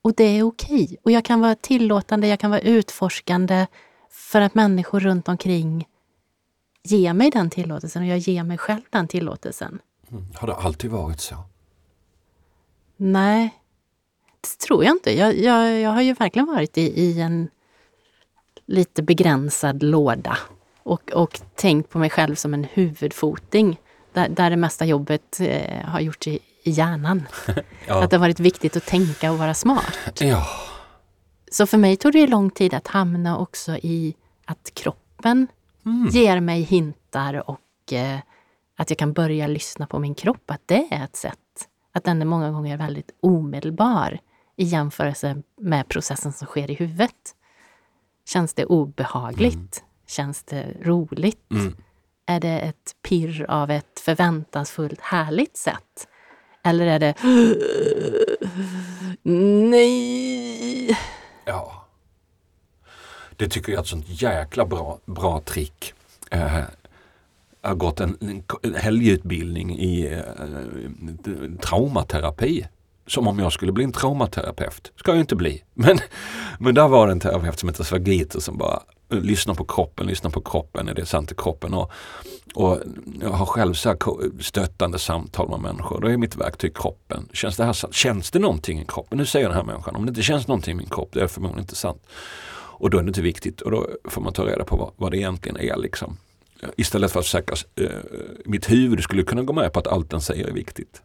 Och 0.01 0.13
det 0.13 0.23
är 0.23 0.43
okej. 0.43 0.83
Okay. 0.83 0.97
Och 1.03 1.11
jag 1.11 1.25
kan 1.25 1.39
vara 1.39 1.55
tillåtande, 1.55 2.27
jag 2.27 2.39
kan 2.39 2.51
vara 2.51 2.61
utforskande 2.61 3.67
för 4.09 4.41
att 4.41 4.55
människor 4.55 4.99
runt 4.99 5.27
omkring 5.27 5.87
ger 6.83 7.13
mig 7.13 7.31
den 7.31 7.49
tillåtelsen 7.49 8.01
och 8.01 8.07
jag 8.07 8.17
ger 8.17 8.43
mig 8.43 8.57
själv 8.57 8.81
den 8.89 9.07
tillåtelsen. 9.07 9.79
Mm. 10.11 10.25
Har 10.35 10.47
det 10.47 10.55
alltid 10.55 10.91
varit 10.91 11.21
så? 11.21 11.35
Nej, 12.97 13.53
det 14.41 14.65
tror 14.67 14.83
jag 14.83 14.95
inte. 14.95 15.17
Jag, 15.17 15.37
jag, 15.37 15.79
jag 15.79 15.89
har 15.89 16.01
ju 16.01 16.13
verkligen 16.13 16.47
varit 16.47 16.77
i, 16.77 16.81
i 16.81 17.21
en 17.21 17.49
lite 18.65 19.03
begränsad 19.03 19.83
låda 19.83 20.37
och, 20.85 21.11
och 21.11 21.41
tänkt 21.55 21.89
på 21.89 21.99
mig 21.99 22.09
själv 22.09 22.35
som 22.35 22.53
en 22.53 22.63
huvudfoting 22.63 23.79
där, 24.13 24.29
där 24.29 24.49
det 24.49 24.57
mesta 24.57 24.85
jobbet 24.85 25.39
eh, 25.39 25.85
har 25.85 25.99
gjorts 25.99 26.27
i, 26.27 26.39
i 26.63 26.71
hjärnan. 26.71 27.23
Ja. 27.87 28.03
Att 28.03 28.09
det 28.09 28.15
har 28.15 28.21
varit 28.21 28.39
viktigt 28.39 28.77
att 28.77 28.85
tänka 28.85 29.31
och 29.31 29.37
vara 29.37 29.53
smart. 29.53 30.21
ja. 30.21 30.47
Så 31.51 31.65
för 31.67 31.77
mig 31.77 31.95
tog 31.97 32.11
det 32.13 32.27
lång 32.27 32.49
tid 32.49 32.73
att 32.73 32.87
hamna 32.87 33.37
också 33.37 33.77
i 33.77 34.15
att 34.45 34.71
kroppen 34.73 35.47
Mm. 35.85 36.07
ger 36.09 36.39
mig 36.39 36.61
hintar 36.61 37.49
och 37.49 37.93
eh, 37.93 38.19
att 38.77 38.89
jag 38.89 38.99
kan 38.99 39.13
börja 39.13 39.47
lyssna 39.47 39.87
på 39.87 39.99
min 39.99 40.15
kropp. 40.15 40.51
Att 40.51 40.61
det 40.65 40.87
är 40.91 41.03
ett 41.03 41.15
sätt. 41.15 41.39
Att 41.93 42.03
den 42.03 42.21
är 42.21 42.25
många 42.25 42.51
gånger 42.51 42.77
väldigt 42.77 43.11
omedelbar 43.21 44.19
i 44.55 44.63
jämförelse 44.63 45.41
med 45.61 45.87
processen 45.87 46.33
som 46.33 46.47
sker 46.47 46.71
i 46.71 46.73
huvudet. 46.73 47.35
Känns 48.27 48.53
det 48.53 48.65
obehagligt? 48.65 49.83
Känns 50.07 50.43
det 50.43 50.65
roligt? 50.81 51.51
Mm. 51.51 51.75
Är 52.25 52.39
det 52.39 52.59
ett 52.59 52.95
pirr 53.01 53.45
av 53.49 53.71
ett 53.71 53.99
förväntansfullt 53.99 55.01
härligt 55.01 55.57
sätt? 55.57 56.07
Eller 56.63 56.85
är 56.85 56.99
det 56.99 57.13
Nej! 59.69 60.97
Ja. 61.45 61.85
Det 63.37 63.47
tycker 63.47 63.71
jag 63.71 63.79
är 63.79 63.81
ett 63.81 63.87
sånt 63.87 64.21
jäkla 64.21 64.65
bra, 64.65 64.99
bra 65.05 65.41
trick. 65.41 65.93
Eh, 66.31 66.59
jag 67.61 67.69
har 67.69 67.75
gått 67.75 67.99
en, 67.99 68.17
en, 68.63 68.75
helgutbildning 68.75 69.79
i 69.79 70.13
eh, 70.13 71.59
traumaterapi. 71.61 72.67
Som 73.07 73.27
om 73.27 73.39
jag 73.39 73.53
skulle 73.53 73.71
bli 73.71 73.83
en 73.83 73.91
traumaterapeut. 73.91 74.91
Ska 74.95 75.11
jag 75.11 75.19
inte 75.19 75.35
bli. 75.35 75.63
Men, 75.73 75.99
men 76.59 76.75
där 76.75 76.87
var 76.87 77.07
det 77.07 77.11
en 77.11 77.19
terapeut 77.19 77.59
som 77.59 77.69
heter 77.69 77.83
Svagito 77.83 78.41
som 78.41 78.57
bara 78.57 78.79
Lyssna 79.09 79.55
på 79.55 79.65
kroppen, 79.65 80.07
lyssna 80.07 80.29
på 80.29 80.41
kroppen, 80.41 80.87
är 80.87 80.93
det 80.93 81.05
sant 81.05 81.31
i 81.31 81.35
kroppen? 81.35 81.73
Och, 81.73 81.91
och 82.53 82.79
jag 83.21 83.29
har 83.29 83.45
själv 83.45 83.73
så 83.73 83.89
här 83.89 83.97
stöttande 84.41 84.99
samtal 84.99 85.49
med 85.49 85.59
människor. 85.59 86.01
Då 86.01 86.07
är 86.07 86.17
mitt 86.17 86.35
verktyg 86.35 86.75
kroppen. 86.77 87.29
Känns 87.33 87.57
det, 87.57 87.65
här, 87.65 87.73
sant? 87.73 87.93
känns 87.93 88.31
det 88.31 88.39
någonting 88.39 88.81
i 88.81 88.85
kroppen? 88.85 89.17
Nu 89.17 89.25
säger 89.25 89.47
den 89.47 89.57
här 89.57 89.63
människan, 89.63 89.95
om 89.95 90.05
det 90.05 90.09
inte 90.09 90.21
känns 90.21 90.47
någonting 90.47 90.71
i 90.71 90.75
min 90.75 90.89
kropp, 90.89 91.09
det 91.13 91.21
är 91.21 91.27
förmodligen 91.27 91.63
inte 91.63 91.75
sant. 91.75 92.07
Och 92.77 92.89
då 92.89 92.97
är 92.97 93.03
det 93.03 93.07
inte 93.07 93.21
viktigt 93.21 93.61
och 93.61 93.71
då 93.71 93.87
får 94.03 94.21
man 94.21 94.33
ta 94.33 94.45
reda 94.45 94.63
på 94.63 94.77
vad, 94.77 94.91
vad 94.95 95.11
det 95.11 95.17
egentligen 95.17 95.57
är. 95.57 95.77
Liksom. 95.77 96.17
Istället 96.75 97.11
för 97.11 97.19
att 97.19 97.25
försöka, 97.25 97.55
eh, 97.75 97.89
mitt 98.45 98.71
huvud 98.71 99.03
skulle 99.03 99.23
kunna 99.23 99.43
gå 99.43 99.53
med 99.53 99.73
på 99.73 99.79
att 99.79 99.87
allt 99.87 100.09
den 100.09 100.21
säger 100.21 100.47
är 100.47 100.51
viktigt. 100.51 101.01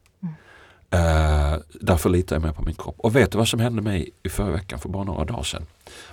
Eh, 0.91 1.57
därför 1.81 2.11
litar 2.11 2.37
jag 2.37 2.43
mer 2.43 2.53
på 2.53 2.63
min 2.63 2.75
kropp. 2.75 2.95
Och 2.99 3.17
vet 3.17 3.33
du 3.33 3.39
vad 3.39 3.49
som 3.49 3.61
hände 3.61 3.83
mig 3.83 4.11
i 4.23 4.29
förra 4.29 4.51
veckan 4.51 4.79
för 4.79 4.89
bara 4.89 5.05
några 5.05 5.25
dagar 5.25 5.43
sedan? 5.43 5.67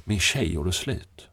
Min 0.04 0.20
tjej 0.20 0.54
gjorde 0.54 0.72
slut. 0.72 1.27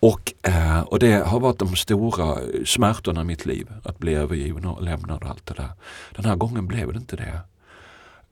Och, 0.00 0.32
eh, 0.42 0.80
och 0.80 0.98
det 0.98 1.12
har 1.26 1.40
varit 1.40 1.58
de 1.58 1.76
stora 1.76 2.38
smärtorna 2.64 3.20
i 3.20 3.24
mitt 3.24 3.46
liv. 3.46 3.68
Att 3.84 3.98
bli 3.98 4.14
övergiven 4.14 4.66
och 4.66 4.82
lämnad 4.82 5.22
och 5.22 5.28
allt 5.30 5.46
det 5.46 5.54
där. 5.54 5.70
Den 6.14 6.24
här 6.24 6.36
gången 6.36 6.66
blev 6.66 6.92
det 6.92 6.98
inte 6.98 7.16
det. 7.16 7.40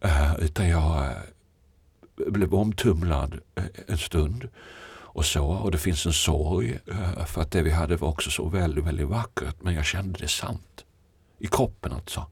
Eh, 0.00 0.34
utan 0.38 0.68
jag 0.68 1.04
eh, 1.04 1.12
blev 2.26 2.54
omtumlad 2.54 3.40
eh, 3.54 3.64
en 3.86 3.98
stund. 3.98 4.48
Och 5.16 5.24
så, 5.24 5.46
och 5.46 5.70
det 5.70 5.78
finns 5.78 6.06
en 6.06 6.12
sorg 6.12 6.78
eh, 6.86 7.24
för 7.26 7.42
att 7.42 7.50
det 7.50 7.62
vi 7.62 7.70
hade 7.70 7.96
var 7.96 8.08
också 8.08 8.30
så 8.30 8.48
väldigt, 8.48 8.84
väldigt 8.84 9.08
vackert. 9.08 9.56
Men 9.60 9.74
jag 9.74 9.84
kände 9.84 10.18
det 10.18 10.28
sant. 10.28 10.84
I 11.38 11.46
kroppen 11.46 11.92
alltså. 11.92 12.26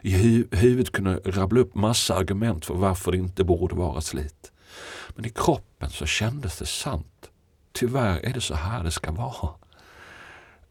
I 0.00 0.14
hu- 0.16 0.56
huvudet 0.56 0.92
kunde 0.92 1.20
jag 1.24 1.36
rabbla 1.36 1.60
upp 1.60 1.74
massa 1.74 2.14
argument 2.16 2.64
för 2.64 2.74
varför 2.74 3.12
det 3.12 3.18
inte 3.18 3.44
borde 3.44 3.74
vara 3.74 4.00
slit. 4.00 4.52
Men 5.08 5.24
i 5.24 5.28
kroppen 5.30 5.90
så 5.90 6.06
kändes 6.06 6.58
det 6.58 6.66
sant. 6.66 7.06
Tyvärr 7.76 8.20
är 8.22 8.32
det 8.32 8.40
så 8.40 8.54
här 8.54 8.84
det 8.84 8.90
ska 8.90 9.12
vara. 9.12 9.48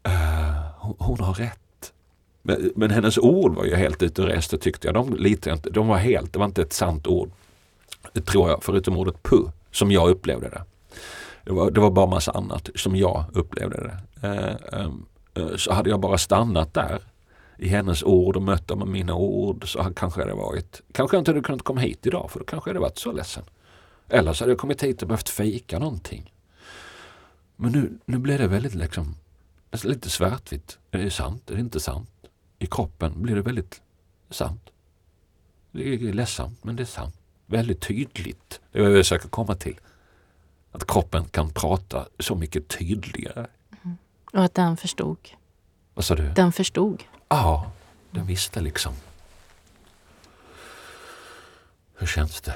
Uh, 0.08 0.62
hon, 0.78 0.96
hon 1.00 1.20
har 1.20 1.34
rätt. 1.34 1.94
Men, 2.42 2.72
men 2.76 2.92
hennes 2.92 3.18
ord 3.18 3.56
var 3.56 3.66
ju 3.66 3.76
helt 3.76 4.04
ute 4.04 4.22
och 4.22 4.28
reste 4.28 4.58
tyckte 4.58 4.88
jag. 4.88 4.94
De, 4.94 5.16
litade 5.16 5.54
inte, 5.54 5.70
de 5.70 5.88
var 5.88 5.98
helt, 5.98 6.34
det 6.34 6.40
var 6.40 6.46
inte 6.46 6.62
ett 6.62 6.74
sant 6.74 7.08
ord. 7.08 7.32
Tror 8.26 8.50
jag, 8.50 8.64
förutom 8.64 8.98
ordet 8.98 9.24
pu, 9.24 9.38
som 9.72 9.92
jag 9.92 10.10
upplevde 10.10 10.50
det. 10.50 10.64
Det 11.44 11.52
var, 11.52 11.72
det 11.72 11.82
var 11.82 11.92
bara 11.92 12.06
massa 12.06 12.32
annat 12.32 12.70
som 12.76 12.96
jag 12.96 13.26
upplevde 13.34 13.78
det. 13.78 14.28
Uh, 14.28 14.82
um, 14.86 15.06
uh, 15.38 15.56
så 15.56 15.74
hade 15.74 15.90
jag 15.90 16.00
bara 16.00 16.18
stannat 16.18 16.74
där 16.74 17.00
i 17.58 17.68
hennes 17.68 18.04
ord 18.04 18.36
och 18.36 18.42
mött 18.42 18.68
dem 18.68 18.80
med 18.80 18.88
mina 18.88 19.16
ord 19.16 19.72
så 19.72 19.84
kanske 19.96 20.26
det 20.26 20.34
varit, 20.34 20.82
kanske 20.92 21.18
jag 21.18 21.22
inte 21.22 21.32
hade 21.32 21.42
kunnat 21.42 21.62
komma 21.62 21.82
hit 21.82 22.06
idag 22.06 22.32
för 22.32 22.40
då 22.40 22.46
kanske 22.46 22.70
jag 22.70 22.74
hade 22.74 22.84
varit 22.84 22.98
så 22.98 23.12
ledsen. 23.12 23.44
Eller 24.10 24.34
så 24.34 24.44
hade 24.44 24.52
jag 24.52 24.60
kommit 24.60 24.84
hit 24.84 25.02
och 25.02 25.08
behövt 25.08 25.30
fejka 25.30 25.80
någonting. 25.80 26.32
Men 27.56 27.72
nu, 27.72 28.00
nu 28.06 28.18
blir 28.18 28.38
det 28.38 28.48
väldigt 28.48 28.76
liksom, 28.76 29.16
alltså 29.72 29.88
lite 29.88 30.10
svartvitt. 30.10 30.78
Är 30.92 30.98
det 30.98 31.12
sant? 31.12 31.50
Är 31.50 31.56
det 31.56 31.62
inte 31.62 31.80
sant? 31.80 32.10
I 32.60 32.66
kroppen 32.66 33.22
blir 33.22 33.36
det 33.36 33.42
väldigt 33.42 33.82
sant. 34.30 34.70
Det 35.72 35.94
är 35.94 36.14
ledsamt 36.14 36.64
men 36.64 36.76
det 36.76 36.84
är 36.84 36.86
sant. 36.86 37.16
Väldigt 37.46 37.82
tydligt. 37.82 38.62
Det 38.72 38.80
är 38.80 38.84
vad 38.84 38.92
jag 38.92 39.00
försöker 39.00 39.30
komma 39.30 39.56
till. 39.56 39.80
Att 40.72 40.88
kroppen 40.88 41.26
kan 41.26 41.50
prata 41.50 42.08
så 42.20 42.36
mycket 42.36 42.68
tydligare. 42.68 43.48
Och 44.34 44.44
att 44.44 44.54
den 44.54 44.78
förstod. 44.78 45.18
Vad 45.94 46.06
sa 46.06 46.16
du? 46.16 46.34
Den 46.34 46.52
förstod. 46.52 47.04
Ja, 47.28 47.72
den 48.12 48.26
visste 48.26 48.62
liksom. 48.62 48.94
Hur 51.96 52.08
känns 52.08 52.42
det? 52.42 52.56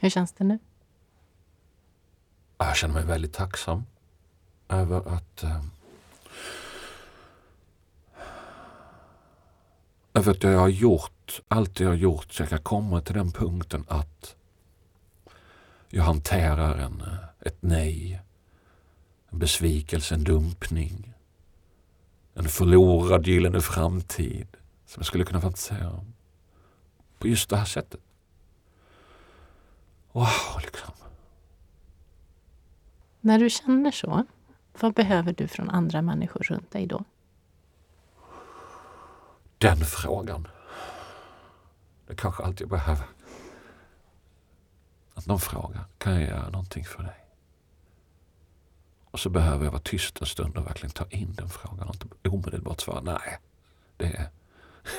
Hur 0.00 0.10
känns 0.10 0.32
det 0.32 0.44
nu? 0.44 0.58
Jag 2.58 2.76
känner 2.76 2.94
mig 2.94 3.04
väldigt 3.04 3.32
tacksam 3.32 3.84
över 4.68 5.14
att 5.14 5.42
eh, 5.42 5.64
över 10.14 10.30
att 10.32 10.42
jag 10.42 10.58
har 10.58 10.68
gjort 10.68 11.40
allt 11.48 11.80
jag 11.80 11.88
har 11.88 11.94
gjort 11.94 12.32
så 12.32 12.42
jag 12.42 12.50
kan 12.50 12.62
komma 12.62 13.00
till 13.00 13.14
den 13.14 13.32
punkten 13.32 13.84
att 13.88 14.36
jag 15.88 16.04
hanterar 16.04 16.78
en, 16.78 17.00
eh, 17.00 17.18
ett 17.40 17.56
nej, 17.60 18.22
en 19.28 19.38
besvikelse, 19.38 20.14
en 20.14 20.24
dumpning, 20.24 21.14
en 22.34 22.48
förlorad 22.48 23.26
gyllene 23.26 23.60
framtid 23.60 24.48
som 24.86 25.00
jag 25.00 25.06
skulle 25.06 25.24
kunna 25.24 25.40
fantisera 25.40 25.90
om. 25.90 26.14
På 27.18 27.28
just 27.28 27.50
det 27.50 27.56
här 27.56 27.64
sättet. 27.64 28.00
Wow, 30.12 30.60
liksom. 30.62 31.05
När 33.26 33.38
du 33.38 33.50
känner 33.50 33.90
så, 33.90 34.24
vad 34.80 34.94
behöver 34.94 35.32
du 35.32 35.48
från 35.48 35.70
andra 35.70 36.02
människor 36.02 36.40
runt 36.40 36.70
dig 36.70 36.86
då? 36.86 37.04
Den 39.58 39.76
frågan. 39.76 40.48
Det 42.06 42.14
kanske 42.14 42.42
allt 42.42 42.60
jag 42.60 42.68
behöver. 42.68 43.06
Att 45.14 45.26
någon 45.26 45.40
frågar, 45.40 45.84
kan 45.98 46.12
jag 46.12 46.22
göra 46.22 46.48
någonting 46.48 46.84
för 46.84 47.02
dig? 47.02 47.24
Och 49.10 49.20
så 49.20 49.30
behöver 49.30 49.64
jag 49.64 49.72
vara 49.72 49.82
tyst 49.82 50.20
en 50.20 50.26
stund 50.26 50.56
och 50.56 50.66
verkligen 50.66 50.92
ta 50.92 51.06
in 51.10 51.34
den 51.34 51.48
frågan 51.48 51.88
och 51.88 51.94
inte 51.94 52.28
omedelbart 52.28 52.80
svara 52.80 53.00
nej. 53.00 53.38
Det 53.96 54.06
är... 54.06 54.28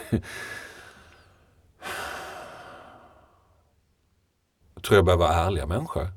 jag 4.74 4.84
tror 4.84 4.96
jag 4.96 5.06
behöver 5.06 5.26
vara 5.26 5.36
ärliga 5.36 5.66
människor. 5.66 6.17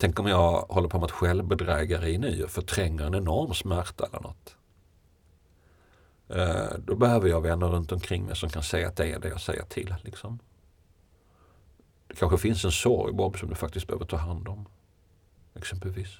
Tänk 0.00 0.18
om 0.18 0.26
jag 0.26 0.60
håller 0.60 0.88
på 0.88 0.98
med 0.98 1.06
ett 1.06 1.10
självbedrägeri 1.10 2.18
nu 2.18 2.44
och 2.44 2.50
förtränger 2.50 3.04
en 3.04 3.14
enorm 3.14 3.54
smärta 3.54 4.06
eller 4.06 4.20
något. 4.20 4.56
Eh, 6.28 6.78
då 6.78 6.96
behöver 6.96 7.28
jag 7.28 7.40
vänner 7.40 7.66
runt 7.66 7.92
omkring 7.92 8.24
mig 8.24 8.36
som 8.36 8.50
kan 8.50 8.62
säga 8.62 8.88
att 8.88 8.96
det 8.96 9.12
är 9.12 9.18
det 9.18 9.28
jag 9.28 9.40
säger 9.40 9.62
till. 9.62 9.94
Liksom. 10.04 10.38
Det 12.06 12.14
kanske 12.14 12.38
finns 12.38 12.64
en 12.64 12.72
sorg 12.72 13.12
Bob 13.12 13.38
som 13.38 13.48
du 13.48 13.54
faktiskt 13.54 13.86
behöver 13.86 14.04
ta 14.04 14.16
hand 14.16 14.48
om. 14.48 14.66
Exempelvis. 15.54 16.18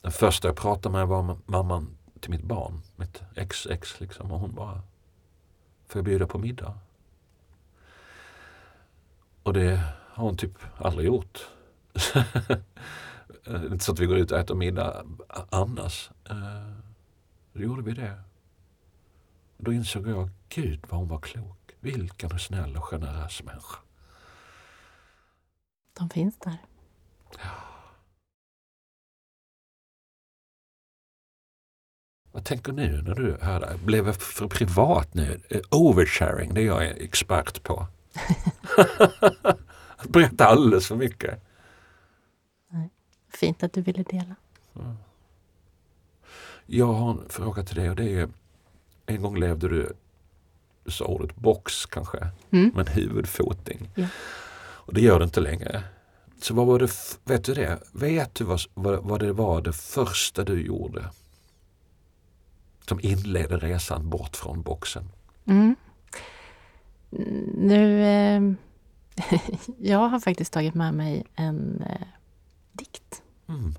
Den 0.00 0.12
första 0.12 0.48
jag 0.48 0.56
pratade 0.56 0.92
med 0.92 1.08
var 1.08 1.38
mamman 1.46 1.96
till 2.20 2.30
mitt 2.30 2.44
barn, 2.44 2.82
mitt 2.96 3.22
ex-ex 3.36 4.00
liksom. 4.00 4.32
Och 4.32 4.40
hon 4.40 4.54
bara, 4.54 4.82
får 5.86 5.98
jag 5.98 6.04
bjuda 6.04 6.26
på 6.26 6.38
middag? 6.38 6.78
Och 9.42 9.52
det 9.52 9.80
har 10.12 10.24
hon 10.24 10.36
typ 10.36 10.58
aldrig 10.78 11.06
gjort. 11.06 11.48
Är 13.44 13.72
inte 13.72 13.84
så 13.84 13.92
att 13.92 13.98
vi 13.98 14.06
går 14.06 14.16
ut 14.18 14.32
och 14.32 14.38
äter 14.38 14.54
middag 14.54 15.04
annars. 15.50 16.10
Eh, 16.30 16.72
Då 17.52 17.60
gjorde 17.60 17.82
vi 17.82 17.92
det. 17.92 18.22
Då 19.56 19.72
insåg 19.72 20.08
jag, 20.08 20.28
gud 20.48 20.80
vad 20.88 21.00
hon 21.00 21.08
var 21.08 21.18
klok. 21.20 21.72
Vilken 21.80 22.38
snäll 22.38 22.76
och 22.76 22.84
generös 22.84 23.42
människa. 23.42 23.78
De 25.98 26.10
finns 26.10 26.38
där. 26.38 26.58
Vad 32.32 32.44
tänker 32.44 32.72
nu 32.72 33.02
när 33.02 33.14
du 33.14 33.36
hör 33.40 33.60
det? 33.60 33.78
Blev 33.84 34.06
jag 34.06 34.16
för 34.16 34.48
privat 34.48 35.14
nu? 35.14 35.40
Eh, 35.48 35.60
Oversharing, 35.70 36.54
det 36.54 36.60
är 36.60 36.66
jag 36.66 36.82
expert 36.84 37.62
på. 37.62 37.86
Att 39.96 40.08
berätta 40.08 40.46
alldeles 40.46 40.88
för 40.88 40.96
mycket. 40.96 41.47
Fint 43.28 43.62
att 43.62 43.72
du 43.72 43.80
ville 43.82 44.02
dela. 44.02 44.34
Jag 46.66 46.86
har 46.92 47.10
en 47.10 47.28
fråga 47.28 47.62
till 47.62 47.76
dig 47.76 47.90
och 47.90 47.96
det 47.96 48.10
är 48.14 48.28
En 49.06 49.22
gång 49.22 49.36
levde 49.40 49.68
du, 49.68 49.92
du 50.84 50.90
sa 50.90 51.04
ordet 51.04 51.36
box 51.36 51.86
kanske, 51.86 52.28
Mm. 52.50 52.72
men 52.74 52.86
huvudfoting. 52.86 53.88
Ja. 53.94 54.06
Och 54.58 54.94
det 54.94 55.00
gör 55.00 55.18
du 55.18 55.24
inte 55.24 55.40
längre. 55.40 55.82
Så 56.40 56.54
vad 56.54 56.66
var 56.66 56.78
det, 56.78 56.90
vet 57.24 57.44
du 57.44 57.54
det? 57.54 57.78
Vet 57.92 58.34
du 58.34 58.44
vad, 58.44 58.60
vad, 58.74 59.04
vad 59.04 59.20
det 59.20 59.32
var 59.32 59.60
det 59.62 59.72
första 59.72 60.44
du 60.44 60.66
gjorde? 60.66 61.10
Som 62.88 63.00
inledde 63.02 63.56
resan 63.56 64.08
bort 64.10 64.36
från 64.36 64.62
boxen. 64.62 65.08
Mm. 65.44 65.76
Nu, 67.54 68.02
eh, 68.04 68.42
jag 69.78 69.98
har 70.08 70.20
faktiskt 70.20 70.52
tagit 70.52 70.74
med 70.74 70.94
mig 70.94 71.24
en 71.34 71.82
eh, 71.82 72.06
dikt. 72.78 73.22
Mm. 73.48 73.74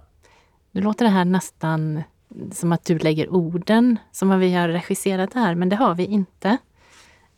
Nu 0.71 0.81
låter 0.81 1.05
det 1.05 1.11
här 1.11 1.25
nästan 1.25 2.03
som 2.51 2.71
att 2.71 2.85
du 2.85 2.99
lägger 2.99 3.29
orden, 3.29 3.99
som 4.11 4.31
att 4.31 4.39
vi 4.39 4.53
har 4.53 4.67
regisserat 4.67 5.33
här, 5.33 5.55
men 5.55 5.69
det 5.69 5.75
har 5.75 5.95
vi 5.95 6.05
inte. 6.05 6.57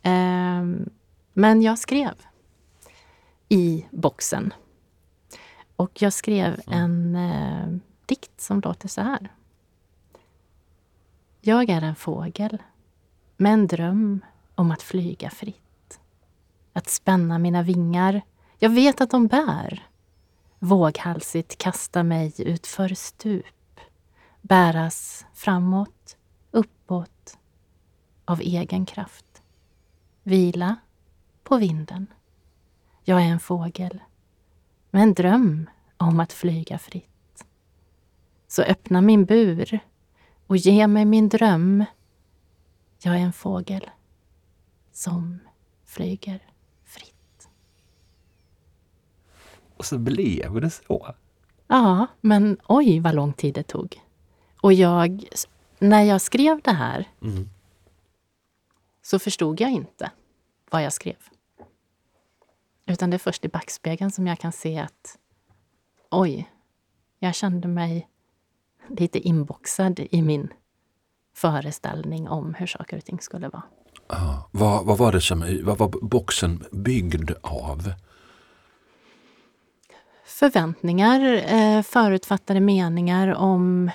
Ehm, 0.02 0.90
men 1.32 1.62
jag 1.62 1.78
skrev 1.78 2.14
i 3.48 3.86
boxen. 3.90 4.54
Och 5.76 6.02
jag 6.02 6.12
skrev 6.12 6.60
en 6.66 7.16
eh, 7.16 7.68
dikt 8.06 8.40
som 8.40 8.60
låter 8.60 8.88
så 8.88 9.00
här. 9.00 9.32
Jag 11.40 11.70
är 11.70 11.82
en 11.82 11.94
fågel 11.94 12.62
med 13.36 13.52
en 13.52 13.66
dröm 13.66 14.20
om 14.54 14.70
att 14.70 14.82
flyga 14.82 15.30
fritt. 15.30 16.00
Att 16.72 16.88
spänna 16.88 17.38
mina 17.38 17.62
vingar. 17.62 18.22
Jag 18.58 18.70
vet 18.70 19.00
att 19.00 19.10
de 19.10 19.26
bär. 19.26 19.86
Våghalsigt 20.64 21.58
kasta 21.58 22.02
mig 22.02 22.32
utför 22.38 22.88
stup. 22.88 23.80
Bäras 24.40 25.26
framåt, 25.34 26.16
uppåt 26.50 27.38
av 28.24 28.40
egen 28.40 28.86
kraft. 28.86 29.42
Vila 30.22 30.76
på 31.42 31.56
vinden. 31.56 32.06
Jag 33.04 33.22
är 33.22 33.26
en 33.26 33.40
fågel 33.40 34.02
med 34.90 35.02
en 35.02 35.14
dröm 35.14 35.70
om 35.96 36.20
att 36.20 36.32
flyga 36.32 36.78
fritt. 36.78 37.44
Så 38.48 38.62
öppna 38.62 39.00
min 39.00 39.24
bur 39.24 39.80
och 40.46 40.56
ge 40.56 40.86
mig 40.86 41.04
min 41.04 41.28
dröm. 41.28 41.84
Jag 43.02 43.14
är 43.14 43.20
en 43.20 43.32
fågel 43.32 43.90
som 44.92 45.38
flyger 45.84 46.42
fritt. 46.84 47.48
Och 49.82 49.86
så 49.86 49.98
blev 49.98 50.60
det 50.60 50.70
så. 50.70 51.14
Ja, 51.66 52.06
men 52.20 52.58
oj 52.68 53.00
vad 53.00 53.14
lång 53.14 53.32
tid 53.32 53.54
det 53.54 53.62
tog. 53.62 54.00
Och 54.60 54.72
jag, 54.72 55.24
när 55.78 56.02
jag 56.02 56.20
skrev 56.20 56.60
det 56.64 56.72
här 56.72 57.08
Mm. 57.22 57.48
så 59.02 59.18
förstod 59.18 59.60
jag 59.60 59.70
inte 59.70 60.10
vad 60.70 60.82
jag 60.82 60.92
skrev. 60.92 61.16
Utan 62.86 63.10
det 63.10 63.16
är 63.16 63.18
först 63.18 63.44
i 63.44 63.48
backspegeln 63.48 64.10
som 64.10 64.26
jag 64.26 64.38
kan 64.38 64.52
se 64.52 64.78
att 64.78 65.18
oj, 66.10 66.50
jag 67.18 67.34
kände 67.34 67.68
mig 67.68 68.08
lite 68.88 69.18
inboxad 69.18 70.00
i 70.10 70.22
min 70.22 70.52
föreställning 71.34 72.28
om 72.28 72.54
hur 72.54 72.66
saker 72.66 72.96
och 72.96 73.04
ting 73.04 73.20
skulle 73.20 73.48
vara. 73.48 73.62
Ja. 74.08 74.48
Vad, 74.50 74.86
vad 74.86 74.98
var 74.98 75.12
det 75.12 75.20
som, 75.20 75.60
vad 75.64 75.78
var 75.78 75.88
boxen 75.88 76.64
byggd 76.72 77.30
av? 77.40 77.92
Förväntningar, 80.42 81.20
eh, 81.54 81.82
förutfattade 81.82 82.60
meningar 82.60 83.28
om 83.34 83.88
eh, 83.88 83.92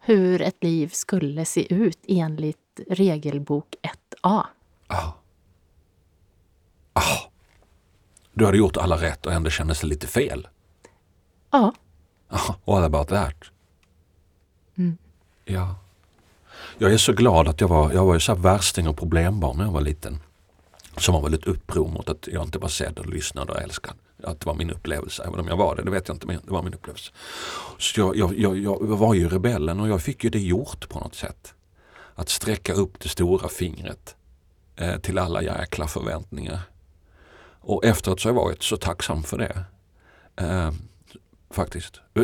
hur 0.00 0.42
ett 0.42 0.64
liv 0.64 0.88
skulle 0.88 1.44
se 1.44 1.74
ut 1.74 1.98
enligt 2.08 2.80
regelbok 2.90 3.74
1a. 3.82 4.46
Ah. 4.86 5.12
Ah. 6.92 7.02
Du 8.32 8.44
hade 8.44 8.58
gjort 8.58 8.76
alla 8.76 8.96
rätt 8.96 9.26
och 9.26 9.32
ändå 9.32 9.50
kändes 9.50 9.80
det 9.80 9.86
lite 9.86 10.06
fel. 10.06 10.48
Ja, 11.50 11.72
Ah, 12.28 12.54
What 12.64 12.84
about 12.84 13.08
that? 13.08 13.44
Mm. 14.78 14.98
Ja. 15.44 15.74
Jag 16.78 16.92
är 16.92 16.98
så 16.98 17.12
glad 17.12 17.48
att 17.48 17.60
jag 17.60 17.68
var, 17.68 17.92
jag 17.92 18.06
var 18.06 18.14
ju 18.14 18.20
så 18.20 18.34
här 18.34 18.40
värsting 18.42 18.88
och 18.88 18.96
problembarn 18.96 19.56
när 19.56 19.64
jag 19.64 19.72
var 19.72 19.80
liten. 19.80 20.18
Som 20.96 21.14
var 21.14 21.22
väldigt 21.22 21.46
uppror 21.46 21.88
mot 21.88 22.08
att 22.08 22.26
jag 22.26 22.42
inte 22.44 22.58
var 22.58 22.68
sedd 22.68 22.98
och 22.98 23.06
lyssnad 23.06 23.50
och 23.50 23.60
älskad. 23.62 23.94
Att 24.22 24.40
det 24.40 24.46
var 24.46 24.54
min 24.54 24.70
upplevelse, 24.70 25.22
även 25.26 25.40
om 25.40 25.48
jag 25.48 25.56
var 25.56 25.76
det, 25.76 25.82
det 25.82 25.90
vet 25.90 26.08
jag 26.08 26.14
inte, 26.14 26.26
men 26.26 26.40
det 26.44 26.50
var 26.52 26.62
min 26.62 26.74
upplevelse. 26.74 27.12
Så 27.78 28.00
jag, 28.00 28.16
jag, 28.16 28.38
jag, 28.38 28.58
jag 28.58 28.78
var 28.80 29.14
ju 29.14 29.28
rebellen 29.28 29.80
och 29.80 29.88
jag 29.88 30.02
fick 30.02 30.24
ju 30.24 30.30
det 30.30 30.40
gjort 30.40 30.88
på 30.88 31.00
något 31.00 31.14
sätt. 31.14 31.54
Att 32.14 32.28
sträcka 32.28 32.72
upp 32.72 33.00
det 33.00 33.08
stora 33.08 33.48
fingret 33.48 34.16
eh, 34.76 34.96
till 34.96 35.18
alla 35.18 35.42
jäkla 35.42 35.86
förväntningar. 35.86 36.60
Och 37.60 37.84
efteråt 37.84 38.20
så 38.20 38.28
har 38.28 38.34
jag 38.34 38.42
varit 38.44 38.62
så 38.62 38.76
tacksam 38.76 39.22
för 39.22 39.38
det. 39.38 39.64
Eh, 40.36 40.70
faktiskt. 41.50 42.00
Eh, 42.14 42.22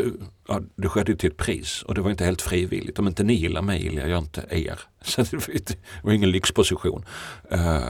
ja, 0.49 0.61
det 0.77 0.89
skedde 0.89 1.13
ju 1.13 1.19
till 1.19 1.31
ett 1.31 1.37
pris 1.37 1.83
och 1.83 1.95
det 1.95 2.01
var 2.01 2.11
inte 2.11 2.25
helt 2.25 2.43
frivilligt. 2.43 2.99
Om 2.99 3.07
inte 3.07 3.25
ni 3.25 3.35
gillar 3.35 3.63
mig 3.63 3.83
gillar 3.83 4.07
jag 4.07 4.19
inte 4.19 4.47
er. 4.51 4.81
Så 5.03 5.23
det 5.23 5.77
var 6.03 6.13
ingen 6.13 6.31
lyxposition. 6.31 7.05
Eh, 7.51 7.85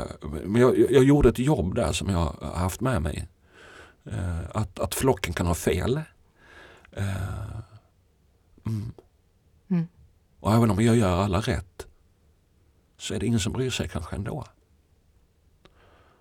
Men 0.45 0.61
jag, 0.61 0.91
jag 0.91 1.05
gjorde 1.05 1.29
ett 1.29 1.39
jobb 1.39 1.75
där 1.75 1.93
som 1.93 2.09
jag 2.11 2.19
har 2.19 2.55
haft 2.55 2.81
med 2.81 3.03
mig. 3.03 3.29
Eh, 4.11 4.41
Att, 4.55 4.79
att 4.79 4.95
flocken 4.95 5.35
kan 5.35 5.47
ha 5.47 5.55
fel. 5.55 6.01
Eh, 6.93 7.05
Mm. 8.67 8.93
Mm. 9.71 9.87
Och 10.41 10.55
även 10.55 10.71
om 10.71 10.81
jag 10.85 10.97
gör 10.97 11.23
alla 11.23 11.41
rätt 11.41 11.87
så 12.99 13.15
är 13.15 13.19
det 13.21 13.27
ingen 13.27 13.41
som 13.41 13.53
bryr 13.53 13.71
sig 13.71 13.89
kanske 13.89 14.17
ändå. 14.17 14.45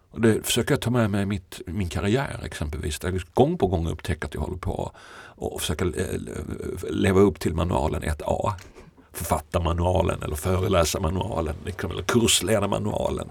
Och 0.10 0.22
det 0.22 0.46
försöker 0.46 0.72
jag 0.72 0.82
ta 0.82 0.90
med 0.90 1.12
mig 1.12 1.24
i 1.24 1.26
mitt, 1.26 1.62
min 1.66 1.90
karriär 1.90 2.40
exempelvis. 2.44 3.00
Där 3.00 3.12
jag 3.12 3.22
gång 3.34 3.58
på 3.58 3.68
gång 3.68 3.88
upptäcker 3.88 4.28
att 4.28 4.34
jag 4.34 4.42
håller 4.42 4.58
på 4.58 4.92
och 5.36 5.62
försöka 5.62 5.86
eh, 5.86 6.20
leva 6.90 7.20
upp 7.20 7.40
till 7.40 7.54
manualen 7.54 8.04
1A. 8.04 8.54
Författarmanualen 9.14 10.24
eller 10.24 10.36
föreläsarmanualen 10.36 11.56
liksom, 11.66 11.92
eller 11.92 12.04
kursledarmanualen. 12.04 13.28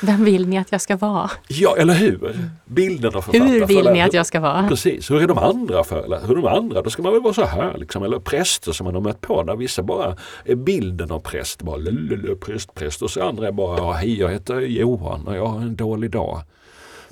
vem 0.00 0.24
vill 0.24 0.48
ni 0.48 0.58
att 0.58 0.72
jag 0.72 0.80
ska 0.80 0.96
vara? 0.96 1.30
Ja, 1.48 1.76
eller 1.76 1.94
hur? 1.94 2.50
Bilden 2.64 3.14
av 3.14 3.22
författare. 3.22 3.48
Hur 3.48 3.66
vill 3.66 3.90
ni 3.92 4.02
att 4.02 4.14
jag 4.14 4.26
ska 4.26 4.40
vara? 4.40 4.68
Precis, 4.68 5.10
hur 5.10 5.22
är 5.22 5.26
de 5.26 5.38
andra 5.38 5.84
för? 5.84 6.26
Hur 6.26 6.38
är 6.38 6.42
de 6.42 6.46
andra? 6.46 6.82
Då 6.82 6.90
ska 6.90 7.02
man 7.02 7.12
väl 7.12 7.22
vara 7.22 7.34
så 7.34 7.44
här 7.44 7.78
liksom. 7.78 8.02
Eller 8.02 8.18
präster 8.18 8.72
som 8.72 8.84
man 8.84 8.94
har 8.94 9.02
mött 9.02 9.20
på 9.20 9.42
där 9.42 9.56
vissa 9.56 9.82
bara 9.82 10.16
är 10.44 10.54
bilden 10.54 11.10
av 11.10 11.20
präst. 11.20 11.62
Bara 11.62 11.76
lululu, 11.76 12.36
präst, 12.36 12.74
präst. 12.74 13.02
Och 13.02 13.10
så 13.10 13.22
andra 13.22 13.48
är 13.48 13.52
bara 13.52 13.78
ja, 13.78 13.92
hej 13.92 14.18
jag 14.18 14.28
heter 14.28 14.60
Johan 14.60 15.26
och 15.26 15.36
jag 15.36 15.46
har 15.46 15.60
en 15.60 15.76
dålig 15.76 16.10
dag. 16.10 16.40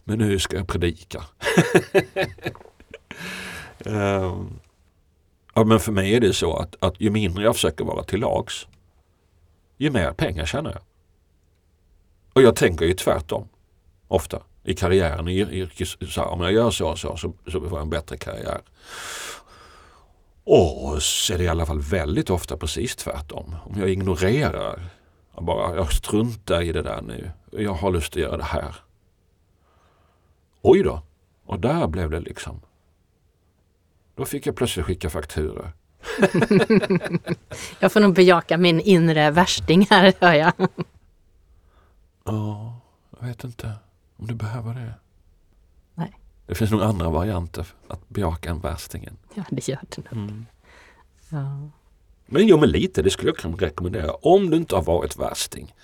Men 0.04 0.18
nu 0.18 0.38
ska 0.38 0.56
jag 0.56 0.68
predika. 0.68 1.22
Ehm, 3.84 4.58
ja, 5.54 5.64
men 5.64 5.80
för 5.80 5.92
mig 5.92 6.14
är 6.14 6.20
det 6.20 6.32
så 6.32 6.56
att, 6.56 6.76
att 6.80 7.00
ju 7.00 7.10
mindre 7.10 7.44
jag 7.44 7.54
försöker 7.54 7.84
vara 7.84 8.04
till 8.04 8.20
lags 8.20 8.66
ju 9.82 9.90
mer 9.90 10.12
pengar 10.12 10.46
tjänar 10.46 10.70
jag. 10.70 10.82
Och 12.32 12.42
jag 12.42 12.56
tänker 12.56 12.86
ju 12.86 12.94
tvärtom 12.94 13.48
ofta 14.08 14.42
i 14.64 14.74
karriären, 14.74 15.28
i 15.28 15.38
yrkes, 15.38 16.12
så 16.14 16.20
här, 16.20 16.28
om 16.28 16.40
jag 16.40 16.52
gör 16.52 16.70
så 16.70 16.88
och 16.88 16.98
så, 16.98 17.16
så 17.16 17.32
så 17.46 17.60
får 17.60 17.78
jag 17.78 17.82
en 17.82 17.90
bättre 17.90 18.16
karriär. 18.16 18.60
Och 20.44 21.02
så 21.02 21.34
är 21.34 21.38
det 21.38 21.44
i 21.44 21.48
alla 21.48 21.66
fall 21.66 21.80
väldigt 21.80 22.30
ofta 22.30 22.56
precis 22.56 22.96
tvärtom. 22.96 23.56
Om 23.64 23.80
jag 23.80 23.90
ignorerar, 23.90 24.82
jag 25.34 25.44
bara 25.44 25.76
jag 25.76 25.92
struntar 25.92 26.62
i 26.62 26.72
det 26.72 26.82
där 26.82 27.02
nu, 27.02 27.30
jag 27.50 27.74
har 27.74 27.90
lust 27.90 28.12
att 28.12 28.22
göra 28.22 28.36
det 28.36 28.44
här. 28.44 28.74
Oj 30.62 30.82
då, 30.82 31.02
och 31.46 31.60
där 31.60 31.86
blev 31.86 32.10
det 32.10 32.20
liksom. 32.20 32.60
Då 34.22 34.26
fick 34.26 34.46
jag 34.46 34.56
plötsligt 34.56 34.86
skicka 34.86 35.10
fakturor. 35.10 35.72
Jag 37.80 37.92
får 37.92 38.00
nog 38.00 38.14
bejaka 38.14 38.58
min 38.58 38.80
inre 38.80 39.30
värsting 39.30 39.86
här, 39.90 40.12
hör 40.20 40.32
jag. 40.32 40.52
Ja, 42.24 42.80
jag 43.20 43.26
vet 43.26 43.44
inte 43.44 43.72
om 44.16 44.26
du 44.26 44.34
behöver 44.34 44.74
det. 44.74 44.94
Nej. 45.94 46.18
Det 46.46 46.54
finns 46.54 46.70
nog 46.70 46.82
andra 46.82 47.10
varianter 47.10 47.66
att 47.88 48.08
bejaka 48.08 48.50
än 48.50 48.60
värstingen. 48.60 49.16
Ja, 49.34 49.44
det 49.50 49.68
gör 49.68 49.80
det 49.88 49.96
nog. 49.96 50.12
Mm. 50.12 50.46
Ja. 51.28 51.70
Men 52.26 52.46
jo, 52.46 52.58
men 52.58 52.70
lite, 52.70 53.02
det 53.02 53.10
skulle 53.10 53.28
jag 53.28 53.36
kunna 53.36 53.56
rekommendera. 53.56 54.12
Om 54.12 54.50
du 54.50 54.56
inte 54.56 54.74
har 54.74 54.82
varit 54.82 55.16
värsting, 55.16 55.74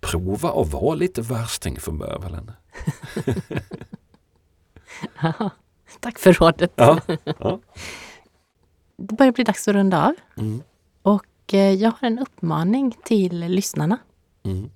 prova 0.00 0.62
att 0.62 0.72
vara 0.72 0.94
lite 0.94 1.22
värsting 1.22 1.80
för 1.80 1.92
bövelen. 1.92 2.52
Tack 6.02 6.18
för 6.18 6.32
rådet. 6.32 6.72
Ja. 6.76 7.00
ja. 7.38 7.60
Det 8.96 9.14
börjar 9.14 9.32
bli 9.32 9.44
dags 9.44 9.68
att 9.68 9.74
runda 9.74 10.06
av. 10.06 10.14
Mm. 10.36 10.62
Och 11.02 11.54
eh, 11.54 11.74
jag 11.74 11.90
har 11.90 12.06
en 12.06 12.18
uppmaning 12.18 12.96
till 13.04 13.38
lyssnarna. 13.38 13.98
Mm. 14.44 14.70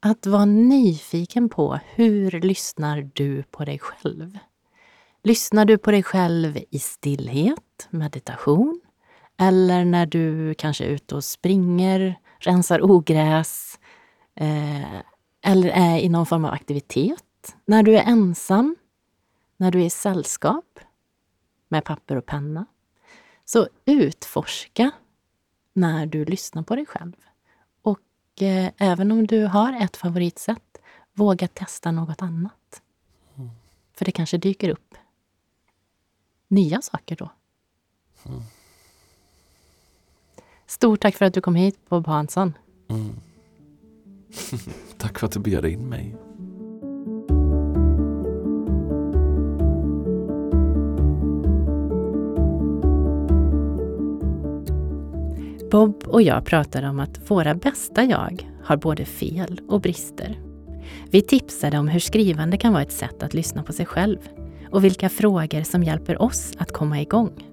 Att 0.00 0.26
vara 0.26 0.44
nyfiken 0.44 1.48
på 1.48 1.78
hur 1.94 2.30
lyssnar 2.30 3.10
du 3.14 3.42
på 3.42 3.64
dig 3.64 3.78
själv? 3.78 4.38
Lyssnar 5.22 5.64
du 5.64 5.78
på 5.78 5.90
dig 5.90 6.02
själv 6.02 6.58
i 6.70 6.78
stillhet, 6.78 7.88
meditation? 7.90 8.80
Eller 9.38 9.84
när 9.84 10.06
du 10.06 10.54
kanske 10.54 10.84
är 10.84 10.88
ute 10.88 11.14
och 11.14 11.24
springer, 11.24 12.18
rensar 12.38 12.84
ogräs 12.84 13.78
eh, 14.36 15.00
eller 15.42 15.68
är 15.68 15.98
i 15.98 16.08
någon 16.08 16.26
form 16.26 16.44
av 16.44 16.52
aktivitet. 16.52 17.56
När 17.66 17.82
du 17.82 17.96
är 17.96 18.02
ensam, 18.02 18.76
när 19.56 19.70
du 19.70 19.80
är 19.80 19.86
i 19.86 19.90
sällskap 19.90 20.80
med 21.68 21.84
papper 21.84 22.16
och 22.16 22.26
penna. 22.26 22.66
Så 23.44 23.68
utforska 23.84 24.90
när 25.72 26.06
du 26.06 26.24
lyssnar 26.24 26.62
på 26.62 26.76
dig 26.76 26.86
själv. 26.86 27.12
Och 27.82 28.42
eh, 28.42 28.72
även 28.76 29.12
om 29.12 29.26
du 29.26 29.46
har 29.46 29.72
ett 29.84 29.96
favoritsätt, 29.96 30.78
våga 31.12 31.48
testa 31.48 31.90
något 31.90 32.22
annat. 32.22 32.82
Mm. 33.36 33.50
För 33.92 34.04
det 34.04 34.12
kanske 34.12 34.38
dyker 34.38 34.68
upp 34.68 34.94
nya 36.48 36.82
saker 36.82 37.16
då. 37.16 37.30
Mm. 38.26 38.42
Stort 40.66 41.00
tack 41.00 41.16
för 41.16 41.24
att 41.24 41.34
du 41.34 41.40
kom 41.40 41.54
hit, 41.54 41.88
Bob 41.88 42.06
Hansson. 42.06 42.52
Mm. 42.88 43.14
tack 44.98 45.18
för 45.18 45.26
att 45.26 45.32
du 45.32 45.40
bjöd 45.40 45.64
in 45.64 45.88
mig. 45.88 46.16
Bob 55.74 56.04
och 56.06 56.22
jag 56.22 56.44
pratade 56.44 56.88
om 56.88 57.00
att 57.00 57.30
våra 57.30 57.54
bästa 57.54 58.04
jag 58.04 58.50
har 58.64 58.76
både 58.76 59.04
fel 59.04 59.60
och 59.68 59.80
brister. 59.80 60.40
Vi 61.10 61.22
tipsade 61.22 61.78
om 61.78 61.88
hur 61.88 62.00
skrivande 62.00 62.56
kan 62.56 62.72
vara 62.72 62.82
ett 62.82 62.92
sätt 62.92 63.22
att 63.22 63.34
lyssna 63.34 63.62
på 63.62 63.72
sig 63.72 63.86
själv 63.86 64.18
och 64.70 64.84
vilka 64.84 65.08
frågor 65.08 65.62
som 65.62 65.82
hjälper 65.82 66.22
oss 66.22 66.52
att 66.58 66.72
komma 66.72 67.00
igång. 67.00 67.44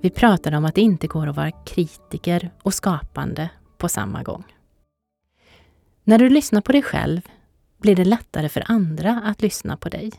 Vi 0.00 0.10
pratade 0.10 0.56
om 0.56 0.64
att 0.64 0.74
det 0.74 0.80
inte 0.80 1.06
går 1.06 1.26
att 1.26 1.36
vara 1.36 1.50
kritiker 1.50 2.50
och 2.62 2.74
skapande 2.74 3.50
på 3.78 3.88
samma 3.88 4.22
gång. 4.22 4.44
När 6.04 6.18
du 6.18 6.28
lyssnar 6.28 6.60
på 6.60 6.72
dig 6.72 6.82
själv 6.82 7.20
blir 7.78 7.96
det 7.96 8.04
lättare 8.04 8.48
för 8.48 8.64
andra 8.66 9.22
att 9.24 9.42
lyssna 9.42 9.76
på 9.76 9.88
dig. 9.88 10.12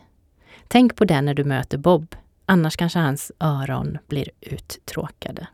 Tänk 0.68 0.96
på 0.96 1.04
det 1.04 1.20
när 1.20 1.34
du 1.34 1.44
möter 1.44 1.78
Bob, 1.78 2.14
annars 2.46 2.76
kanske 2.76 2.98
hans 2.98 3.32
öron 3.40 3.98
blir 4.06 4.30
uttråkade. 4.40 5.46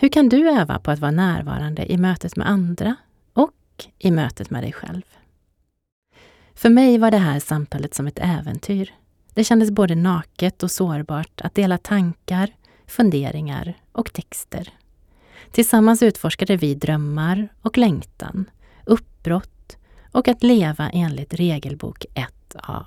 Hur 0.00 0.08
kan 0.08 0.28
du 0.28 0.50
öva 0.50 0.78
på 0.78 0.90
att 0.90 0.98
vara 0.98 1.10
närvarande 1.10 1.92
i 1.92 1.96
mötet 1.96 2.36
med 2.36 2.48
andra 2.48 2.96
och 3.32 3.86
i 3.98 4.10
mötet 4.10 4.50
med 4.50 4.62
dig 4.62 4.72
själv? 4.72 5.02
För 6.54 6.70
mig 6.70 6.98
var 6.98 7.10
det 7.10 7.18
här 7.18 7.40
samtalet 7.40 7.94
som 7.94 8.06
ett 8.06 8.18
äventyr. 8.18 8.94
Det 9.34 9.44
kändes 9.44 9.70
både 9.70 9.94
naket 9.94 10.62
och 10.62 10.70
sårbart 10.70 11.40
att 11.40 11.54
dela 11.54 11.78
tankar, 11.78 12.50
funderingar 12.86 13.74
och 13.92 14.12
texter. 14.12 14.72
Tillsammans 15.52 16.02
utforskade 16.02 16.56
vi 16.56 16.74
drömmar 16.74 17.48
och 17.62 17.78
längtan, 17.78 18.50
uppbrott 18.84 19.76
och 20.12 20.28
att 20.28 20.42
leva 20.42 20.90
enligt 20.90 21.34
regelbok 21.34 22.06
1a. 22.14 22.84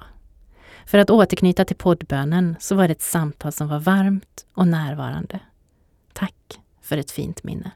För 0.86 0.97
att 0.97 1.09
återknyta 1.09 1.66
till 1.66 1.76
poddbönen 1.76 2.55
så 2.59 2.76
var 2.76 2.88
det 2.88 2.91
ett 2.91 3.01
samtal 3.01 3.51
som 3.51 3.68
var 3.68 3.80
varmt 3.80 4.45
och 4.53 4.68
närvarande. 4.68 5.39
Tack 6.14 6.61
för 6.92 6.98
ett 6.98 7.12
fint 7.12 7.44
minne. 7.44 7.72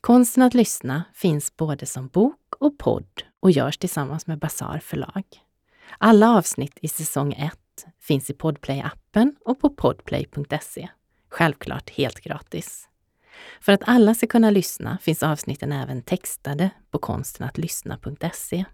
Konsten 0.00 0.42
att 0.42 0.54
lyssna 0.54 1.04
finns 1.14 1.56
både 1.56 1.86
som 1.86 2.08
bok 2.08 2.54
och 2.58 2.78
podd 2.78 3.22
och 3.40 3.50
görs 3.50 3.78
tillsammans 3.78 4.26
med 4.26 4.38
Bazar 4.38 4.78
förlag. 4.78 5.24
Alla 5.98 6.30
avsnitt 6.30 6.78
i 6.82 6.88
säsong 6.88 7.32
1 7.32 7.86
finns 8.00 8.30
i 8.30 8.32
Podplay-appen 8.32 9.34
och 9.44 9.60
på 9.60 9.70
podplay.se. 9.70 10.88
Självklart 11.28 11.90
helt 11.90 12.20
gratis. 12.20 12.88
För 13.60 13.72
att 13.72 13.82
alla 13.84 14.14
ska 14.14 14.26
kunna 14.26 14.50
lyssna 14.50 14.98
finns 15.02 15.22
avsnitten 15.22 15.72
även 15.72 16.02
textade 16.02 16.70
på 16.90 16.98
konstenattlyssna.se. 16.98 18.64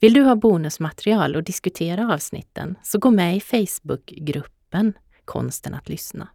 Vill 0.00 0.12
du 0.12 0.22
ha 0.22 0.36
bonusmaterial 0.36 1.36
och 1.36 1.44
diskutera 1.44 2.14
avsnitten 2.14 2.76
så 2.82 2.98
gå 2.98 3.10
med 3.10 3.36
i 3.36 3.40
Facebookgruppen 3.40 4.92
Konsten 5.24 5.74
att 5.74 5.88
lyssna. 5.88 6.28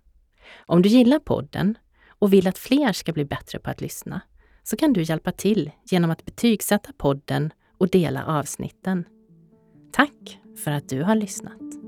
Om 0.65 0.81
du 0.81 0.89
gillar 0.89 1.19
podden 1.19 1.77
och 2.09 2.33
vill 2.33 2.47
att 2.47 2.57
fler 2.57 2.93
ska 2.93 3.13
bli 3.13 3.25
bättre 3.25 3.59
på 3.59 3.69
att 3.69 3.81
lyssna 3.81 4.21
så 4.63 4.75
kan 4.77 4.93
du 4.93 5.01
hjälpa 5.01 5.31
till 5.31 5.71
genom 5.83 6.11
att 6.11 6.25
betygsätta 6.25 6.91
podden 6.97 7.53
och 7.77 7.89
dela 7.89 8.25
avsnitten. 8.25 9.05
Tack 9.91 10.39
för 10.63 10.71
att 10.71 10.89
du 10.89 11.03
har 11.03 11.15
lyssnat. 11.15 11.82